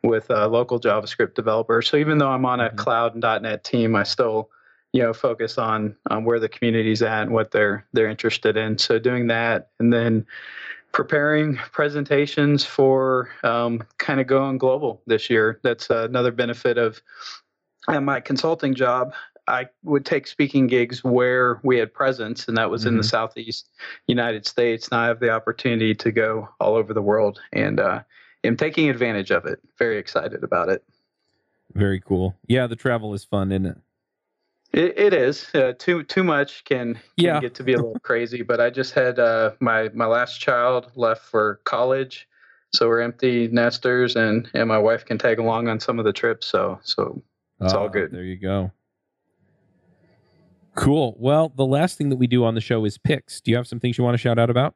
with 0.03 0.29
a 0.29 0.47
local 0.47 0.79
JavaScript 0.79 1.35
developers. 1.35 1.87
So 1.87 1.97
even 1.97 2.17
though 2.17 2.29
I'm 2.29 2.45
on 2.45 2.59
a 2.59 2.67
mm-hmm. 2.69 2.77
cloud 2.77 3.13
and 3.13 3.43
.NET 3.43 3.63
team, 3.63 3.95
I 3.95 4.03
still 4.03 4.49
you 4.93 5.01
know 5.01 5.13
focus 5.13 5.57
on 5.57 5.95
on 6.09 6.25
where 6.25 6.39
the 6.39 6.49
community's 6.49 7.01
at 7.01 7.23
and 7.23 7.31
what 7.31 7.51
they're 7.51 7.85
they're 7.93 8.09
interested 8.09 8.57
in. 8.57 8.77
So 8.77 8.99
doing 8.99 9.27
that 9.27 9.69
and 9.79 9.91
then 9.93 10.25
preparing 10.91 11.55
presentations 11.55 12.65
for 12.65 13.29
um, 13.43 13.81
kind 13.97 14.19
of 14.19 14.27
going 14.27 14.57
global 14.57 15.01
this 15.07 15.29
year. 15.29 15.59
That's 15.63 15.89
another 15.89 16.31
benefit 16.31 16.77
of 16.77 17.01
my 17.87 18.19
consulting 18.19 18.75
job. 18.75 19.13
I 19.47 19.67
would 19.83 20.05
take 20.05 20.27
speaking 20.27 20.67
gigs 20.67 21.03
where 21.03 21.59
we 21.63 21.77
had 21.77 21.93
presence, 21.93 22.47
and 22.47 22.57
that 22.57 22.69
was 22.69 22.81
mm-hmm. 22.81 22.89
in 22.89 22.95
the 22.95 23.01
mm-hmm. 23.01 23.09
Southeast 23.09 23.69
United 24.07 24.45
States. 24.45 24.91
Now 24.91 24.99
I 24.99 25.07
have 25.07 25.19
the 25.19 25.31
opportunity 25.31 25.95
to 25.95 26.11
go 26.11 26.49
all 26.59 26.75
over 26.75 26.93
the 26.93 27.01
world, 27.01 27.39
and 27.51 27.79
uh, 27.79 28.01
am 28.43 28.57
taking 28.57 28.89
advantage 28.89 29.31
of 29.31 29.45
it. 29.45 29.59
Very 29.77 29.97
excited 29.97 30.43
about 30.43 30.69
it. 30.69 30.83
Very 31.73 31.99
cool. 31.99 32.35
Yeah, 32.47 32.67
the 32.67 32.75
travel 32.75 33.13
is 33.13 33.23
fun, 33.23 33.51
isn't 33.51 33.65
it? 33.65 33.77
It, 34.73 34.97
it 34.97 35.13
is 35.13 35.49
uh, 35.53 35.73
too 35.77 36.03
too 36.03 36.23
much 36.23 36.63
can, 36.63 36.93
can 36.93 37.01
yeah. 37.17 37.39
get 37.41 37.55
to 37.55 37.63
be 37.63 37.73
a 37.73 37.77
little 37.77 37.99
crazy. 38.03 38.41
But 38.41 38.61
I 38.61 38.69
just 38.69 38.93
had 38.93 39.19
uh, 39.19 39.51
my 39.59 39.89
my 39.93 40.05
last 40.05 40.39
child 40.39 40.91
left 40.95 41.23
for 41.23 41.59
college, 41.65 42.27
so 42.73 42.87
we're 42.87 43.01
empty 43.01 43.49
nesters, 43.49 44.15
and 44.15 44.49
and 44.53 44.69
my 44.69 44.77
wife 44.77 45.05
can 45.05 45.17
tag 45.17 45.39
along 45.39 45.67
on 45.67 45.79
some 45.79 45.99
of 45.99 46.05
the 46.05 46.13
trips. 46.13 46.47
So 46.47 46.79
so 46.83 47.21
it's 47.59 47.73
all 47.73 47.85
ah, 47.85 47.89
good. 47.89 48.11
There 48.11 48.23
you 48.23 48.37
go. 48.37 48.71
Cool. 50.75 51.17
Well, 51.19 51.51
the 51.53 51.65
last 51.65 51.97
thing 51.97 52.07
that 52.09 52.15
we 52.15 52.27
do 52.27 52.45
on 52.45 52.55
the 52.55 52.61
show 52.61 52.85
is 52.85 52.97
picks. 52.97 53.41
Do 53.41 53.51
you 53.51 53.57
have 53.57 53.67
some 53.67 53.79
things 53.79 53.97
you 53.97 54.05
want 54.05 54.13
to 54.13 54.17
shout 54.17 54.39
out 54.39 54.49
about? 54.49 54.75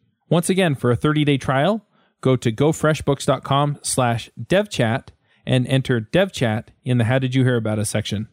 Once 0.31 0.49
again, 0.49 0.75
for 0.75 0.89
a 0.89 0.95
30-day 0.95 1.37
trial, 1.37 1.85
go 2.21 2.37
to 2.37 2.53
gofreshbooks.com 2.53 3.77
slash 3.81 4.31
devchat 4.41 5.09
and 5.45 5.67
enter 5.67 5.99
devchat 5.99 6.69
in 6.85 6.97
the 6.97 7.03
how 7.03 7.19
did 7.19 7.35
you 7.35 7.43
hear 7.43 7.57
about 7.57 7.77
us 7.77 7.89
section. 7.89 8.29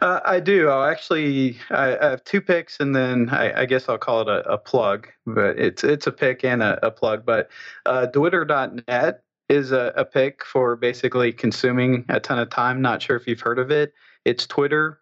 Uh, 0.00 0.20
I 0.24 0.40
do. 0.40 0.70
I'll 0.70 0.84
actually, 0.84 1.58
I, 1.68 1.98
I, 1.98 2.10
have 2.10 2.24
two 2.24 2.40
picks, 2.40 2.80
and 2.80 2.96
then 2.96 3.28
I, 3.28 3.60
I 3.60 3.66
guess 3.66 3.86
I'll 3.86 3.98
call 3.98 4.22
it 4.22 4.28
a, 4.28 4.50
a, 4.50 4.56
plug. 4.56 5.08
But 5.26 5.58
it's 5.58 5.84
it's 5.84 6.06
a 6.06 6.12
pick 6.12 6.42
and 6.42 6.62
a, 6.62 6.84
a 6.86 6.90
plug. 6.90 7.24
But 7.24 7.50
uh, 7.86 8.06
Dwitter.net 8.12 9.22
is 9.48 9.72
a, 9.72 9.92
a 9.94 10.04
pick 10.04 10.44
for 10.44 10.76
basically 10.76 11.32
consuming 11.32 12.04
a 12.08 12.18
ton 12.18 12.38
of 12.38 12.50
time. 12.50 12.82
Not 12.82 13.02
sure 13.02 13.16
if 13.16 13.26
you've 13.26 13.40
heard 13.40 13.58
of 13.58 13.70
it. 13.70 13.92
It's 14.24 14.46
Twitter, 14.46 15.00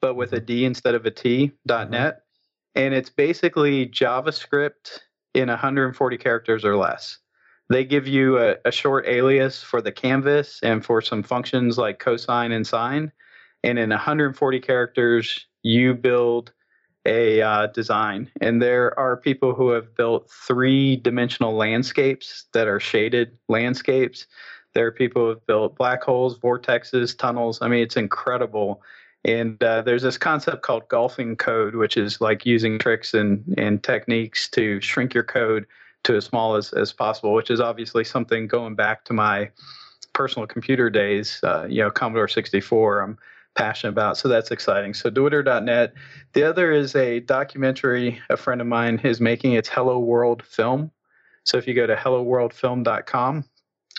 but 0.00 0.14
with 0.14 0.32
a 0.32 0.40
mm-hmm. 0.40 0.66
Instead 0.66 0.94
of 0.94 1.06
a 1.06 1.10
T. 1.10 1.52
Dot 1.66 1.86
mm-hmm. 1.86 1.92
net 1.92 2.22
and 2.74 2.94
it's 2.94 3.10
basically 3.10 3.86
JavaScript 3.86 5.00
in 5.34 5.48
140 5.48 6.18
characters 6.18 6.64
or 6.64 6.76
less. 6.76 7.18
They 7.68 7.84
give 7.84 8.08
you 8.08 8.38
a, 8.38 8.56
a, 8.64 8.72
short 8.72 9.06
alias 9.06 9.62
for 9.62 9.80
the 9.80 9.92
canvas 9.92 10.58
and 10.62 10.84
for 10.84 11.00
some 11.00 11.22
functions 11.22 11.78
like 11.78 12.00
cosine 12.00 12.50
and 12.50 12.66
sine. 12.66 13.12
And 13.62 13.78
in 13.78 13.90
140 13.90 14.60
characters, 14.60 15.46
you 15.62 15.94
build 15.94 16.52
a 17.06 17.40
uh, 17.40 17.66
design. 17.68 18.30
And 18.40 18.60
there 18.60 18.98
are 18.98 19.16
people 19.16 19.54
who 19.54 19.70
have 19.70 19.94
built 19.94 20.30
three 20.30 20.96
dimensional 20.96 21.54
landscapes 21.54 22.46
that 22.52 22.66
are 22.66 22.80
shaded 22.80 23.38
landscapes. 23.48 24.26
There 24.74 24.86
are 24.86 24.92
people 24.92 25.22
who 25.22 25.28
have 25.28 25.46
built 25.46 25.76
black 25.76 26.02
holes, 26.02 26.38
vortexes, 26.38 27.16
tunnels. 27.16 27.60
I 27.62 27.68
mean, 27.68 27.82
it's 27.82 27.96
incredible 27.96 28.82
and 29.24 29.62
uh, 29.62 29.82
there's 29.82 30.02
this 30.02 30.16
concept 30.16 30.62
called 30.62 30.88
golfing 30.88 31.36
code, 31.36 31.74
which 31.74 31.96
is 31.96 32.20
like 32.20 32.46
using 32.46 32.78
tricks 32.78 33.12
and, 33.12 33.54
and 33.58 33.82
techniques 33.82 34.48
to 34.50 34.80
shrink 34.80 35.12
your 35.12 35.24
code 35.24 35.66
to 36.04 36.16
as 36.16 36.24
small 36.24 36.56
as, 36.56 36.72
as 36.72 36.92
possible, 36.92 37.34
which 37.34 37.50
is 37.50 37.60
obviously 37.60 38.04
something 38.04 38.46
going 38.46 38.74
back 38.74 39.04
to 39.04 39.12
my 39.12 39.50
personal 40.14 40.46
computer 40.46 40.88
days, 40.88 41.40
uh, 41.42 41.66
you 41.68 41.82
know, 41.82 41.90
Commodore 41.90 42.28
64, 42.28 43.00
I'm 43.00 43.18
passionate 43.54 43.92
about. 43.92 44.16
So 44.16 44.28
that's 44.28 44.50
exciting. 44.50 44.94
So 44.94 45.10
Dwitter.net. 45.10 45.92
The 46.32 46.42
other 46.42 46.72
is 46.72 46.94
a 46.94 47.20
documentary 47.20 48.20
a 48.30 48.36
friend 48.36 48.60
of 48.60 48.66
mine 48.66 49.00
is 49.04 49.20
making. 49.20 49.52
It's 49.52 49.68
Hello 49.68 49.98
World 49.98 50.42
Film. 50.42 50.90
So 51.44 51.58
if 51.58 51.66
you 51.66 51.74
go 51.74 51.86
to 51.86 51.96
helloworldfilm.com, 51.96 53.44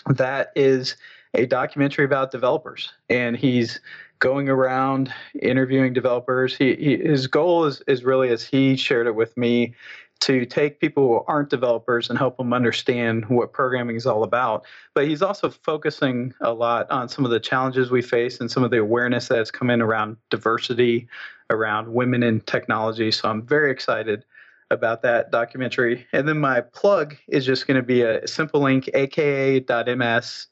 that 0.06 0.52
is 0.56 0.96
a 1.34 1.46
documentary 1.46 2.04
about 2.04 2.30
developers. 2.30 2.92
And 3.08 3.36
he's 3.36 3.80
going 4.22 4.48
around 4.48 5.12
interviewing 5.42 5.92
developers. 5.92 6.56
He, 6.56 6.76
he, 6.76 6.96
his 6.96 7.26
goal 7.26 7.64
is 7.64 7.82
is 7.88 8.04
really 8.04 8.28
as 8.30 8.44
he 8.44 8.76
shared 8.76 9.08
it 9.08 9.16
with 9.16 9.36
me 9.36 9.74
to 10.20 10.46
take 10.46 10.78
people 10.78 11.08
who 11.08 11.24
aren't 11.26 11.50
developers 11.50 12.08
and 12.08 12.16
help 12.16 12.36
them 12.36 12.52
understand 12.52 13.28
what 13.28 13.52
programming 13.52 13.96
is 13.96 14.06
all 14.06 14.22
about. 14.22 14.64
But 14.94 15.08
he's 15.08 15.22
also 15.22 15.50
focusing 15.50 16.32
a 16.40 16.52
lot 16.52 16.88
on 16.88 17.08
some 17.08 17.24
of 17.24 17.32
the 17.32 17.40
challenges 17.40 17.90
we 17.90 18.00
face 18.00 18.38
and 18.38 18.48
some 18.48 18.62
of 18.62 18.70
the 18.70 18.78
awareness 18.78 19.26
that 19.26 19.38
has 19.38 19.50
come 19.50 19.68
in 19.68 19.82
around 19.82 20.16
diversity, 20.30 21.08
around 21.50 21.92
women 21.92 22.22
in 22.22 22.40
technology. 22.42 23.10
So 23.10 23.28
I'm 23.28 23.44
very 23.44 23.72
excited 23.72 24.24
about 24.70 25.02
that 25.02 25.32
documentary. 25.32 26.06
And 26.12 26.28
then 26.28 26.38
my 26.38 26.60
plug 26.60 27.16
is 27.26 27.44
just 27.44 27.66
going 27.66 27.76
to 27.76 27.82
be 27.82 28.02
a 28.02 28.24
simple 28.28 28.60
link, 28.60 28.88
aka.ms 28.94 30.46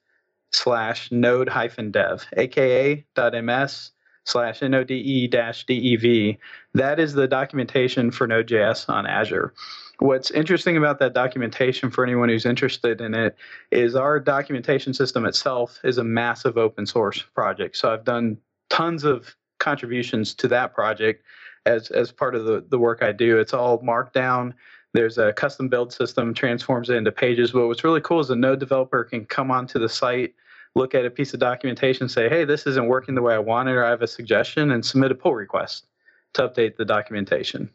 slash 0.53 1.11
node 1.11 1.49
hyphen 1.49 1.91
dev, 1.91 2.27
aka.ms 2.37 3.93
slash 4.25 4.63
node 4.63 5.31
dash 5.31 5.67
dev. 5.67 6.37
That 6.75 7.01
is 7.01 7.15
the 7.15 7.27
documentation 7.27 8.11
for 8.11 8.27
Node.js 8.27 8.89
on 8.89 9.07
Azure. 9.07 9.53
What's 9.99 10.31
interesting 10.31 10.77
about 10.77 10.99
that 11.01 11.13
documentation 11.13 11.91
for 11.91 12.05
anyone 12.05 12.31
who's 12.31 12.47
interested 12.47 13.01
in 13.01 13.15
it 13.15 13.37
is 13.71 13.95
our 13.95 14.19
documentation 14.19 14.95
system 14.95 15.27
itself 15.27 15.79
is 15.85 15.99
a 15.99 16.05
massive 16.05 16.57
open 16.57 16.87
source 16.87 17.21
project. 17.21 17.77
So 17.77 17.93
I've 17.93 18.05
done 18.05 18.39
tons 18.71 19.05
of 19.05 19.37
contributions 19.59 20.35
to 20.37 20.49
that 20.49 20.75
project 20.75 21.23
as, 21.67 21.91
as 21.91 22.11
part 22.13 22.35
of 22.35 22.47
the, 22.47 22.65
the 22.71 22.79
work 22.79 23.03
I 23.03 23.13
do. 23.13 23.39
It's 23.39 23.53
all 23.53 23.79
markdown. 23.81 24.55
There's 24.93 25.19
a 25.19 25.33
custom 25.33 25.69
build 25.69 25.93
system, 25.93 26.35
transforms 26.35 26.91
it 26.91 26.97
into 26.97 27.13
pages. 27.13 27.53
But 27.53 27.67
what's 27.69 27.85
really 27.85 28.01
cool 28.01 28.21
is 28.21 28.31
a 28.31 28.37
node 28.37 28.59
developer 28.59 29.05
can 29.05 29.25
come 29.25 29.51
onto 29.51 29.79
the 29.79 29.89
site 29.89 30.35
look 30.75 30.95
at 30.95 31.05
a 31.05 31.11
piece 31.11 31.35
of 31.35 31.41
documentation, 31.41 32.09
say, 32.09 32.29
hey, 32.29 32.45
this 32.45 32.67
isn't 32.67 32.87
working 32.87 33.15
the 33.15 33.23
way 33.23 33.35
I 33.35 33.39
wanted, 33.39 33.73
or 33.73 33.85
I 33.85 33.91
have 33.91 34.03
a 34.03 34.07
suggestion, 34.07 34.71
and 34.71 34.85
submit 34.85 35.11
a 35.11 35.15
pull 35.15 35.35
request 35.35 35.87
to 36.35 36.49
update 36.49 36.77
the 36.77 36.85
documentation. 36.85 37.71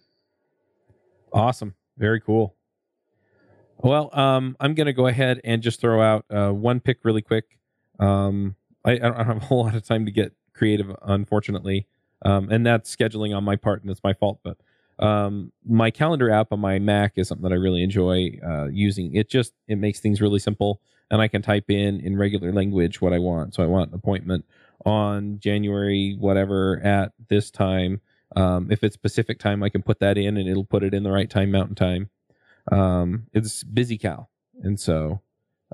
Awesome. 1.34 1.76
Very 1.98 2.22
cool. 2.22 2.56
Well, 3.78 4.10
um, 4.18 4.56
I'm 4.60 4.74
going 4.74 4.88
to 4.88 4.94
go 4.94 5.08
ahead 5.08 5.42
and 5.44 5.62
just 5.62 5.82
throw 5.82 6.02
out 6.02 6.26
uh, 6.30 6.52
one 6.52 6.80
pick 6.80 7.00
really 7.04 7.22
quick. 7.22 7.60
Um, 8.00 8.56
I, 8.86 8.94
I, 8.94 8.98
don't 8.98 9.26
have 9.26 9.38
a 9.38 9.42
whole 9.42 9.66
lot 9.66 9.76
of 9.76 9.84
time 9.84 10.06
to 10.06 10.12
get 10.12 10.34
creative, 10.54 10.96
unfortunately, 11.02 11.88
um, 12.24 12.50
and 12.50 12.66
that's 12.66 12.94
scheduling 12.94 13.36
on 13.36 13.44
my 13.44 13.58
part, 13.58 13.82
and 13.82 13.92
it's 13.92 14.04
my 14.04 14.14
fault. 14.14 14.40
But 14.44 14.58
um, 15.00 15.52
my 15.66 15.92
calendar 15.92 16.32
app 16.32 16.52
on 16.52 16.60
my 16.60 16.80
Mac 16.80 17.14
is 17.16 17.28
something 17.28 17.44
that 17.44 17.54
I 17.54 17.58
really 17.58 17.84
enjoy 17.84 18.40
uh, 18.46 18.68
using. 18.68 19.16
It 19.16 19.30
just 19.30 19.54
it 19.68 19.78
makes 19.78 20.00
things 20.00 20.22
really 20.22 20.40
simple 20.40 20.82
and 21.12 21.22
I 21.22 21.28
can 21.28 21.42
type 21.42 21.70
in 21.70 22.00
in 22.00 22.18
regular 22.18 22.52
language 22.52 23.02
what 23.02 23.14
I 23.14 23.20
want. 23.20 23.54
So 23.54 23.64
I 23.64 23.68
want 23.68 23.90
an 23.90 23.96
appointment 23.96 24.46
on 24.86 25.40
January 25.40 26.16
whatever 26.20 26.80
at 26.84 27.14
this 27.30 27.52
time. 27.52 28.02
Um, 28.36 28.72
if 28.72 28.84
it's 28.84 28.98
Pacific 28.98 29.40
time, 29.40 29.64
I 29.64 29.70
can 29.70 29.82
put 29.82 30.00
that 30.00 30.18
in 30.18 30.38
and 30.38 30.50
it'll 30.50 30.66
put 30.66 30.84
it 30.84 30.94
in 30.94 31.04
the 31.04 31.12
right 31.12 31.30
time, 31.30 31.52
Mountain 31.52 31.76
time. 31.76 32.10
Um, 32.72 33.28
it's 33.34 33.64
busy 33.64 33.98
BusyCal, 33.98 34.28
and 34.64 34.80
so 34.80 35.22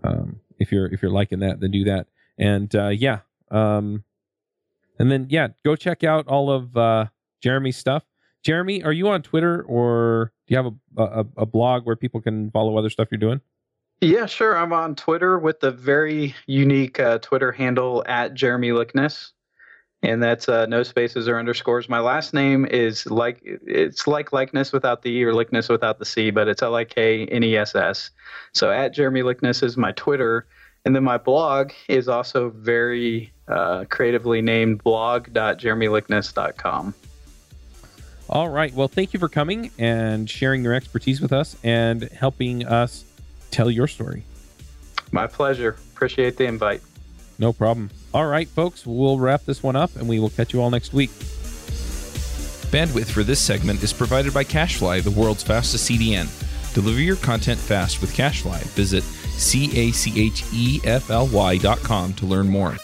um, 0.04 0.42
if 0.60 0.72
you're 0.72 0.88
if 0.88 1.02
you're 1.02 1.12
liking 1.12 1.40
that, 1.40 1.62
then 1.62 1.72
do 1.72 1.86
that. 1.86 2.08
And 2.38 2.74
uh, 2.76 2.90
yeah, 2.90 3.20
um, 3.50 4.04
and 5.00 5.10
then 5.10 5.28
yeah, 5.30 5.50
go 5.64 5.78
check 5.78 6.04
out 6.04 6.28
all 6.28 6.52
of 6.52 6.76
uh, 6.76 7.06
Jeremy's 7.42 7.78
stuff. 7.78 8.04
Jeremy, 8.44 8.84
are 8.84 8.92
you 8.92 9.08
on 9.10 9.22
Twitter 9.22 9.62
or 9.64 10.32
do 10.48 10.54
you 10.54 10.58
have 10.58 10.74
a, 10.98 11.04
a, 11.04 11.26
a 11.38 11.46
blog 11.46 11.86
where 11.86 11.96
people 11.96 12.20
can 12.22 12.50
follow 12.52 12.78
other 12.78 12.90
stuff 12.90 13.08
you're 13.12 13.20
doing? 13.20 13.40
Yeah, 14.02 14.26
sure. 14.26 14.58
I'm 14.58 14.74
on 14.74 14.96
Twitter 14.96 15.38
with 15.38 15.60
the 15.60 15.70
very 15.70 16.34
unique 16.48 17.00
uh, 17.00 17.20
Twitter 17.20 17.52
handle 17.52 18.04
at 18.08 18.34
Jeremy 18.34 18.72
Likness, 18.72 19.34
and 20.02 20.24
that's 20.24 20.50
uh, 20.50 20.66
no 20.66 20.82
spaces 20.82 21.28
or 21.28 21.38
underscores. 21.38 21.88
My 21.88 22.00
last 22.00 22.34
name 22.34 22.66
is 22.66 23.06
like 23.06 23.40
it's 23.44 24.08
like 24.08 24.34
likeness 24.34 24.72
without 24.72 25.04
the 25.04 25.12
e 25.12 25.24
or 25.24 25.36
likeness 25.36 25.70
without 25.70 26.00
the 26.00 26.06
c, 26.06 26.32
but 26.32 26.48
it's 26.48 26.64
L 26.64 26.74
I 26.74 26.84
K 26.84 27.28
N 27.28 27.44
E 27.44 27.56
S 27.56 27.76
S. 27.76 28.10
So 28.54 28.72
at 28.72 28.92
Jeremy 28.92 29.22
Likness 29.22 29.62
is 29.62 29.78
my 29.78 29.92
Twitter, 29.92 30.48
and 30.84 30.96
then 30.96 31.04
my 31.04 31.20
blog 31.20 31.72
is 31.88 32.08
also 32.08 32.50
very 32.50 33.32
uh, 33.48 33.86
creatively 33.90 34.42
named 34.42 34.84
blog.jeremylikness.com. 34.84 36.96
All 38.32 38.48
right. 38.48 38.74
Well, 38.74 38.88
thank 38.88 39.14
you 39.14 39.20
for 39.20 39.28
coming 39.28 39.72
and 39.78 40.30
sharing 40.30 40.64
your 40.64 40.74
expertise 40.74 41.20
with 41.20 41.34
us 41.34 41.58
and 41.64 42.04
helping 42.04 42.66
us 42.66 43.04
tell 43.52 43.70
your 43.70 43.88
story. 43.88 44.24
My 45.12 45.28
pleasure. 45.28 45.76
Appreciate 45.94 46.38
the 46.38 46.46
invite. 46.46 46.82
No 47.38 47.52
problem. 47.52 47.90
All 48.14 48.28
right, 48.28 48.48
folks, 48.48 48.86
we'll 48.86 49.20
wrap 49.20 49.44
this 49.44 49.62
one 49.62 49.76
up 49.76 49.96
and 49.96 50.08
we 50.08 50.20
will 50.20 50.30
catch 50.30 50.54
you 50.54 50.62
all 50.62 50.70
next 50.70 50.94
week. 50.94 51.10
Bandwidth 52.72 53.12
for 53.12 53.24
this 53.24 53.42
segment 53.42 53.84
is 53.84 53.92
provided 53.92 54.34
by 54.34 54.46
CacheFly, 54.46 55.04
the 55.04 55.12
world's 55.12 55.44
fastest 55.44 55.90
CDN. 55.90 56.30
Deliver 56.74 57.02
your 57.02 57.18
content 57.18 57.60
fast 57.60 58.00
with 58.00 58.16
CacheFly. 58.16 58.62
Visit 58.76 59.04
C 59.04 59.78
A 59.78 59.92
C 59.92 60.28
H 60.28 60.46
E 60.54 60.80
F 60.86 61.10
L 61.10 61.28
Y 61.28 61.58
dot 61.58 61.80
com 61.80 62.14
to 62.14 62.26
learn 62.26 62.48
more. 62.48 62.78